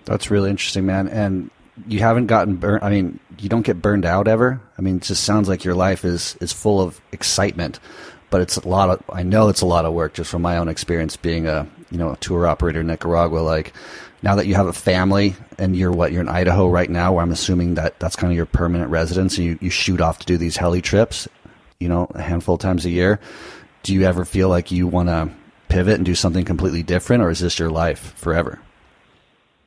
That's 0.05 0.31
really 0.31 0.49
interesting, 0.49 0.85
man. 0.85 1.07
And 1.09 1.51
you 1.87 1.99
haven't 1.99 2.27
gotten 2.27 2.55
burned. 2.55 2.83
I 2.83 2.89
mean, 2.89 3.19
you 3.37 3.49
don't 3.49 3.65
get 3.65 3.81
burned 3.81 4.05
out 4.05 4.27
ever. 4.27 4.61
I 4.77 4.81
mean, 4.81 4.97
it 4.97 5.03
just 5.03 5.23
sounds 5.23 5.47
like 5.47 5.63
your 5.63 5.75
life 5.75 6.05
is 6.05 6.37
is 6.41 6.51
full 6.51 6.81
of 6.81 6.99
excitement, 7.11 7.79
but 8.29 8.41
it's 8.41 8.57
a 8.57 8.67
lot 8.67 8.89
of. 8.89 9.03
I 9.11 9.23
know 9.23 9.49
it's 9.49 9.61
a 9.61 9.65
lot 9.65 9.85
of 9.85 9.93
work 9.93 10.13
just 10.13 10.31
from 10.31 10.41
my 10.41 10.57
own 10.57 10.69
experience 10.69 11.17
being 11.17 11.47
a 11.47 11.67
you 11.91 11.97
know 11.97 12.13
a 12.13 12.17
tour 12.17 12.47
operator 12.47 12.81
in 12.81 12.87
Nicaragua. 12.87 13.39
Like 13.39 13.73
now 14.23 14.35
that 14.35 14.47
you 14.47 14.55
have 14.55 14.67
a 14.67 14.73
family 14.73 15.35
and 15.59 15.75
you're 15.75 15.91
what 15.91 16.11
you're 16.11 16.21
in 16.21 16.29
Idaho 16.29 16.67
right 16.67 16.89
now, 16.89 17.13
where 17.13 17.23
I'm 17.23 17.31
assuming 17.31 17.75
that 17.75 17.99
that's 17.99 18.15
kind 18.15 18.31
of 18.31 18.37
your 18.37 18.45
permanent 18.45 18.89
residence, 18.89 19.37
and 19.37 19.45
you 19.45 19.59
you 19.61 19.69
shoot 19.69 20.01
off 20.01 20.19
to 20.19 20.25
do 20.25 20.37
these 20.37 20.57
heli 20.57 20.81
trips, 20.81 21.27
you 21.79 21.89
know, 21.89 22.07
a 22.15 22.21
handful 22.21 22.55
of 22.55 22.61
times 22.61 22.85
a 22.85 22.89
year. 22.89 23.19
Do 23.83 23.93
you 23.93 24.03
ever 24.03 24.25
feel 24.25 24.49
like 24.49 24.71
you 24.71 24.87
want 24.87 25.09
to 25.09 25.29
pivot 25.69 25.95
and 25.95 26.05
do 26.05 26.15
something 26.15 26.45
completely 26.45 26.83
different, 26.83 27.23
or 27.23 27.29
is 27.29 27.39
this 27.39 27.59
your 27.59 27.69
life 27.69 28.13
forever? 28.15 28.59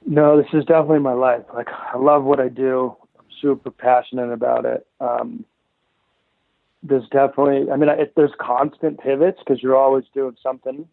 No, 0.07 0.37
this 0.37 0.46
is 0.53 0.64
definitely 0.64 1.01
my 1.01 1.12
life. 1.12 1.42
Like 1.55 1.68
I 1.68 1.99
love 1.99 2.25
what 2.25 2.40
I 2.40 2.49
do. 2.49 2.96
I'm 3.18 3.27
super 3.40 3.70
passionate 3.70 4.33
about 4.33 4.64
it. 4.64 4.87
Um, 5.01 5.44
there's 6.83 7.09
definitely, 7.11 7.70
I 7.70 7.77
mean, 7.77 7.90
it, 7.90 8.14
there's 8.16 8.33
constant 8.40 9.01
pivots 9.01 9.38
because 9.38 9.62
you're 9.62 9.77
always 9.77 10.05
doing 10.14 10.37
something. 10.42 10.88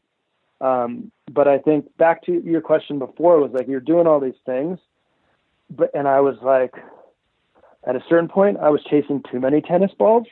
Um, 0.60 1.12
but 1.32 1.47
I 1.47 1.60
think 1.60 1.95
back 1.97 2.23
to 2.25 2.41
your 2.43 2.62
question 2.62 2.99
before 2.99 3.39
was 3.39 3.51
like 3.53 3.67
you're 3.67 3.80
doing 3.80 4.08
all 4.08 4.19
these 4.19 4.39
things, 4.45 4.80
but 5.69 5.91
and 5.93 6.08
I 6.08 6.19
was 6.19 6.36
like, 6.41 6.73
at 7.86 7.95
a 7.95 8.03
certain 8.10 8.27
point, 8.27 8.58
I 8.58 8.69
was 8.69 8.84
chasing 8.89 9.23
too 9.32 9.39
many 9.39 9.62
tennis 9.62 9.91
balls, 9.97 10.27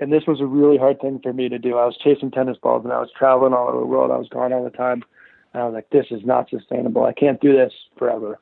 and 0.00 0.12
this 0.12 0.24
was 0.26 0.40
a 0.40 0.46
really 0.46 0.78
hard 0.78 1.00
thing 1.00 1.20
for 1.22 1.32
me 1.32 1.48
to 1.48 1.58
do. 1.58 1.76
I 1.76 1.86
was 1.86 1.96
chasing 2.02 2.30
tennis 2.30 2.58
balls, 2.62 2.84
and 2.84 2.92
I 2.92 3.00
was 3.00 3.10
traveling 3.16 3.52
all 3.52 3.68
over 3.68 3.80
the 3.80 3.86
world. 3.86 4.10
I 4.10 4.16
was 4.16 4.28
gone 4.28 4.52
all 4.52 4.64
the 4.64 4.70
time 4.70 5.02
and 5.56 5.62
I 5.62 5.66
was 5.66 5.74
like, 5.74 5.88
this 5.88 6.06
is 6.10 6.22
not 6.22 6.50
sustainable. 6.50 7.04
I 7.04 7.14
can't 7.14 7.40
do 7.40 7.56
this 7.56 7.72
forever. 7.96 8.38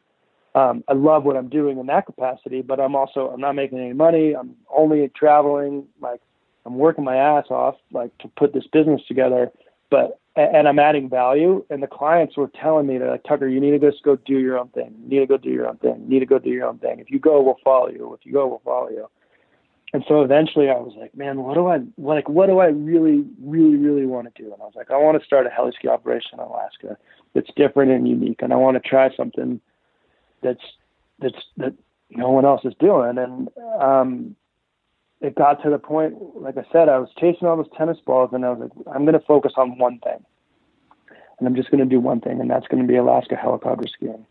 Um, 0.56 0.82
I 0.88 0.94
love 0.94 1.22
what 1.24 1.36
I'm 1.36 1.48
doing 1.48 1.78
in 1.78 1.86
that 1.86 2.06
capacity, 2.06 2.60
but 2.60 2.80
I'm 2.80 2.96
also 2.96 3.28
I'm 3.28 3.40
not 3.40 3.54
making 3.54 3.78
any 3.78 3.92
money. 3.92 4.34
I'm 4.34 4.56
only 4.76 5.08
traveling. 5.14 5.86
Like 6.00 6.20
I'm 6.66 6.76
working 6.76 7.04
my 7.04 7.16
ass 7.16 7.46
off, 7.50 7.76
like 7.92 8.16
to 8.18 8.28
put 8.36 8.52
this 8.52 8.66
business 8.72 9.00
together. 9.06 9.52
But 9.90 10.18
and 10.34 10.66
I'm 10.66 10.80
adding 10.80 11.08
value. 11.08 11.64
And 11.70 11.80
the 11.80 11.86
clients 11.86 12.36
were 12.36 12.50
telling 12.60 12.88
me, 12.88 12.98
they're 12.98 13.12
like, 13.12 13.22
Tucker, 13.22 13.46
you 13.46 13.60
need 13.60 13.78
to 13.78 13.90
just 13.90 14.02
go 14.02 14.16
do 14.16 14.38
your 14.38 14.58
own 14.58 14.68
thing. 14.70 14.92
You 15.04 15.20
need 15.20 15.20
to 15.20 15.26
go 15.26 15.36
do 15.36 15.50
your 15.50 15.68
own 15.68 15.76
thing. 15.76 16.02
You 16.02 16.08
need 16.08 16.20
to 16.20 16.26
go 16.26 16.40
do 16.40 16.50
your 16.50 16.66
own 16.66 16.78
thing. 16.78 16.98
If 16.98 17.12
you 17.12 17.20
go, 17.20 17.40
we'll 17.40 17.60
follow 17.62 17.88
you. 17.88 18.12
If 18.14 18.26
you 18.26 18.32
go, 18.32 18.48
we'll 18.48 18.62
follow 18.64 18.90
you. 18.90 19.08
And 19.94 20.04
so 20.08 20.22
eventually 20.22 20.68
I 20.68 20.74
was 20.74 20.92
like, 20.98 21.16
man, 21.16 21.44
what 21.44 21.54
do 21.54 21.68
I 21.68 21.78
like? 21.96 22.28
What 22.28 22.46
do 22.46 22.58
I 22.58 22.66
really, 22.66 23.24
really, 23.40 23.76
really 23.76 24.06
want 24.06 24.26
to 24.26 24.42
do? 24.42 24.52
And 24.52 24.60
I 24.60 24.64
was 24.64 24.74
like, 24.74 24.90
I 24.90 24.96
want 24.96 25.20
to 25.20 25.24
start 25.24 25.46
a 25.46 25.50
heliski 25.50 25.88
operation 25.88 26.30
in 26.32 26.40
Alaska 26.40 26.98
that's 27.32 27.48
different 27.54 27.92
and 27.92 28.08
unique, 28.08 28.42
and 28.42 28.52
I 28.52 28.56
want 28.56 28.74
to 28.74 28.80
try 28.80 29.14
something 29.16 29.60
that's 30.42 30.64
that's 31.20 31.38
that 31.58 31.74
no 32.10 32.30
one 32.30 32.44
else 32.44 32.62
is 32.64 32.74
doing. 32.80 33.18
And 33.18 33.48
um, 33.80 34.34
it 35.20 35.36
got 35.36 35.62
to 35.62 35.70
the 35.70 35.78
point, 35.78 36.16
like 36.34 36.58
I 36.58 36.64
said, 36.72 36.88
I 36.88 36.98
was 36.98 37.10
chasing 37.16 37.46
all 37.46 37.56
those 37.56 37.70
tennis 37.78 37.98
balls, 38.04 38.30
and 38.32 38.44
I 38.44 38.50
was 38.50 38.68
like, 38.68 38.96
I'm 38.96 39.04
going 39.04 39.18
to 39.18 39.24
focus 39.24 39.52
on 39.56 39.78
one 39.78 40.00
thing, 40.00 40.24
and 41.38 41.46
I'm 41.46 41.54
just 41.54 41.70
going 41.70 41.84
to 41.84 41.88
do 41.88 42.00
one 42.00 42.20
thing, 42.20 42.40
and 42.40 42.50
that's 42.50 42.66
going 42.66 42.82
to 42.82 42.88
be 42.88 42.96
Alaska 42.96 43.36
helicopter 43.36 43.86
skiing. 43.86 44.26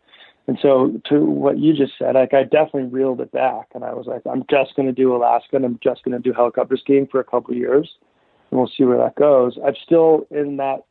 And 0.46 0.58
so, 0.62 1.00
to 1.06 1.24
what 1.24 1.58
you 1.58 1.74
just 1.74 1.94
said, 1.98 2.16
like 2.16 2.34
I 2.34 2.44
definitely 2.44 2.90
reeled 2.90 3.22
it 3.22 3.32
back, 3.32 3.70
and 3.74 3.86
I 3.86 3.94
was 3.94 4.08
like, 4.08 4.22
I'm 4.30 4.44
just 4.50 4.76
going 4.76 4.88
to 4.88 4.94
do 4.94 5.16
Alaska, 5.16 5.56
and 5.56 5.64
I'm 5.64 5.80
just 5.82 6.04
going 6.04 6.22
to 6.22 6.22
do 6.22 6.34
helicopter 6.34 6.76
skiing 6.76 7.08
for 7.08 7.22
a 7.22 7.24
couple 7.24 7.52
of 7.52 7.58
years, 7.58 7.90
and 8.52 8.60
we'll 8.60 8.70
see 8.76 8.84
where 8.84 8.98
that 8.98 9.16
goes. 9.16 9.58
I'm 9.66 9.76
still 9.86 10.28
in 10.32 10.58
that 10.58 10.84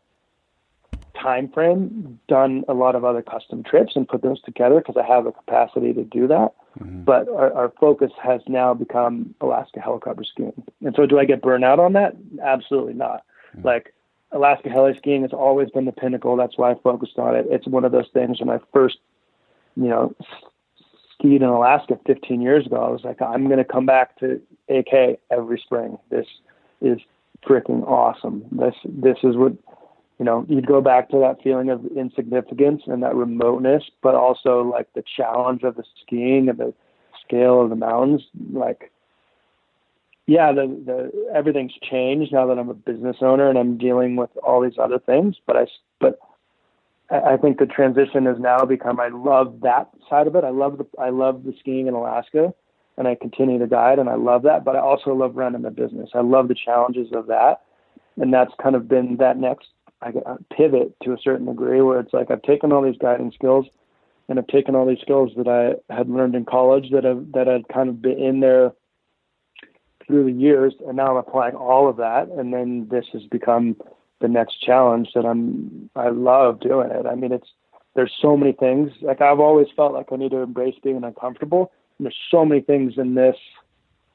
time 1.21 1.51
frame 1.51 2.19
done 2.29 2.65
a 2.67 2.73
lot 2.73 2.95
of 2.95 3.05
other 3.05 3.21
custom 3.21 3.63
trips 3.63 3.93
and 3.95 4.09
put 4.09 4.23
those 4.23 4.41
together 4.43 4.79
because 4.79 4.97
I 4.97 5.07
have 5.07 5.27
a 5.27 5.33
capacity 5.33 5.93
to 5.93 6.05
do 6.05 6.27
that. 6.29 6.55
Mm-hmm. 6.81 7.05
But 7.05 7.29
our, 7.29 7.53
our 7.53 7.73
focus 7.79 8.11
has 8.23 8.41
now 8.49 8.73
become 8.73 9.35
Alaska 9.43 9.81
helicopter 9.81 10.25
skiing. 10.25 10.63
And 10.83 10.95
so, 10.97 11.05
do 11.05 11.19
I 11.19 11.27
get 11.27 11.43
burned 11.43 11.65
out 11.65 11.79
on 11.79 11.93
that? 11.93 12.17
Absolutely 12.43 12.95
not. 12.95 13.25
Mm-hmm. 13.55 13.67
Like 13.67 13.93
Alaska 14.33 14.71
heli 14.71 14.95
skiing 14.97 15.21
has 15.23 15.35
always 15.35 15.69
been 15.71 15.85
the 15.85 15.93
pinnacle. 15.93 16.37
That's 16.37 16.57
why 16.57 16.71
I 16.71 16.75
focused 16.83 17.19
on 17.19 17.37
it. 17.37 17.47
It's 17.51 17.67
one 17.67 17.85
of 17.85 17.93
those 17.93 18.09
things 18.15 18.41
when 18.41 18.49
I 18.49 18.59
first 18.73 18.97
you 19.77 19.89
know, 19.89 20.15
skied 21.15 21.43
in 21.43 21.49
Alaska 21.49 21.99
15 22.07 22.41
years 22.41 22.67
ago, 22.67 22.77
I 22.77 22.91
was 22.91 23.05
like, 23.05 23.21
I'm 23.23 23.47
going 23.47 23.59
to 23.59 23.65
come 23.65 23.87
back 23.87 24.19
to 24.19 24.41
AK 24.69 25.21
every 25.31 25.59
spring. 25.59 25.99
This 26.11 26.27
is 26.81 26.99
freaking 27.47 27.87
awesome. 27.87 28.45
This 28.53 28.75
this 28.85 29.19
is 29.23 29.37
what 29.37 29.53
you 30.19 30.25
know. 30.25 30.45
You'd 30.49 30.67
go 30.67 30.81
back 30.81 31.11
to 31.11 31.19
that 31.19 31.43
feeling 31.43 31.71
of 31.71 31.85
insignificance 31.97 32.83
and 32.87 33.03
that 33.03 33.15
remoteness, 33.15 33.85
but 34.03 34.15
also 34.15 34.63
like 34.63 34.93
the 34.95 35.05
challenge 35.17 35.63
of 35.63 35.77
the 35.77 35.85
skiing 36.03 36.49
and 36.49 36.59
the 36.59 36.75
scale 37.25 37.63
of 37.63 37.71
the 37.71 37.77
mountains. 37.77 38.23
Like, 38.53 38.91
yeah, 40.27 40.53
the 40.53 40.67
the 40.67 41.31
everything's 41.35 41.75
changed 41.83 42.33
now 42.33 42.47
that 42.47 42.59
I'm 42.59 42.69
a 42.69 42.75
business 42.75 43.17
owner 43.21 43.49
and 43.49 43.59
I'm 43.59 43.79
dealing 43.79 44.17
with 44.17 44.31
all 44.43 44.61
these 44.61 44.79
other 44.79 44.99
things. 44.99 45.37
But 45.47 45.57
I 45.57 45.67
but 46.01 46.19
I 47.13 47.37
think 47.37 47.59
the 47.59 47.67
transition 47.67 48.25
has 48.27 48.39
now 48.39 48.65
become 48.65 48.99
I 48.99 49.09
love 49.09 49.61
that 49.63 49.91
side 50.09 50.27
of 50.27 50.35
it. 50.35 50.45
I 50.45 50.51
love 50.51 50.79
the 50.79 50.87
I 50.99 51.11
love 51.11 51.45
the 51.45 51.55
skiing 51.59 51.87
in 51.87 51.95
Alaska 51.95 52.55
and 52.97 53.07
I 53.07 53.15
continue 53.15 53.59
to 53.59 53.67
guide 53.67 53.99
and 53.99 54.09
I 54.09 54.15
love 54.15 54.43
that, 54.43 54.65
but 54.65 54.77
I 54.77 54.81
also 54.81 55.13
love 55.15 55.37
running 55.37 55.63
the 55.63 55.71
business. 55.71 56.11
I 56.15 56.21
love 56.21 56.49
the 56.49 56.55
challenges 56.55 57.09
of 57.13 57.27
that. 57.27 57.63
And 58.17 58.33
that's 58.33 58.53
kind 58.63 58.77
of 58.77 58.89
been 58.89 59.17
that 59.19 59.37
next 59.39 59.69
I 60.03 60.11
uh, 60.27 60.37
pivot 60.57 60.95
to 61.05 61.13
a 61.13 61.19
certain 61.23 61.47
degree 61.47 61.81
where 61.81 62.01
it's 62.01 62.13
like 62.13 62.31
I've 62.31 62.43
taken 62.43 62.73
all 62.73 62.83
these 62.83 62.99
guiding 63.01 63.33
skills 63.33 63.67
and 64.29 64.39
I've 64.39 64.47
taken 64.49 64.75
all 64.75 64.87
these 64.87 65.01
skills 65.01 65.33
that 65.37 65.49
I 65.49 65.95
had 65.95 66.09
learned 66.09 66.35
in 66.35 66.45
college 66.45 66.91
that 66.93 67.05
have 67.05 67.33
that 67.33 67.47
had 67.47 67.69
kind 67.69 67.89
of 67.89 68.03
been 68.03 68.19
in 68.19 68.41
there 68.41 68.73
through 70.07 70.25
the 70.25 70.33
years 70.33 70.75
and 70.87 70.97
now 70.97 71.11
I'm 71.11 71.17
applying 71.17 71.55
all 71.55 71.89
of 71.89 71.97
that 71.99 72.29
and 72.29 72.53
then 72.53 72.89
this 72.91 73.07
has 73.13 73.23
become 73.25 73.77
the 74.23 74.29
next 74.29 74.61
challenge 74.61 75.11
that 75.15 75.27
I'm 75.27 75.91
I 75.95 76.09
love 76.09 76.61
doing 76.61 76.91
it. 76.91 77.07
I 77.07 77.15
mean 77.15 77.33
it's 77.33 77.49
there's 77.95 78.13
so 78.21 78.37
many 78.37 78.53
things. 78.53 78.91
Like 79.03 79.21
I've 79.21 79.41
always 79.41 79.67
felt 79.77 79.93
like 79.93 80.07
I 80.13 80.17
need 80.17 80.31
to 80.31 80.39
embrace 80.39 80.77
being 80.83 81.05
uncomfortable. 81.05 81.71
And 81.99 82.07
there's 82.07 82.17
so 82.31 82.45
many 82.45 82.63
things 82.63 82.95
in 82.97 83.15
this 83.15 83.37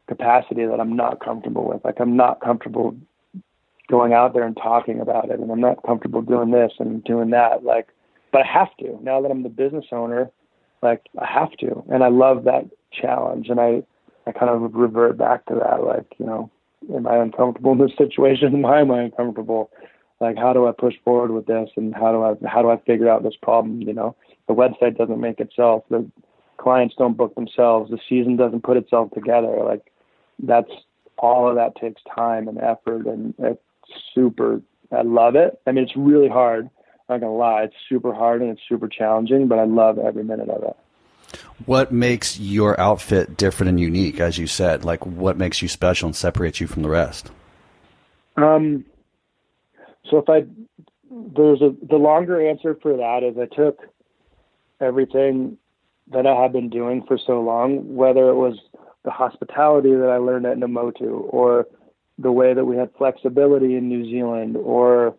capacity 0.08 0.66
that 0.66 0.80
I'm 0.80 0.96
not 0.96 1.24
comfortable 1.24 1.68
with. 1.68 1.84
Like 1.84 2.00
I'm 2.00 2.16
not 2.16 2.42
comfortable 2.42 2.96
going 3.90 4.14
out 4.14 4.34
there 4.34 4.44
and 4.44 4.58
talking 4.58 5.00
about 5.00 5.30
it 5.30 5.40
and 5.40 5.52
I'm 5.52 5.62
not 5.62 5.84
comfortable 5.86 6.22
doing 6.22 6.52
this 6.52 6.74
and 6.80 7.04
doing 7.04 7.30
that. 7.32 7.64
Like 7.64 7.90
but 8.32 8.42
I 8.42 8.48
have 8.48 8.76
to. 8.78 8.98
Now 9.02 9.22
that 9.22 9.30
I'm 9.30 9.44
the 9.44 9.50
business 9.50 9.86
owner, 9.92 10.32
like 10.82 11.04
I 11.20 11.26
have 11.26 11.52
to. 11.60 11.84
And 11.92 12.04
I 12.04 12.10
love 12.10 12.46
that 12.46 12.66
challenge 12.92 13.50
and 13.50 13.60
I 13.60 13.84
I 14.28 14.34
kind 14.34 14.50
of 14.50 14.74
revert 14.76 15.18
back 15.18 15.46
to 15.46 15.56
that, 15.56 15.84
like, 15.84 16.06
you 16.18 16.26
know, 16.26 16.52
am 16.94 17.08
I 17.08 17.18
uncomfortable 17.18 17.72
in 17.72 17.78
this 17.78 17.96
situation? 17.98 18.62
Why 18.62 18.82
am 18.82 18.92
I 18.92 19.04
uncomfortable? 19.04 19.72
Like, 20.20 20.38
how 20.38 20.54
do 20.54 20.68
I 20.68 20.72
push 20.72 20.96
forward 21.06 21.32
with 21.32 21.46
this, 21.46 21.70
and 21.76 21.94
how 21.94 22.12
do 22.12 22.24
I 22.24 22.48
how 22.48 22.62
do 22.62 22.70
I 22.70 22.78
figure 22.78 23.10
out 23.10 23.24
this 23.24 23.36
problem? 23.42 23.82
You 23.82 23.94
know, 23.94 24.16
the 24.48 24.54
website 24.54 24.98
doesn't 24.98 25.20
make 25.20 25.40
itself. 25.40 25.84
The 25.90 26.10
clients 26.58 26.96
don't 26.98 27.18
book 27.18 27.36
themselves. 27.36 27.92
The 27.92 28.00
season 28.10 28.36
doesn't 28.36 28.64
put 28.64 28.78
itself 28.78 29.12
together. 29.12 29.62
Like, 29.64 29.92
that's 30.40 30.72
all 31.18 31.50
of 31.50 31.56
that 31.56 31.76
takes 31.76 32.02
time 32.16 32.48
and 32.48 32.58
effort, 32.60 33.06
and 33.06 33.34
it's 33.38 33.62
super. 34.14 34.62
I 34.92 35.02
love 35.02 35.36
it. 35.36 35.60
I 35.68 35.72
mean, 35.72 35.84
it's 35.84 35.96
really 35.96 36.30
hard. 36.30 36.70
I'm 37.10 37.16
not 37.16 37.22
gonna 37.22 37.38
lie, 37.38 37.64
it's 37.64 37.76
super 37.88 38.14
hard 38.14 38.42
and 38.42 38.52
it's 38.52 38.62
super 38.68 38.88
challenging, 38.88 39.48
but 39.48 39.60
I 39.60 39.64
love 39.64 39.98
every 39.98 40.24
minute 40.24 40.50
of 40.50 40.64
it. 40.64 40.76
What 41.66 41.92
makes 41.92 42.40
your 42.40 42.80
outfit 42.80 43.38
different 43.38 43.70
and 43.70 43.80
unique, 43.80 44.20
as 44.20 44.38
you 44.38 44.48
said? 44.48 44.84
Like, 44.84 45.06
what 45.06 45.38
makes 45.38 45.62
you 45.62 45.68
special 45.68 46.08
and 46.08 46.16
separates 46.16 46.60
you 46.60 46.68
from 46.68 46.84
the 46.84 46.90
rest? 46.90 47.32
Um, 48.36 48.86
so 50.10 50.18
if 50.18 50.30
I 50.30 50.46
there's 51.10 51.62
a 51.62 51.74
the 51.88 51.98
longer 51.98 52.48
answer 52.48 52.78
for 52.82 52.98
that 52.98 53.24
is 53.24 53.38
I 53.38 53.54
took 53.54 53.80
everything 54.82 55.58
that 56.12 56.26
I 56.26 56.42
had 56.42 56.54
been 56.54 56.70
doing 56.70 57.04
for 57.08 57.18
so 57.18 57.42
long, 57.42 57.96
whether 57.96 58.30
it 58.30 58.36
was 58.36 58.58
the 59.04 59.12
hospitality 59.12 59.94
that 59.94 60.10
I 60.10 60.18
learned 60.18 60.46
at 60.46 60.58
Namotu 60.58 61.34
or 61.34 61.68
the 62.20 62.32
way 62.32 62.54
that 62.54 62.66
we 62.66 62.78
had 62.78 62.90
flexibility 62.98 63.76
in 63.76 63.88
New 63.88 64.06
Zealand 64.06 64.58
or 64.58 65.16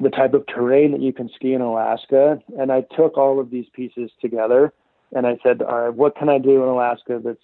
the 0.00 0.10
type 0.10 0.34
of 0.34 0.46
terrain 0.46 0.92
that 0.92 1.00
you 1.00 1.12
can 1.12 1.28
ski 1.34 1.52
in 1.52 1.60
Alaska. 1.60 2.38
And 2.58 2.70
I 2.70 2.82
took 2.96 3.16
all 3.18 3.40
of 3.40 3.50
these 3.50 3.66
pieces 3.72 4.10
together 4.20 4.72
and 5.12 5.26
I 5.26 5.38
said, 5.42 5.62
all 5.62 5.80
right, 5.82 5.94
what 5.94 6.16
can 6.16 6.28
I 6.28 6.38
do 6.38 6.62
in 6.62 6.68
Alaska 6.68 7.20
that's, 7.24 7.38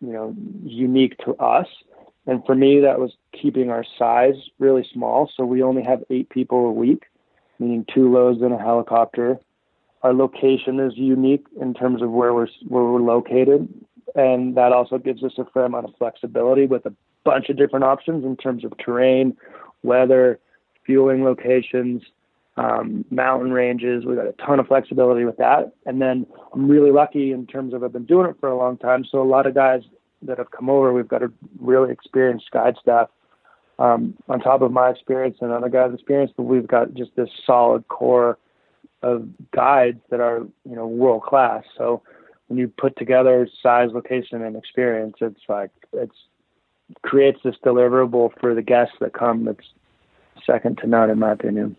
you 0.00 0.12
know, 0.12 0.34
unique 0.64 1.16
to 1.24 1.34
us? 1.34 1.66
And 2.26 2.44
for 2.46 2.54
me, 2.54 2.80
that 2.80 2.98
was 2.98 3.12
keeping 3.32 3.70
our 3.70 3.84
size 3.98 4.34
really 4.58 4.86
small. 4.92 5.30
So 5.36 5.44
we 5.44 5.62
only 5.62 5.82
have 5.82 6.02
eight 6.10 6.30
people 6.30 6.66
a 6.66 6.72
week, 6.72 7.04
meaning 7.58 7.84
two 7.92 8.12
loads 8.12 8.40
in 8.42 8.52
a 8.52 8.58
helicopter. 8.58 9.38
Our 10.02 10.14
location 10.14 10.80
is 10.80 10.94
unique 10.96 11.46
in 11.60 11.74
terms 11.74 12.02
of 12.02 12.10
where 12.10 12.34
we're 12.34 12.48
where 12.68 12.84
we're 12.84 13.00
located, 13.00 13.68
and 14.14 14.54
that 14.56 14.72
also 14.72 14.98
gives 14.98 15.22
us 15.22 15.32
a 15.38 15.44
fair 15.46 15.64
amount 15.64 15.86
of 15.86 15.94
flexibility 15.96 16.66
with 16.66 16.84
a 16.84 16.94
bunch 17.24 17.48
of 17.48 17.56
different 17.56 17.84
options 17.84 18.24
in 18.24 18.36
terms 18.36 18.64
of 18.64 18.72
terrain, 18.76 19.34
weather, 19.82 20.38
fueling 20.84 21.24
locations, 21.24 22.02
um, 22.56 23.04
mountain 23.10 23.52
ranges. 23.52 24.04
We've 24.04 24.16
got 24.16 24.26
a 24.26 24.32
ton 24.32 24.60
of 24.60 24.68
flexibility 24.68 25.24
with 25.24 25.36
that. 25.38 25.72
And 25.86 26.00
then 26.00 26.26
I'm 26.52 26.68
really 26.68 26.90
lucky 26.90 27.32
in 27.32 27.46
terms 27.46 27.74
of 27.74 27.82
I've 27.82 27.92
been 27.92 28.04
doing 28.04 28.28
it 28.28 28.36
for 28.40 28.48
a 28.48 28.56
long 28.56 28.76
time. 28.76 29.04
So 29.10 29.22
a 29.22 29.24
lot 29.24 29.46
of 29.46 29.54
guys 29.54 29.82
that 30.24 30.38
have 30.38 30.50
come 30.50 30.68
over, 30.70 30.92
we've 30.92 31.08
got 31.08 31.22
a 31.22 31.32
really 31.60 31.92
experienced 31.92 32.50
guide 32.50 32.76
staff 32.80 33.08
um, 33.78 34.14
on 34.28 34.40
top 34.40 34.62
of 34.62 34.72
my 34.72 34.90
experience 34.90 35.38
and 35.40 35.52
other 35.52 35.68
guys' 35.68 35.94
experience. 35.94 36.32
But 36.36 36.44
we've 36.44 36.66
got 36.66 36.94
just 36.94 37.14
this 37.16 37.30
solid 37.46 37.86
core 37.88 38.38
of 39.02 39.28
guides 39.54 40.00
that 40.10 40.20
are 40.20 40.38
you 40.38 40.76
know 40.76 40.86
world 40.86 41.22
class. 41.22 41.64
So 41.76 42.02
when 42.48 42.58
you 42.58 42.68
put 42.68 42.96
together 42.96 43.48
size, 43.62 43.90
location, 43.92 44.42
and 44.42 44.56
experience, 44.56 45.16
it's 45.20 45.40
like 45.48 45.70
it's 45.92 46.16
creates 47.02 47.40
this 47.44 47.56
deliverable 47.64 48.30
for 48.40 48.54
the 48.54 48.62
guests 48.62 48.94
that 49.00 49.12
come 49.12 49.44
that's 49.44 49.66
second 50.46 50.78
to 50.78 50.86
none 50.86 51.10
in 51.10 51.18
my 51.18 51.32
opinion. 51.32 51.76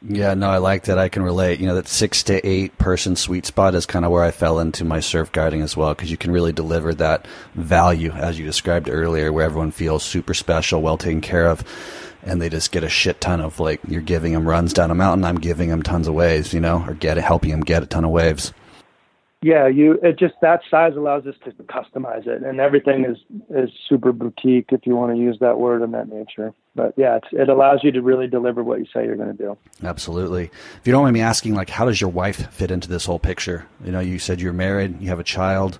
Yeah, 0.00 0.34
no, 0.34 0.48
I 0.48 0.58
like 0.58 0.84
that. 0.84 0.96
I 0.96 1.08
can 1.08 1.24
relate. 1.24 1.58
You 1.58 1.66
know, 1.66 1.74
that 1.74 1.88
six 1.88 2.22
to 2.24 2.46
eight 2.46 2.78
person 2.78 3.16
sweet 3.16 3.46
spot 3.46 3.74
is 3.74 3.84
kind 3.84 4.04
of 4.04 4.12
where 4.12 4.22
I 4.22 4.30
fell 4.30 4.60
into 4.60 4.84
my 4.84 5.00
surf 5.00 5.32
guiding 5.32 5.60
as 5.60 5.76
well, 5.76 5.92
because 5.92 6.10
you 6.10 6.16
can 6.16 6.30
really 6.30 6.52
deliver 6.52 6.94
that 6.94 7.26
value, 7.56 8.12
as 8.12 8.38
you 8.38 8.44
described 8.44 8.88
earlier, 8.88 9.32
where 9.32 9.44
everyone 9.44 9.72
feels 9.72 10.04
super 10.04 10.34
special, 10.34 10.82
well 10.82 10.98
taken 10.98 11.20
care 11.20 11.48
of, 11.48 11.64
and 12.22 12.40
they 12.40 12.48
just 12.48 12.70
get 12.70 12.84
a 12.84 12.88
shit 12.88 13.20
ton 13.20 13.40
of 13.40 13.58
like 13.58 13.80
you're 13.88 14.00
giving 14.00 14.34
them 14.34 14.48
runs 14.48 14.72
down 14.72 14.92
a 14.92 14.94
mountain, 14.94 15.24
I'm 15.24 15.40
giving 15.40 15.68
them 15.68 15.82
tons 15.82 16.06
of 16.06 16.14
waves, 16.14 16.54
you 16.54 16.60
know, 16.60 16.84
or 16.86 16.94
get 16.94 17.16
helping 17.16 17.50
them 17.50 17.62
get 17.62 17.82
a 17.82 17.86
ton 17.86 18.04
of 18.04 18.10
waves 18.12 18.52
yeah, 19.40 19.68
you 19.68 19.92
it 20.02 20.18
just 20.18 20.34
that 20.42 20.62
size 20.68 20.96
allows 20.96 21.24
us 21.26 21.36
to 21.44 21.52
customize 21.64 22.26
it, 22.26 22.42
and 22.42 22.58
everything 22.58 23.04
is 23.04 23.18
is 23.50 23.70
super 23.88 24.12
boutique 24.12 24.70
if 24.72 24.84
you 24.84 24.96
want 24.96 25.14
to 25.14 25.20
use 25.20 25.38
that 25.40 25.60
word 25.60 25.82
in 25.82 25.92
that 25.92 26.08
nature. 26.08 26.52
But 26.74 26.94
yeah, 26.96 27.20
it 27.30 27.48
allows 27.48 27.84
you 27.84 27.92
to 27.92 28.02
really 28.02 28.26
deliver 28.26 28.64
what 28.64 28.80
you 28.80 28.86
say 28.92 29.04
you're 29.04 29.16
going 29.16 29.36
to 29.36 29.42
do. 29.42 29.56
Absolutely. 29.84 30.50
If 30.80 30.86
you 30.86 30.92
don't 30.92 31.04
mind 31.04 31.14
me 31.14 31.20
asking, 31.20 31.54
like, 31.54 31.70
how 31.70 31.84
does 31.84 32.00
your 32.00 32.10
wife 32.10 32.52
fit 32.52 32.72
into 32.72 32.88
this 32.88 33.04
whole 33.04 33.20
picture? 33.20 33.66
You 33.84 33.92
know, 33.92 34.00
you 34.00 34.18
said 34.18 34.40
you're 34.40 34.52
married, 34.52 35.00
you 35.00 35.08
have 35.08 35.20
a 35.20 35.24
child. 35.24 35.78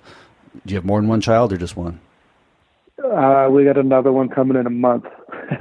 Do 0.65 0.73
you 0.73 0.77
have 0.77 0.85
more 0.85 1.01
than 1.01 1.09
one 1.09 1.21
child 1.21 1.51
or 1.51 1.57
just 1.57 1.75
one? 1.75 1.99
Uh, 3.03 3.47
we 3.51 3.65
got 3.65 3.77
another 3.77 4.11
one 4.11 4.29
coming 4.29 4.57
in 4.57 4.67
a 4.67 4.71
month. 4.71 5.05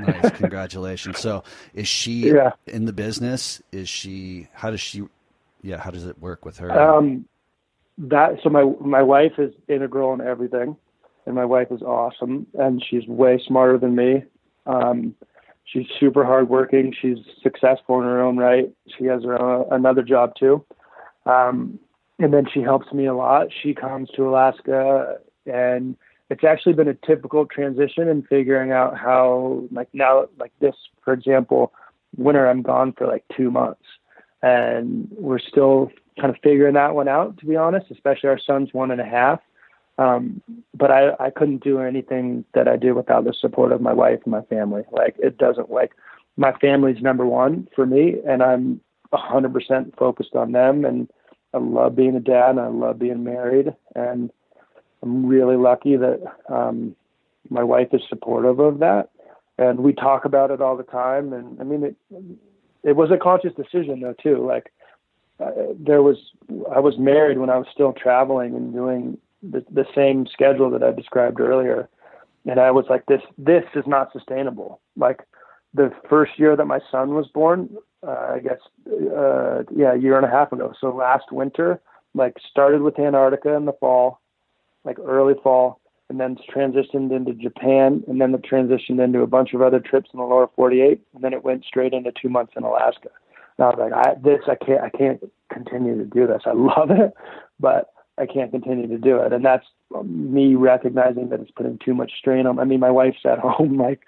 nice, 0.01 0.31
congratulations. 0.37 1.19
So, 1.19 1.43
is 1.75 1.89
she 1.89 2.31
yeah. 2.33 2.51
in 2.67 2.85
the 2.85 2.93
business? 2.93 3.61
Is 3.73 3.89
she? 3.89 4.49
How 4.53 4.71
does 4.71 4.81
she? 4.81 5.03
Yeah, 5.63 5.79
how 5.79 5.91
does 5.91 6.07
it 6.07 6.21
work 6.21 6.45
with 6.45 6.59
her? 6.59 6.71
Um, 6.71 7.27
that 7.99 8.39
so 8.43 8.49
my 8.49 8.65
my 8.81 9.03
wife 9.03 9.33
is 9.39 9.53
integral 9.69 10.13
in 10.15 10.21
everything, 10.21 10.77
and 11.27 11.35
my 11.35 11.45
wife 11.45 11.69
is 11.71 11.83
awesome, 11.83 12.47
and 12.55 12.83
she's 12.89 13.07
way 13.07 13.41
smarter 13.45 13.77
than 13.79 13.97
me. 13.97 14.23
Um, 14.67 15.15
she's 15.65 15.87
super 15.99 16.25
hardworking. 16.25 16.95
She's 17.01 17.19
successful 17.43 17.99
in 17.99 18.05
her 18.05 18.23
own 18.23 18.37
right. 18.37 18.71
She 18.97 19.05
has 19.05 19.25
her 19.25 19.41
own, 19.41 19.67
another 19.73 20.03
job 20.03 20.35
too, 20.39 20.65
um, 21.27 21.79
and 22.19 22.33
then 22.33 22.47
she 22.53 22.61
helps 22.61 22.93
me 22.93 23.07
a 23.07 23.15
lot. 23.15 23.49
She 23.63 23.75
comes 23.75 24.09
to 24.11 24.29
Alaska, 24.29 25.17
and 25.47 25.97
it's 26.31 26.45
actually 26.45 26.75
been 26.75 26.89
a 26.89 26.95
typical 26.95 27.47
transition 27.47 28.09
in 28.09 28.23
figuring 28.23 28.71
out 28.71 28.97
how, 28.97 29.65
like 29.73 29.89
now, 29.93 30.29
like 30.39 30.53
this, 30.61 30.75
for 31.03 31.13
example, 31.13 31.73
winter 32.17 32.49
I'm 32.49 32.63
gone 32.63 32.93
for 32.93 33.07
like 33.07 33.25
two 33.37 33.51
months, 33.51 33.85
and 34.43 35.09
we're 35.11 35.39
still 35.39 35.91
kind 36.19 36.35
of 36.35 36.41
figuring 36.43 36.75
that 36.75 36.95
one 36.95 37.09
out, 37.09 37.39
to 37.39 37.47
be 37.47 37.57
honest, 37.57 37.91
especially 37.91 38.29
our 38.29 38.39
son's 38.39 38.73
one 38.73 38.91
and 38.91 39.01
a 39.01 39.05
half. 39.05 39.41
Um, 39.99 40.41
but 40.75 40.93
I, 40.93 41.11
I 41.19 41.31
couldn't 41.31 41.65
do 41.65 41.81
anything 41.81 42.45
that 42.55 42.69
I 42.69 42.77
do 42.77 42.95
without 42.95 43.25
the 43.25 43.33
support 43.33 43.73
of 43.73 43.81
my 43.81 43.93
wife 43.93 44.21
and 44.25 44.31
my 44.31 44.43
family. 44.43 44.85
Like 44.93 45.17
it 45.19 45.39
doesn't 45.39 45.71
like 45.71 45.93
my 46.37 46.53
family's 46.61 47.03
number 47.03 47.27
one 47.27 47.69
for 47.75 47.85
me 47.85 48.17
and 48.27 48.43
I'm 48.43 48.81
a 49.13 49.17
hundred 49.17 49.53
percent 49.53 49.97
focused 49.99 50.37
on 50.37 50.53
them. 50.53 50.85
And 50.85 51.11
I 51.53 51.59
love 51.59 51.97
being 51.97 52.15
a 52.15 52.21
dad 52.21 52.51
and 52.51 52.61
I 52.61 52.69
love 52.69 53.01
being 53.01 53.25
married. 53.25 53.75
And 53.97 54.31
I'm 55.03 55.27
really 55.27 55.57
lucky 55.57 55.97
that, 55.97 56.21
um, 56.49 56.95
my 57.51 57.65
wife 57.65 57.89
is 57.93 58.03
supportive 58.09 58.61
of 58.61 58.79
that. 58.79 59.11
And 59.59 59.81
we 59.81 59.93
talk 59.93 60.25
about 60.25 60.53
it 60.53 60.61
all 60.61 60.77
the 60.77 60.85
time. 60.85 61.33
And 61.33 61.61
I 61.61 61.65
mean, 61.65 61.83
it, 61.83 61.97
it 62.85 62.95
was 62.95 63.11
a 63.11 63.17
conscious 63.17 63.55
decision 63.55 64.01
though, 64.01 64.15
too. 64.23 64.47
Like, 64.47 64.73
uh, 65.41 65.51
there 65.79 66.03
was 66.03 66.17
I 66.75 66.81
was 66.81 66.99
married 66.99 67.39
when 67.39 67.51
I 67.51 67.59
was 67.59 67.67
still 67.73 67.93
traveling 67.93 68.55
and 68.55 68.73
doing 68.73 69.19
the, 69.43 69.65
the 69.71 69.87
same 69.95 70.27
schedule 70.27 70.71
that 70.71 70.83
I 70.83 70.93
described 70.93 71.41
earlier, 71.41 71.89
and 72.47 72.59
I 72.59 72.71
was 72.71 72.87
like, 72.91 73.07
this 73.07 73.23
this 73.37 73.65
is 73.75 73.85
not 73.87 74.13
sustainable. 74.13 74.81
Like 74.97 75.21
the 75.75 75.93
first 76.09 76.39
year 76.39 76.57
that 76.57 76.65
my 76.65 76.81
son 76.91 77.15
was 77.15 77.29
born, 77.29 77.69
uh, 78.07 78.35
I 78.35 78.41
guess, 78.41 78.59
uh, 78.89 79.63
yeah, 79.75 79.93
a 79.93 79.99
year 79.99 80.17
and 80.17 80.27
a 80.27 80.31
half 80.31 80.53
ago. 80.53 80.73
So 80.81 80.91
last 80.91 81.31
winter, 81.31 81.81
like 82.15 82.37
started 82.51 82.83
with 82.83 82.99
Antarctica 82.99 83.55
in 83.55 83.65
the 83.65 83.73
fall, 83.75 84.21
like 84.85 84.99
early 84.99 85.35
fall, 85.43 85.81
and 86.09 86.19
then 86.19 86.37
transitioned 86.55 87.15
into 87.15 87.35
Japan, 87.35 88.03
and 88.09 88.21
then 88.21 88.35
it 88.35 88.43
transitioned 88.43 89.03
into 89.03 89.21
a 89.21 89.27
bunch 89.27 89.53
of 89.53 89.63
other 89.63 89.79
trips 89.79 90.11
in 90.13 90.19
the 90.19 90.25
lower 90.25 90.49
48, 90.57 91.01
and 91.15 91.23
then 91.23 91.33
it 91.33 91.45
went 91.45 91.65
straight 91.65 91.93
into 91.93 92.11
two 92.11 92.29
months 92.29 92.55
in 92.57 92.65
Alaska. 92.65 93.11
And 93.59 93.67
I 93.67 93.71
was 93.71 93.79
like, 93.79 93.93
I, 93.93 94.15
this, 94.21 94.41
I 94.49 94.55
can't, 94.55 94.83
I 94.83 94.89
can't 94.91 95.21
continue 95.53 95.97
to 95.99 96.05
do 96.05 96.27
this. 96.27 96.43
I 96.47 96.53
love 96.55 96.91
it, 96.91 97.13
but 97.59 97.93
I 98.17 98.27
can't 98.27 98.51
continue 98.51 98.89
to 98.89 98.99
do 98.99 99.19
it. 99.19 99.33
And 99.33 99.45
that's 99.45 99.67
me 100.05 100.55
recognizing 100.55 101.29
that 101.29 101.41
it's 101.41 101.51
putting 101.51 101.79
too 101.79 101.95
much 101.95 102.13
strain 102.19 102.47
on. 102.47 102.59
I 102.59 102.65
mean, 102.65 102.81
my 102.81 102.91
wife's 102.91 103.25
at 103.25 103.39
home, 103.43 103.79
like, 103.79 104.01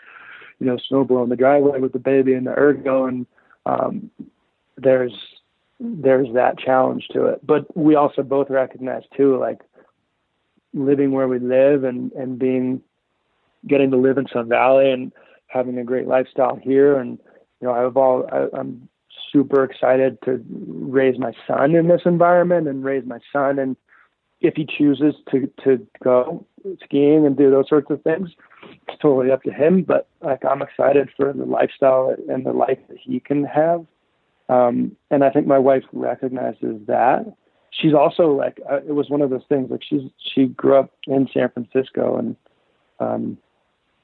you 0.59 0.67
know, 0.67 0.79
snow 0.89 1.05
blowing 1.05 1.31
the 1.31 1.37
driveway 1.37 1.81
with 1.81 1.93
the 1.93 1.99
baby 1.99 2.35
and 2.35 2.47
the 2.47 2.51
ergo, 2.51 3.07
and 3.07 3.27
um, 3.67 4.11
there's 4.77 5.13
there's 5.83 6.31
that 6.35 6.59
challenge 6.59 7.09
to 7.13 7.25
it. 7.27 7.45
But 7.47 7.75
we 7.75 7.95
also 7.95 8.23
both 8.23 8.51
recognize 8.51 9.03
too, 9.17 9.39
like 9.39 9.61
living 10.75 11.13
where 11.13 11.29
we 11.29 11.39
live 11.39 11.85
and 11.85 12.13
and 12.13 12.39
being 12.39 12.83
getting 13.67 13.91
to 13.91 13.97
live 13.97 14.19
in 14.19 14.29
Sun 14.29 14.49
Valley 14.51 14.91
and 14.91 15.13
having 15.47 15.79
a 15.79 15.85
great 15.85 16.07
lifestyle 16.07 16.57
here. 16.57 16.99
And 16.99 17.19
you 17.61 17.69
know, 17.69 17.73
I've 17.73 17.97
all 17.97 18.29
I, 18.31 18.49
I'm 18.59 18.89
super 19.33 19.65
excited 19.65 20.19
to 20.25 20.45
raise 20.49 21.19
my 21.19 21.33
son 21.47 21.75
in 21.75 21.89
this 21.89 22.03
environment 22.05 22.69
and 22.69 22.85
raise 22.85 23.05
my 23.07 23.19
son. 23.33 23.59
And 23.59 23.77
if 24.41 24.55
he 24.55 24.67
chooses 24.67 25.15
to 25.31 25.51
to 25.65 25.87
go 26.03 26.47
skiing 26.85 27.27
and 27.27 27.37
do 27.37 27.51
those 27.51 27.69
sorts 27.69 27.91
of 27.91 28.03
things 28.03 28.31
it's 28.63 29.01
totally 29.01 29.31
up 29.31 29.43
to 29.43 29.53
him. 29.53 29.83
But 29.83 30.09
like 30.21 30.45
i'm 30.45 30.63
excited 30.63 31.11
for 31.17 31.33
the 31.33 31.45
lifestyle 31.45 32.15
and 32.29 32.45
the 32.45 32.53
life 32.53 32.79
that 32.89 32.99
he 32.99 33.21
can 33.21 33.45
have. 33.45 33.85
Um 34.49 34.97
and 35.11 35.25
i 35.25 35.31
think 35.31 35.47
my 35.47 35.59
wife 35.59 35.85
recognizes 35.93 36.87
that. 36.87 37.25
She's 37.73 37.95
also 37.95 38.33
like 38.33 38.61
uh, 38.71 38.81
it 38.87 38.93
was 38.93 39.09
one 39.09 39.23
of 39.23 39.31
those 39.31 39.45
things 39.49 39.71
like 39.71 39.83
she's 39.89 40.11
she 40.35 40.47
grew 40.47 40.77
up 40.77 40.91
in 41.07 41.29
san 41.33 41.51
francisco 41.51 42.17
and 42.17 42.37
um 42.99 43.39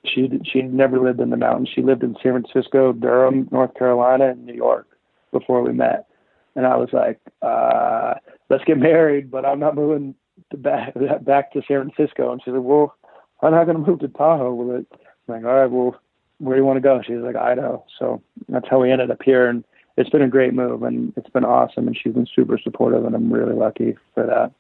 she 0.04 0.30
she 0.44 0.62
never 0.62 1.00
lived 1.00 1.20
in 1.20 1.30
the 1.30 1.36
mountains. 1.36 1.68
She 1.74 1.82
lived 1.82 2.04
in 2.04 2.14
San 2.22 2.40
Francisco, 2.40 2.92
Durham, 2.92 3.48
North 3.50 3.74
Carolina, 3.74 4.30
and 4.30 4.46
New 4.46 4.54
York 4.54 4.95
before 5.32 5.62
we 5.62 5.72
met. 5.72 6.06
And 6.54 6.66
I 6.66 6.76
was 6.76 6.88
like, 6.92 7.20
uh, 7.42 8.14
"Let's 8.48 8.64
get 8.64 8.78
married," 8.78 9.30
but 9.30 9.44
I'm 9.44 9.60
not 9.60 9.74
moving 9.74 10.14
to 10.50 10.56
back 10.56 10.94
back 11.22 11.52
to 11.52 11.62
San 11.68 11.90
Francisco. 11.90 12.32
And 12.32 12.40
she 12.42 12.50
said, 12.50 12.58
"Well, 12.58 12.94
I'm 13.42 13.52
not 13.52 13.64
going 13.64 13.76
to 13.82 13.90
move 13.90 14.00
to 14.00 14.08
Tahoe 14.08 14.54
with 14.54 14.80
it." 14.80 14.86
I'm 15.28 15.34
like, 15.34 15.44
"All 15.44 15.60
right, 15.60 15.70
well, 15.70 16.00
where 16.38 16.56
do 16.56 16.62
you 16.62 16.66
want 16.66 16.78
to 16.78 16.80
go?" 16.80 17.02
She's 17.02 17.18
like, 17.18 17.36
"Idaho." 17.36 17.84
So 17.98 18.22
that's 18.48 18.68
how 18.68 18.80
we 18.80 18.90
ended 18.90 19.10
up 19.10 19.22
here, 19.22 19.48
and 19.48 19.64
it's 19.96 20.10
been 20.10 20.22
a 20.22 20.28
great 20.28 20.54
move, 20.54 20.82
and 20.82 21.12
it's 21.16 21.30
been 21.30 21.44
awesome. 21.44 21.86
And 21.86 21.96
she's 21.96 22.14
been 22.14 22.28
super 22.34 22.58
supportive, 22.58 23.04
and 23.04 23.14
I'm 23.14 23.32
really 23.32 23.54
lucky 23.54 23.96
for 24.14 24.24
that. 24.26 24.52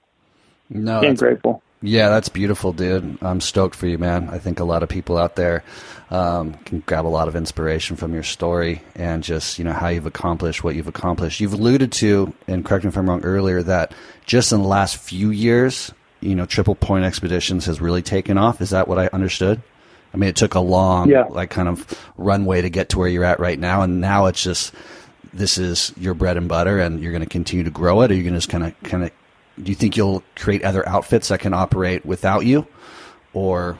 No, 0.68 1.00
and 1.00 1.16
grateful. 1.16 1.62
Yeah, 1.86 2.08
that's 2.08 2.28
beautiful, 2.28 2.72
dude. 2.72 3.18
I'm 3.22 3.40
stoked 3.40 3.76
for 3.76 3.86
you, 3.86 3.96
man. 3.96 4.28
I 4.28 4.38
think 4.38 4.58
a 4.58 4.64
lot 4.64 4.82
of 4.82 4.88
people 4.88 5.16
out 5.16 5.36
there 5.36 5.62
um, 6.10 6.54
can 6.64 6.80
grab 6.80 7.06
a 7.06 7.08
lot 7.08 7.28
of 7.28 7.36
inspiration 7.36 7.96
from 7.96 8.12
your 8.12 8.22
story 8.22 8.82
and 8.94 9.22
just 9.22 9.58
you 9.58 9.64
know 9.64 9.72
how 9.72 9.88
you've 9.88 10.06
accomplished 10.06 10.64
what 10.64 10.74
you've 10.74 10.88
accomplished. 10.88 11.40
You've 11.40 11.52
alluded 11.52 11.92
to, 11.92 12.32
and 12.48 12.64
correct 12.64 12.84
me 12.84 12.88
if 12.88 12.96
I'm 12.96 13.08
wrong 13.08 13.22
earlier, 13.24 13.62
that 13.62 13.94
just 14.24 14.52
in 14.52 14.62
the 14.62 14.68
last 14.68 14.96
few 14.96 15.30
years, 15.30 15.92
you 16.20 16.34
know, 16.34 16.46
Triple 16.46 16.74
Point 16.74 17.04
Expeditions 17.04 17.66
has 17.66 17.80
really 17.80 18.02
taken 18.02 18.36
off. 18.36 18.60
Is 18.60 18.70
that 18.70 18.88
what 18.88 18.98
I 18.98 19.08
understood? 19.12 19.62
I 20.12 20.16
mean, 20.16 20.28
it 20.28 20.36
took 20.36 20.54
a 20.54 20.60
long, 20.60 21.10
yeah. 21.10 21.24
like, 21.24 21.50
kind 21.50 21.68
of 21.68 21.86
runway 22.16 22.62
to 22.62 22.70
get 22.70 22.88
to 22.90 22.98
where 22.98 23.08
you're 23.08 23.24
at 23.24 23.38
right 23.38 23.58
now, 23.58 23.82
and 23.82 24.00
now 24.00 24.26
it's 24.26 24.42
just 24.42 24.74
this 25.32 25.58
is 25.58 25.92
your 25.98 26.14
bread 26.14 26.36
and 26.36 26.48
butter, 26.48 26.78
and 26.78 27.00
you're 27.00 27.12
going 27.12 27.22
to 27.22 27.28
continue 27.28 27.64
to 27.64 27.70
grow 27.70 28.00
it. 28.02 28.10
Or 28.10 28.14
you're 28.14 28.22
going 28.24 28.34
to 28.34 28.38
just 28.38 28.48
kind 28.48 28.64
of, 28.64 28.80
kind 28.82 29.04
of, 29.04 29.10
do 29.62 29.70
you 29.70 29.74
think 29.74 29.96
you'll 29.96 30.22
create 30.34 30.62
other 30.62 30.86
outfits 30.88 31.28
that 31.28 31.40
can 31.40 31.54
operate 31.54 32.04
without 32.04 32.44
you, 32.44 32.66
or 33.32 33.78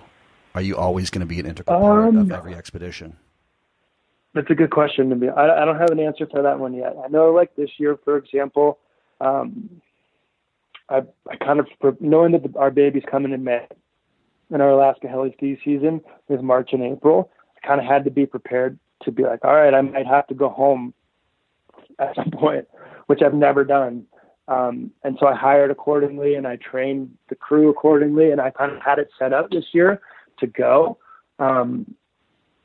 are 0.54 0.62
you 0.62 0.76
always 0.76 1.10
going 1.10 1.20
to 1.20 1.26
be 1.26 1.38
an 1.40 1.46
integral 1.46 1.78
part 1.78 2.08
Um, 2.08 2.16
of 2.16 2.32
every 2.32 2.54
expedition? 2.54 3.16
That's 4.34 4.50
a 4.50 4.54
good 4.54 4.70
question 4.70 5.08
to 5.10 5.16
me. 5.16 5.28
I, 5.28 5.62
I 5.62 5.64
don't 5.64 5.78
have 5.78 5.90
an 5.90 6.00
answer 6.00 6.26
for 6.26 6.42
that 6.42 6.58
one 6.58 6.74
yet. 6.74 6.94
I 7.02 7.08
know, 7.08 7.32
like 7.32 7.56
this 7.56 7.70
year, 7.78 7.98
for 8.04 8.16
example, 8.16 8.78
um, 9.20 9.80
I, 10.88 11.02
I 11.30 11.36
kind 11.36 11.60
of 11.60 11.66
knowing 12.00 12.32
that 12.32 12.42
the, 12.42 12.58
our 12.58 12.70
baby's 12.70 13.04
coming 13.10 13.32
in 13.32 13.44
May, 13.44 13.66
and 14.50 14.62
our 14.62 14.70
Alaska 14.70 15.08
heli 15.08 15.32
ski 15.32 15.58
season 15.64 16.00
is 16.28 16.40
March 16.42 16.72
and 16.72 16.82
April. 16.82 17.30
I 17.62 17.66
kind 17.66 17.80
of 17.80 17.86
had 17.86 18.04
to 18.04 18.10
be 18.10 18.26
prepared 18.26 18.78
to 19.02 19.10
be 19.10 19.24
like, 19.24 19.44
all 19.44 19.54
right, 19.54 19.74
I 19.74 19.80
might 19.80 20.06
have 20.06 20.26
to 20.28 20.34
go 20.34 20.48
home 20.48 20.94
at 21.98 22.14
some 22.14 22.30
point, 22.30 22.68
which 23.06 23.22
I've 23.22 23.34
never 23.34 23.64
done. 23.64 24.06
Um, 24.48 24.92
and 25.02 25.16
so 25.18 25.26
I 25.26 25.34
hired 25.34 25.70
accordingly, 25.70 26.34
and 26.34 26.46
I 26.46 26.56
trained 26.56 27.16
the 27.28 27.34
crew 27.34 27.68
accordingly, 27.68 28.30
and 28.30 28.40
I 28.40 28.50
kind 28.50 28.72
of 28.72 28.80
had 28.80 28.98
it 28.98 29.10
set 29.18 29.32
up 29.32 29.50
this 29.50 29.64
year 29.72 30.00
to 30.38 30.46
go. 30.46 30.98
Um, 31.38 31.94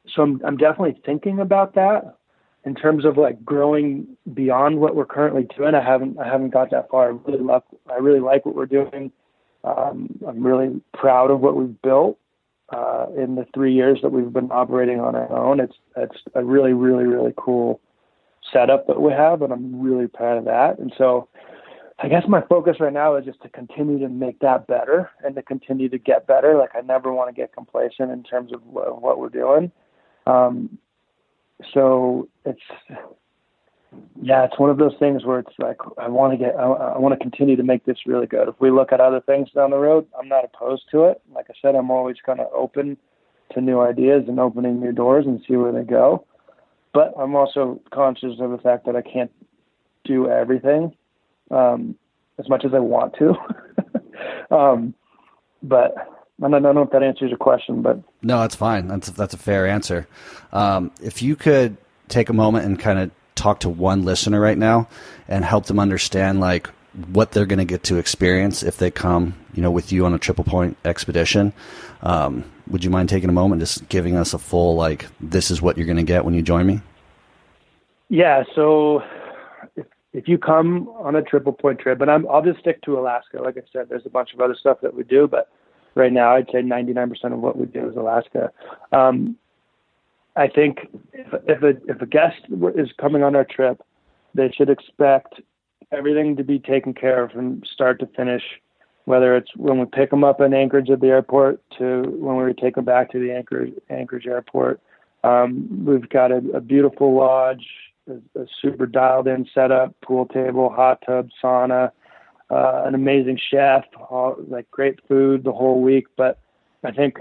so 0.08 0.24
I'm, 0.24 0.42
I'm 0.46 0.58
definitely 0.58 1.02
thinking 1.06 1.40
about 1.40 1.76
that 1.76 2.18
in 2.66 2.76
terms 2.76 3.06
of 3.06 3.18
like 3.18 3.44
growing 3.44 4.08
beyond 4.34 4.80
what 4.80 4.96
we're 4.96 5.06
currently 5.06 5.48
doing. 5.58 5.74
I 5.74 5.84
haven't 5.84 6.20
I 6.20 6.28
haven't 6.28 6.52
got 6.52 6.72
that 6.72 6.90
far. 6.90 7.06
I 7.08 7.18
really 7.26 7.44
love 7.44 7.64
I 7.90 7.96
really 7.96 8.20
like 8.20 8.46
what 8.46 8.56
we're 8.56 8.66
doing. 8.66 9.12
Um, 9.64 10.20
I'm 10.28 10.46
really 10.46 10.82
proud 10.94 11.32
of 11.32 11.40
what 11.40 11.56
we've 11.56 11.82
built 11.82 12.18
uh, 12.70 13.08
in 13.18 13.36
the 13.36 13.46
three 13.54 13.74
years 13.74 14.00
that 14.02 14.12
we've 14.12 14.32
been 14.32 14.52
operating 14.52 15.00
on 15.00 15.16
our 15.16 15.32
own. 15.32 15.60
It's 15.60 15.76
it's 15.96 16.18
a 16.36 16.44
really 16.44 16.74
really 16.74 17.06
really 17.06 17.34
cool 17.38 17.80
setup 18.52 18.88
that 18.88 19.02
we 19.02 19.12
have, 19.12 19.42
and 19.42 19.54
I'm 19.54 19.82
really 19.82 20.08
proud 20.08 20.38
of 20.38 20.46
that. 20.46 20.78
And 20.78 20.94
so. 20.98 21.28
I 22.04 22.08
guess 22.08 22.24
my 22.28 22.42
focus 22.42 22.78
right 22.80 22.94
now 22.94 23.16
is 23.16 23.26
just 23.26 23.42
to 23.44 23.50
continue 23.50 24.00
to 24.00 24.10
make 24.10 24.40
that 24.40 24.66
better 24.66 25.12
and 25.24 25.36
to 25.36 25.44
continue 25.44 25.88
to 25.90 26.00
get 26.00 26.26
better. 26.26 26.58
Like 26.58 26.72
I 26.74 26.82
never 26.82 27.14
want 27.14 27.34
to 27.34 27.40
get 27.40 27.54
complacent 27.54 28.12
in 28.12 28.24
terms 28.24 28.52
of 28.54 28.66
what, 28.66 29.02
what 29.02 29.20
we're 29.20 29.30
doing. 29.30 29.72
Um, 30.26 30.78
so 31.74 32.28
it's 32.44 32.62
yeah, 34.22 34.46
it's 34.46 34.58
one 34.58 34.70
of 34.70 34.78
those 34.78 34.96
things 35.00 35.26
where 35.26 35.40
it's 35.40 35.54
like 35.60 35.78
I 36.00 36.08
want 36.08 36.34
to 36.34 36.38
get 36.38 36.56
I, 36.56 36.64
I 36.64 36.98
want 36.98 37.14
to 37.14 37.20
continue 37.20 37.56
to 37.56 37.64
make 37.64 37.86
this 37.86 37.98
really 38.08 38.26
good. 38.26 38.48
If 38.48 38.56
we 38.60 38.72
look 38.72 38.92
at 38.92 39.00
other 39.00 39.22
things 39.22 39.50
down 39.52 39.70
the 39.70 39.78
road, 39.78 40.08
I'm 40.20 40.28
not 40.28 40.46
opposed 40.46 40.84
to 40.92 41.04
it. 41.04 41.22
Like 41.34 41.48
I 41.50 41.54
said, 41.62 41.76
I'm 41.76 41.92
always 41.92 42.18
kind 42.26 42.40
of 42.40 42.48
open 42.52 42.98
to 43.54 43.62
new 43.62 43.80
ideas 43.80 44.24
and 44.28 44.40
opening 44.40 44.80
new 44.80 44.92
doors 44.94 45.26
and 45.28 45.40
see 45.48 45.56
where 45.56 45.72
they 45.72 45.84
go. 45.84 46.26
But 46.94 47.14
I'm 47.20 47.36
also 47.36 47.80
conscious 47.94 48.40
of 48.40 48.52
the 48.52 48.58
fact 48.58 48.86
that 48.86 48.96
I 48.96 49.02
can't 49.02 49.32
do 50.04 50.30
everything 50.30 50.96
um, 51.52 51.96
as 52.40 52.50
much 52.50 52.66
as 52.66 52.74
I 52.74 52.80
want 52.80 53.16
to. 53.16 53.36
um, 54.56 54.94
but 55.64 55.96
I 56.44 56.50
don't, 56.50 56.56
I 56.56 56.60
don't 56.60 56.76
know 56.76 56.82
if 56.82 56.92
that 56.92 57.04
answers 57.04 57.30
your 57.30 57.38
question, 57.38 57.82
but 57.82 58.00
no, 58.22 58.40
that's 58.40 58.56
fine. 58.56 58.88
That's 58.88 59.10
that's 59.12 59.34
a 59.34 59.38
fair 59.38 59.68
answer. 59.68 60.08
Um, 60.52 60.92
if 61.02 61.22
you 61.22 61.36
could 61.36 61.78
take 62.08 62.30
a 62.30 62.34
moment 62.34 62.66
and 62.66 62.80
kind 62.80 63.00
of 63.00 63.12
talk 63.36 63.60
to 63.62 63.70
one 63.70 64.04
listener 64.04 64.40
right 64.40 64.58
now 64.58 64.88
and 65.28 65.46
help 65.46 65.66
them 65.66 65.80
understand 65.80 66.40
like 66.40 66.68
what 67.14 67.32
they're 67.32 67.46
going 67.46 67.60
to 67.60 67.66
get 67.66 67.84
to 67.84 67.98
experience 67.98 68.64
if 68.64 68.78
they 68.78 68.92
come, 68.92 69.34
you 69.54 69.62
know, 69.62 69.72
with 69.72 69.92
you 69.92 70.06
on 70.06 70.14
a 70.14 70.20
triple 70.20 70.44
point 70.44 70.78
expedition. 70.84 71.54
Um, 72.02 72.44
would 72.68 72.84
you 72.84 72.90
mind 72.90 73.10
taking 73.10 73.30
a 73.30 73.34
moment, 73.34 73.62
just 73.62 73.88
giving 73.90 74.16
us 74.16 74.34
a 74.34 74.40
full 74.40 74.76
like, 74.76 75.08
this 75.20 75.52
is 75.52 75.62
what 75.62 75.78
you're 75.78 75.86
going 75.86 75.98
to 75.98 76.04
get 76.04 76.26
when 76.26 76.34
you 76.34 76.42
join 76.42 76.66
me? 76.66 76.82
Yeah. 78.10 78.44
So 78.56 79.04
if 80.14 80.28
you 80.28 80.38
come 80.38 80.90
on 81.00 81.16
a 81.16 81.22
triple 81.22 81.54
point 81.54 81.80
trip, 81.80 82.02
and 82.02 82.12
I'm, 82.12 82.28
I'll 82.30 82.42
just 82.42 82.60
stick 82.60 82.82
to 82.84 83.00
Alaska. 83.00 83.42
Like 83.42 83.58
I 83.58 83.62
said, 83.72 83.88
there's 83.90 84.06
a 84.06 84.10
bunch 84.10 84.34
of 84.34 84.42
other 84.42 84.56
stuff 84.56 84.80
that 84.82 84.94
we 84.94 85.04
do, 85.04 85.28
but 85.28 85.50
right 85.96 86.12
now 86.12 86.36
I'd 86.36 86.48
say 86.52 86.62
99% 86.62 87.34
of 87.34 87.40
what 87.40 87.58
we 87.58 87.66
do 87.66 87.90
is 87.90 87.96
Alaska. 87.96 88.52
Um, 88.92 89.38
I 90.36 90.48
think 90.48 90.88
if, 91.14 91.28
if 91.48 91.64
a 91.64 91.92
if 91.92 92.02
a 92.02 92.06
guest 92.06 92.42
is 92.76 92.90
coming 93.00 93.24
on 93.24 93.36
our 93.36 93.44
trip, 93.44 93.82
they 94.34 94.50
should 94.52 94.70
expect 94.70 95.42
everything 95.92 96.38
to 96.38 96.44
be 96.44 96.58
taken 96.58 96.94
care 96.94 97.24
of 97.24 97.32
from 97.32 97.64
start 97.66 98.00
to 98.00 98.08
finish. 98.08 98.44
Whether 99.06 99.36
it's 99.36 99.50
when 99.58 99.80
we 99.80 99.86
pick 99.86 100.10
them 100.10 100.24
up 100.24 100.40
in 100.40 100.54
Anchorage 100.54 100.90
at 100.90 101.02
the 101.02 101.08
airport 101.08 101.62
to 101.80 102.04
when 102.20 102.38
we 102.38 102.54
take 102.54 102.76
them 102.76 102.86
back 102.86 103.12
to 103.12 103.20
the 103.20 103.34
Anchorage 103.34 103.74
Anchorage 103.90 104.28
airport, 104.28 104.80
um, 105.24 105.86
we've 105.86 106.08
got 106.08 106.32
a, 106.32 106.38
a 106.54 106.62
beautiful 106.62 107.14
lodge, 107.14 107.68
a, 108.36 108.42
a 108.42 108.46
super 108.62 108.86
dialed 108.86 109.28
in 109.28 109.48
setup, 109.54 110.00
pool 110.02 110.26
table, 110.26 110.70
hot 110.70 111.04
tub, 111.06 111.30
sauna, 111.44 111.92
uh, 112.50 112.84
an 112.86 112.96
amazing 112.96 113.40
chef, 113.50 113.86
all, 114.10 114.36
like 114.48 114.70
great 114.72 115.00
food 115.08 115.44
the 115.44 115.52
whole 115.52 115.82
week. 115.82 116.06
But 116.18 116.40
I 116.84 116.92
think 116.92 117.20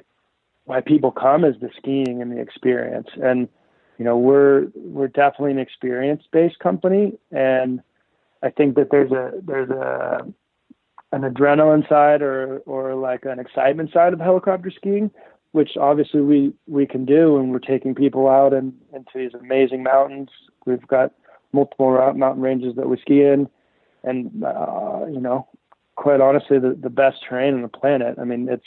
why 0.65 0.81
people 0.81 1.11
come 1.11 1.45
is 1.45 1.57
the 1.61 1.71
skiing 1.77 2.21
and 2.21 2.33
the 2.33 2.41
experience. 2.41 3.09
And 3.23 3.49
you 3.99 4.05
know, 4.05 4.17
we're 4.17 4.69
we're 4.75 5.09
definitely 5.09 5.53
an 5.53 5.59
experience 5.59 6.23
based 6.33 6.59
company, 6.59 7.19
and 7.31 7.83
I 8.43 8.49
think 8.49 8.77
that 8.77 8.89
there's 8.91 9.13
a 9.13 9.33
there's 9.43 9.69
a 9.69 10.27
an 11.13 11.23
adrenaline 11.23 11.87
side 11.89 12.23
or 12.23 12.59
or 12.67 12.95
like 12.95 13.25
an 13.25 13.39
excitement 13.39 13.93
side 13.93 14.13
of 14.15 14.21
helicopter 14.21 14.71
skiing, 14.71 15.11
which 15.53 15.77
obviously 15.77 16.21
we 16.21 16.53
we 16.67 16.87
can 16.87 17.05
do, 17.05 17.37
and 17.37 17.51
we're 17.51 17.59
taking 17.59 17.95
people 17.95 18.29
out 18.29 18.53
and 18.53 18.73
into 18.93 19.11
these 19.15 19.35
amazing 19.35 19.83
mountains. 19.83 20.29
We've 20.67 20.87
got 20.87 21.13
multiple 21.53 22.13
mountain 22.15 22.43
ranges 22.43 22.77
that 22.77 22.89
we 22.89 22.99
ski 22.99 23.23
in, 23.23 23.49
and 24.05 24.45
uh, 24.45 25.07
you 25.11 25.21
know, 25.21 25.49
quite 25.97 26.21
honestly, 26.21 26.59
the 26.59 26.77
the 26.81 26.91
best 26.91 27.19
terrain 27.29 27.55
on 27.55 27.63
the 27.63 27.69
planet. 27.69 28.19
I 28.19 28.25
mean, 28.25 28.49
it's 28.49 28.65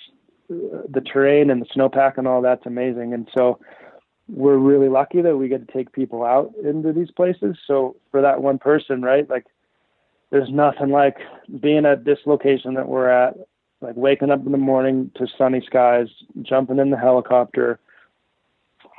the 0.50 1.02
terrain 1.02 1.50
and 1.50 1.62
the 1.62 1.66
snowpack 1.66 2.18
and 2.18 2.28
all 2.28 2.42
that's 2.42 2.66
amazing. 2.66 3.14
And 3.14 3.30
so 3.34 3.60
we're 4.28 4.58
really 4.58 4.90
lucky 4.90 5.22
that 5.22 5.38
we 5.38 5.48
get 5.48 5.66
to 5.66 5.74
take 5.74 5.92
people 5.92 6.24
out 6.24 6.54
into 6.64 6.94
these 6.94 7.12
places. 7.12 7.58
So 7.66 7.96
for 8.12 8.22
that 8.22 8.42
one 8.42 8.60
person, 8.60 9.02
right, 9.02 9.30
like 9.30 9.46
there's 10.32 10.50
nothing 10.50 10.90
like 10.90 11.18
being 11.60 11.86
at 11.86 12.06
this 12.06 12.20
location 12.26 12.74
that 12.76 12.88
we're 12.88 13.10
at, 13.10 13.36
like 13.84 13.96
waking 13.96 14.32
up 14.32 14.46
in 14.46 14.52
the 14.52 14.58
morning 14.58 15.12
to 15.16 15.28
sunny 15.38 15.62
skies, 15.66 16.08
jumping 16.42 16.80
in 16.80 16.90
the 16.90 16.98
helicopter, 16.98 17.80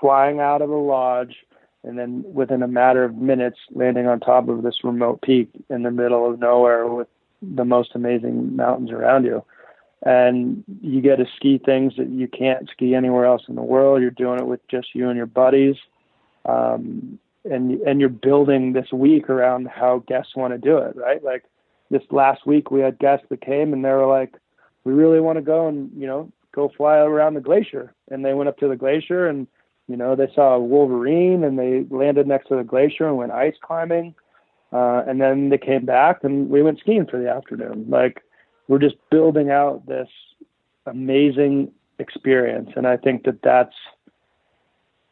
flying 0.00 0.40
out 0.40 0.62
of 0.62 0.68
the 0.68 0.76
lodge, 0.76 1.36
and 1.82 1.98
then 1.98 2.24
within 2.32 2.62
a 2.62 2.68
matter 2.68 3.04
of 3.04 3.16
minutes 3.16 3.58
landing 3.72 4.06
on 4.06 4.20
top 4.20 4.48
of 4.48 4.62
this 4.62 4.84
remote 4.84 5.22
peak 5.22 5.50
in 5.70 5.82
the 5.82 5.90
middle 5.90 6.30
of 6.30 6.38
nowhere 6.38 6.86
with 6.86 7.08
the 7.42 7.64
most 7.64 7.90
amazing 7.94 8.54
mountains 8.56 8.90
around 8.90 9.24
you 9.24 9.44
and 10.04 10.62
you 10.82 11.00
get 11.00 11.16
to 11.16 11.26
ski 11.36 11.58
things 11.58 11.94
that 11.96 12.10
you 12.10 12.28
can't 12.28 12.68
ski 12.70 12.94
anywhere 12.94 13.24
else 13.24 13.42
in 13.48 13.54
the 13.54 13.62
world. 13.62 14.02
You're 14.02 14.10
doing 14.10 14.38
it 14.38 14.46
with 14.46 14.60
just 14.68 14.94
you 14.94 15.08
and 15.08 15.16
your 15.16 15.26
buddies, 15.26 15.76
um, 16.44 17.18
and 17.44 17.80
and 17.80 18.00
you're 18.00 18.10
building 18.10 18.72
this 18.72 18.92
week 18.92 19.30
around 19.30 19.68
how 19.68 20.04
guests 20.06 20.36
want 20.36 20.52
to 20.52 20.58
do 20.58 20.76
it. 20.78 20.94
Right, 20.96 21.24
like 21.24 21.44
this 21.90 22.02
last 22.10 22.46
week 22.46 22.70
we 22.70 22.80
had 22.80 22.98
guests 22.98 23.26
that 23.30 23.40
came 23.40 23.72
and 23.72 23.84
they 23.84 23.90
were 23.90 24.06
like, 24.06 24.34
"We 24.84 24.92
really 24.92 25.20
want 25.20 25.36
to 25.36 25.42
go 25.42 25.68
and 25.68 25.90
you 25.96 26.06
know 26.06 26.30
go 26.52 26.70
fly 26.76 26.98
around 26.98 27.34
the 27.34 27.40
glacier," 27.40 27.94
and 28.10 28.24
they 28.24 28.34
went 28.34 28.48
up 28.48 28.58
to 28.58 28.68
the 28.68 28.76
glacier 28.76 29.26
and 29.26 29.46
you 29.88 29.96
know 29.96 30.14
they 30.14 30.28
saw 30.34 30.54
a 30.54 30.60
wolverine 30.60 31.44
and 31.44 31.58
they 31.58 31.84
landed 31.90 32.26
next 32.26 32.48
to 32.48 32.56
the 32.56 32.64
glacier 32.64 33.06
and 33.06 33.16
went 33.16 33.32
ice 33.32 33.56
climbing, 33.62 34.14
uh, 34.72 35.02
and 35.06 35.20
then 35.20 35.48
they 35.48 35.58
came 35.58 35.84
back 35.84 36.24
and 36.24 36.48
we 36.48 36.62
went 36.62 36.78
skiing 36.80 37.06
for 37.06 37.18
the 37.18 37.30
afternoon. 37.30 37.86
Like 37.88 38.22
we're 38.68 38.78
just 38.78 38.96
building 39.10 39.50
out 39.50 39.86
this 39.86 40.08
amazing 40.86 41.72
experience. 41.98 42.70
And 42.76 42.86
i 42.86 42.96
think 42.96 43.24
that 43.24 43.42
that's 43.42 43.74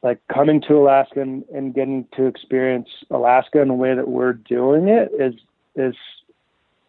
like 0.03 0.21
coming 0.33 0.61
to 0.63 0.75
Alaska 0.75 1.21
and, 1.21 1.45
and 1.55 1.75
getting 1.75 2.07
to 2.17 2.27
experience 2.27 2.89
Alaska 3.11 3.61
in 3.61 3.69
the 3.69 3.75
way 3.75 3.95
that 3.95 4.09
we're 4.09 4.33
doing 4.33 4.89
it 4.89 5.11
is 5.19 5.35
is 5.77 5.95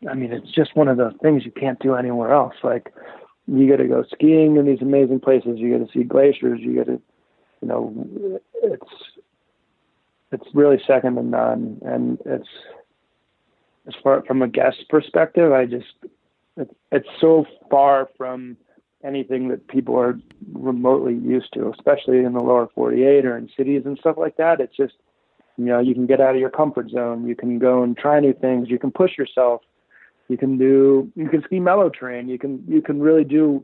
I 0.09 0.13
mean 0.13 0.31
it's 0.31 0.51
just 0.51 0.75
one 0.75 0.87
of 0.87 0.97
those 0.97 1.13
things 1.21 1.45
you 1.45 1.51
can't 1.51 1.79
do 1.79 1.95
anywhere 1.95 2.33
else. 2.33 2.55
Like 2.63 2.93
you 3.47 3.69
got 3.69 3.77
to 3.77 3.87
go 3.87 4.03
skiing 4.11 4.57
in 4.57 4.65
these 4.65 4.81
amazing 4.81 5.19
places. 5.19 5.59
You 5.59 5.77
got 5.77 5.85
to 5.85 5.91
see 5.91 6.03
glaciers. 6.03 6.59
You 6.61 6.75
got 6.75 6.85
to 6.85 7.01
you 7.61 7.67
know 7.67 8.39
it's 8.61 8.91
it's 10.31 10.47
really 10.53 10.81
second 10.85 11.15
to 11.15 11.23
none, 11.23 11.79
and 11.85 12.17
it's 12.25 12.49
as 13.87 13.93
far 14.01 14.23
from 14.25 14.41
a 14.41 14.47
guest 14.47 14.85
perspective, 14.89 15.51
I 15.51 15.65
just 15.65 15.93
it, 16.57 16.75
it's 16.91 17.07
so 17.19 17.45
far 17.69 18.09
from 18.17 18.57
anything 19.03 19.49
that 19.49 19.67
people 19.67 19.97
are 19.99 20.17
remotely 20.53 21.15
used 21.15 21.51
to, 21.53 21.69
especially 21.69 22.19
in 22.19 22.33
the 22.33 22.39
lower 22.39 22.69
48 22.73 23.25
or 23.25 23.37
in 23.37 23.49
cities 23.55 23.83
and 23.85 23.97
stuff 23.97 24.15
like 24.17 24.37
that. 24.37 24.61
It's 24.61 24.75
just, 24.75 24.93
you 25.57 25.65
know, 25.65 25.79
you 25.79 25.93
can 25.93 26.05
get 26.05 26.21
out 26.21 26.35
of 26.35 26.39
your 26.39 26.49
comfort 26.49 26.89
zone. 26.89 27.27
You 27.27 27.35
can 27.35 27.59
go 27.59 27.83
and 27.83 27.97
try 27.97 28.19
new 28.19 28.33
things. 28.33 28.69
You 28.69 28.79
can 28.79 28.91
push 28.91 29.17
yourself. 29.17 29.61
You 30.29 30.37
can 30.37 30.57
do, 30.57 31.11
you 31.15 31.29
can 31.29 31.43
ski 31.43 31.59
mellow 31.59 31.89
terrain. 31.89 32.29
You 32.29 32.39
can, 32.39 32.63
you 32.67 32.81
can 32.81 33.01
really 33.01 33.23
do 33.23 33.63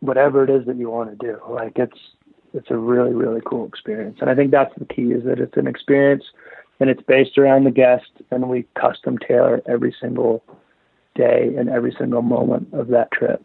whatever 0.00 0.42
it 0.42 0.50
is 0.50 0.66
that 0.66 0.76
you 0.76 0.90
want 0.90 1.10
to 1.10 1.26
do. 1.26 1.38
Like 1.48 1.74
it's, 1.76 1.98
it's 2.54 2.70
a 2.70 2.76
really, 2.76 3.14
really 3.14 3.40
cool 3.44 3.66
experience. 3.66 4.18
And 4.20 4.30
I 4.30 4.34
think 4.34 4.50
that's 4.50 4.74
the 4.78 4.86
key 4.86 5.12
is 5.12 5.24
that 5.24 5.38
it's 5.38 5.56
an 5.56 5.66
experience 5.66 6.24
and 6.80 6.88
it's 6.88 7.02
based 7.02 7.38
around 7.38 7.64
the 7.64 7.70
guest 7.70 8.10
and 8.30 8.48
we 8.48 8.66
custom 8.74 9.18
tailor 9.18 9.62
every 9.66 9.94
single 10.00 10.42
day 11.14 11.54
and 11.56 11.68
every 11.68 11.94
single 11.96 12.22
moment 12.22 12.68
of 12.72 12.88
that 12.88 13.10
trip. 13.12 13.44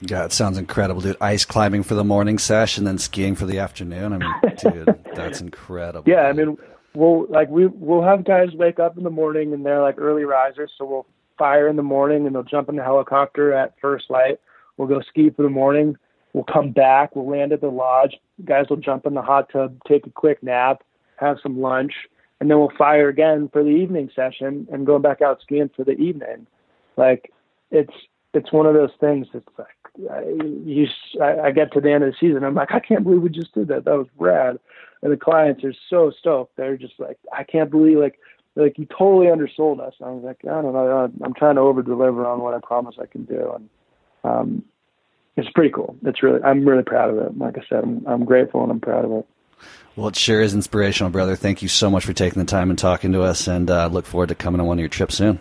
Yeah, 0.00 0.24
it 0.24 0.32
sounds 0.32 0.58
incredible, 0.58 1.00
dude. 1.00 1.16
Ice 1.20 1.44
climbing 1.44 1.82
for 1.82 1.94
the 1.94 2.04
morning 2.04 2.38
sesh 2.38 2.76
and 2.76 2.86
then 2.86 2.98
skiing 2.98 3.34
for 3.34 3.46
the 3.46 3.58
afternoon. 3.58 4.12
I 4.12 4.18
mean, 4.18 4.34
dude, 4.58 5.04
that's 5.14 5.40
incredible. 5.40 6.10
Yeah, 6.10 6.22
I 6.22 6.32
mean, 6.32 6.58
we'll 6.94 7.26
like 7.28 7.48
we 7.48 7.66
we'll 7.66 8.02
have 8.02 8.24
guys 8.24 8.52
wake 8.52 8.78
up 8.78 8.98
in 8.98 9.04
the 9.04 9.10
morning 9.10 9.54
and 9.54 9.64
they're 9.64 9.80
like 9.80 9.98
early 9.98 10.24
risers, 10.24 10.70
so 10.76 10.84
we'll 10.84 11.06
fire 11.38 11.68
in 11.68 11.76
the 11.76 11.82
morning 11.82 12.26
and 12.26 12.34
they'll 12.34 12.42
jump 12.42 12.68
in 12.68 12.76
the 12.76 12.82
helicopter 12.82 13.52
at 13.52 13.74
first 13.80 14.10
light. 14.10 14.40
We'll 14.76 14.88
go 14.88 15.00
ski 15.00 15.30
for 15.30 15.42
the 15.42 15.50
morning. 15.50 15.96
We'll 16.32 16.44
come 16.44 16.70
back. 16.70 17.16
We'll 17.16 17.28
land 17.28 17.52
at 17.52 17.60
the 17.60 17.68
lodge. 17.68 18.16
Guys 18.44 18.66
will 18.68 18.76
jump 18.76 19.06
in 19.06 19.14
the 19.14 19.22
hot 19.22 19.48
tub, 19.50 19.78
take 19.88 20.06
a 20.06 20.10
quick 20.10 20.42
nap, 20.42 20.82
have 21.16 21.38
some 21.42 21.60
lunch, 21.60 21.92
and 22.40 22.50
then 22.50 22.58
we'll 22.58 22.72
fire 22.76 23.08
again 23.08 23.48
for 23.52 23.62
the 23.62 23.70
evening 23.70 24.10
session 24.14 24.68
and 24.70 24.84
go 24.86 24.98
back 24.98 25.22
out 25.22 25.40
skiing 25.40 25.70
for 25.74 25.84
the 25.84 25.92
evening. 25.92 26.46
Like 26.96 27.32
it's 27.70 27.94
it's 28.34 28.52
one 28.52 28.66
of 28.66 28.74
those 28.74 28.90
things 29.00 29.26
that's 29.32 29.46
like 29.58 29.68
I, 30.10 30.24
you, 30.64 30.86
I, 31.22 31.40
I 31.46 31.50
get 31.50 31.72
to 31.72 31.80
the 31.80 31.90
end 31.90 32.04
of 32.04 32.12
the 32.12 32.16
season, 32.20 32.44
I'm 32.44 32.54
like, 32.54 32.72
I 32.72 32.80
can't 32.80 33.04
believe 33.04 33.22
we 33.22 33.30
just 33.30 33.54
did 33.54 33.68
that. 33.68 33.84
That 33.84 33.96
was 33.96 34.08
rad. 34.18 34.58
And 35.02 35.12
the 35.12 35.16
clients 35.16 35.64
are 35.64 35.74
so 35.88 36.12
stoked. 36.18 36.56
They're 36.56 36.76
just 36.76 36.98
like, 36.98 37.18
I 37.32 37.44
can't 37.44 37.70
believe 37.70 37.98
like 37.98 38.18
like 38.56 38.78
you 38.78 38.86
totally 38.86 39.30
undersold 39.30 39.80
us. 39.80 39.94
I 40.04 40.10
was 40.10 40.24
like, 40.24 40.38
I 40.44 40.60
don't 40.62 40.72
know. 40.72 41.12
I'm 41.22 41.34
trying 41.34 41.56
to 41.56 41.60
over 41.60 41.82
deliver 41.82 42.26
on 42.26 42.40
what 42.40 42.54
I 42.54 42.58
promise 42.60 42.96
I 43.00 43.06
can 43.06 43.24
do, 43.24 43.52
and 43.54 43.68
um, 44.24 44.64
it's 45.36 45.50
pretty 45.50 45.70
cool. 45.70 45.96
It's 46.04 46.22
really, 46.22 46.42
I'm 46.42 46.66
really 46.66 46.82
proud 46.82 47.10
of 47.10 47.18
it. 47.18 47.38
Like 47.38 47.58
I 47.58 47.62
said, 47.68 47.84
I'm, 47.84 48.04
I'm 48.06 48.24
grateful 48.24 48.62
and 48.62 48.72
I'm 48.72 48.80
proud 48.80 49.04
of 49.04 49.12
it. 49.12 49.26
Well, 49.94 50.08
it 50.08 50.16
sure 50.16 50.40
is 50.40 50.54
inspirational, 50.54 51.10
brother. 51.10 51.36
Thank 51.36 51.62
you 51.62 51.68
so 51.68 51.90
much 51.90 52.04
for 52.04 52.12
taking 52.12 52.40
the 52.40 52.46
time 52.46 52.70
and 52.70 52.78
talking 52.78 53.12
to 53.12 53.22
us, 53.22 53.46
and 53.46 53.70
uh, 53.70 53.86
look 53.86 54.06
forward 54.06 54.28
to 54.30 54.34
coming 54.34 54.60
on 54.60 54.66
one 54.66 54.78
of 54.78 54.80
your 54.80 54.88
trips 54.88 55.14
soon. 55.14 55.38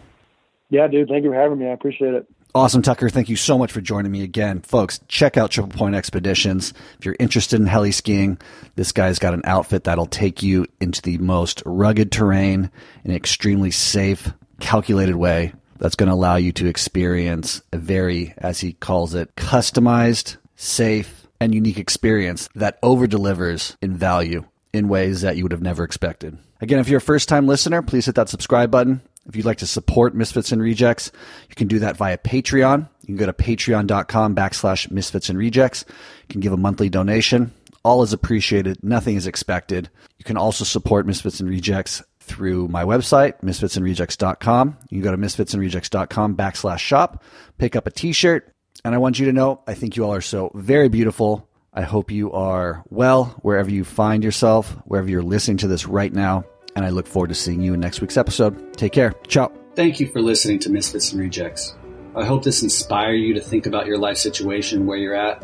Yeah, 0.69 0.87
dude. 0.87 1.09
Thank 1.09 1.23
you 1.23 1.31
for 1.31 1.35
having 1.35 1.59
me. 1.59 1.67
I 1.67 1.71
appreciate 1.71 2.13
it. 2.13 2.27
Awesome, 2.55 2.81
Tucker. 2.81 3.09
Thank 3.09 3.27
you 3.27 3.35
so 3.35 3.57
much 3.57 3.73
for 3.73 3.81
joining 3.81 4.13
me 4.13 4.23
again. 4.23 4.61
Folks, 4.61 5.01
check 5.09 5.35
out 5.35 5.51
Triple 5.51 5.77
Point 5.77 5.93
Expeditions. 5.93 6.73
If 6.97 7.03
you're 7.03 7.17
interested 7.19 7.59
in 7.59 7.67
heli 7.67 7.91
skiing, 7.91 8.37
this 8.77 8.93
guy's 8.93 9.19
got 9.19 9.33
an 9.33 9.41
outfit 9.43 9.83
that'll 9.83 10.05
take 10.05 10.41
you 10.41 10.65
into 10.79 11.01
the 11.01 11.17
most 11.17 11.61
rugged 11.65 12.13
terrain 12.13 12.71
in 13.03 13.11
an 13.11 13.17
extremely 13.17 13.71
safe, 13.71 14.31
calculated 14.61 15.17
way 15.17 15.51
that's 15.79 15.95
going 15.95 16.07
to 16.07 16.15
allow 16.15 16.37
you 16.37 16.53
to 16.53 16.67
experience 16.67 17.61
a 17.73 17.77
very, 17.77 18.33
as 18.37 18.61
he 18.61 18.71
calls 18.71 19.15
it, 19.15 19.35
customized, 19.35 20.37
safe, 20.55 21.27
and 21.41 21.53
unique 21.53 21.77
experience 21.77 22.47
that 22.55 22.79
over 22.81 23.05
delivers 23.05 23.75
in 23.81 23.97
value 23.97 24.45
in 24.71 24.87
ways 24.87 25.19
that 25.19 25.35
you 25.35 25.43
would 25.43 25.51
have 25.51 25.61
never 25.61 25.83
expected. 25.83 26.37
Again, 26.61 26.79
if 26.79 26.87
you're 26.87 26.99
a 26.99 27.01
first 27.01 27.27
time 27.27 27.47
listener, 27.47 27.81
please 27.81 28.05
hit 28.05 28.15
that 28.15 28.29
subscribe 28.29 28.71
button. 28.71 29.01
If 29.27 29.35
you'd 29.35 29.45
like 29.45 29.57
to 29.59 29.67
support 29.67 30.13
Misfits 30.13 30.51
and 30.51 30.61
Rejects, 30.61 31.11
you 31.49 31.55
can 31.55 31.67
do 31.67 31.79
that 31.79 31.97
via 31.97 32.17
Patreon. 32.17 32.87
You 33.01 33.07
can 33.07 33.15
go 33.15 33.25
to 33.25 33.33
patreon.com 33.33 34.35
backslash 34.35 34.89
misfits 34.91 35.29
and 35.29 35.37
rejects. 35.37 35.85
You 35.87 36.33
can 36.33 36.41
give 36.41 36.53
a 36.53 36.57
monthly 36.57 36.89
donation. 36.89 37.51
All 37.83 38.01
is 38.01 38.13
appreciated. 38.13 38.83
Nothing 38.83 39.15
is 39.15 39.27
expected. 39.27 39.89
You 40.17 40.25
can 40.25 40.37
also 40.37 40.63
support 40.63 41.05
Misfits 41.05 41.39
and 41.39 41.49
Rejects 41.49 42.01
through 42.19 42.67
my 42.67 42.83
website, 42.83 43.39
misfitsandrejects.com. 43.41 44.77
You 44.89 45.01
can 45.01 45.03
go 45.03 45.11
to 45.11 45.17
misfitsandrejects.com 45.17 46.35
backslash 46.35 46.79
shop, 46.79 47.23
pick 47.59 47.75
up 47.75 47.85
a 47.85 47.91
t-shirt. 47.91 48.51
And 48.83 48.95
I 48.95 48.97
want 48.97 49.19
you 49.19 49.27
to 49.27 49.33
know, 49.33 49.61
I 49.67 49.75
think 49.75 49.95
you 49.95 50.03
all 50.03 50.13
are 50.13 50.21
so 50.21 50.51
very 50.55 50.89
beautiful. 50.89 51.47
I 51.73 51.81
hope 51.81 52.09
you 52.09 52.31
are 52.31 52.83
well 52.89 53.25
wherever 53.41 53.69
you 53.69 53.83
find 53.83 54.23
yourself, 54.23 54.71
wherever 54.85 55.09
you're 55.09 55.21
listening 55.21 55.57
to 55.57 55.67
this 55.67 55.85
right 55.85 56.11
now 56.11 56.45
and 56.75 56.85
I 56.85 56.89
look 56.89 57.07
forward 57.07 57.29
to 57.29 57.35
seeing 57.35 57.61
you 57.61 57.73
in 57.73 57.79
next 57.79 58.01
week's 58.01 58.17
episode. 58.17 58.77
Take 58.77 58.91
care. 58.91 59.13
Ciao. 59.27 59.51
Thank 59.75 59.99
you 59.99 60.07
for 60.07 60.21
listening 60.21 60.59
to 60.59 60.69
Misfits 60.69 61.11
and 61.11 61.21
Rejects. 61.21 61.75
I 62.15 62.23
hope 62.23 62.43
this 62.43 62.63
inspires 62.63 63.19
you 63.19 63.33
to 63.33 63.41
think 63.41 63.65
about 63.65 63.87
your 63.87 63.97
life 63.97 64.17
situation, 64.17 64.85
where 64.85 64.97
you're 64.97 65.15
at, 65.15 65.43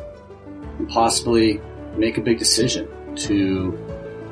and 0.79 0.87
possibly 0.87 1.59
make 1.97 2.17
a 2.17 2.21
big 2.21 2.39
decision 2.39 2.87
to 3.15 3.77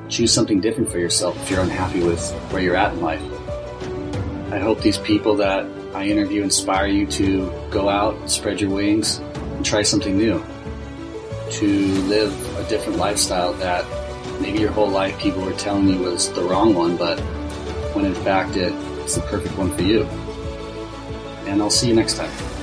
choose 0.07 0.33
something 0.33 0.61
different 0.61 0.89
for 0.89 0.99
yourself 0.99 1.37
if 1.41 1.51
you're 1.51 1.61
unhappy 1.61 2.01
with 2.01 2.31
where 2.51 2.61
you're 2.61 2.77
at 2.77 2.93
in 2.93 3.01
life. 3.01 3.21
I 4.51 4.59
hope 4.59 4.81
these 4.81 4.97
people 4.97 5.35
that 5.35 5.65
I 5.93 6.05
interview 6.05 6.43
inspire 6.43 6.87
you 6.87 7.05
to 7.07 7.51
go 7.69 7.89
out, 7.89 8.29
spread 8.31 8.61
your 8.61 8.69
wings, 8.69 9.17
and 9.17 9.65
try 9.65 9.81
something 9.81 10.17
new. 10.17 10.43
To 11.51 11.65
live 12.03 12.57
a 12.57 12.69
different 12.69 12.99
lifestyle 12.99 13.53
that 13.53 13.83
maybe 14.39 14.59
your 14.59 14.71
whole 14.71 14.89
life 14.89 15.17
people 15.19 15.41
were 15.41 15.53
telling 15.53 15.87
you 15.87 15.99
was 15.99 16.31
the 16.33 16.41
wrong 16.41 16.73
one, 16.73 16.97
but 16.97 17.19
when 17.93 18.05
in 18.05 18.15
fact 18.15 18.55
it, 18.55 18.73
it's 19.01 19.15
the 19.15 19.21
perfect 19.21 19.57
one 19.57 19.71
for 19.75 19.83
you. 19.83 20.03
And 21.47 21.61
I'll 21.61 21.69
see 21.69 21.87
you 21.87 21.95
next 21.95 22.15
time. 22.15 22.58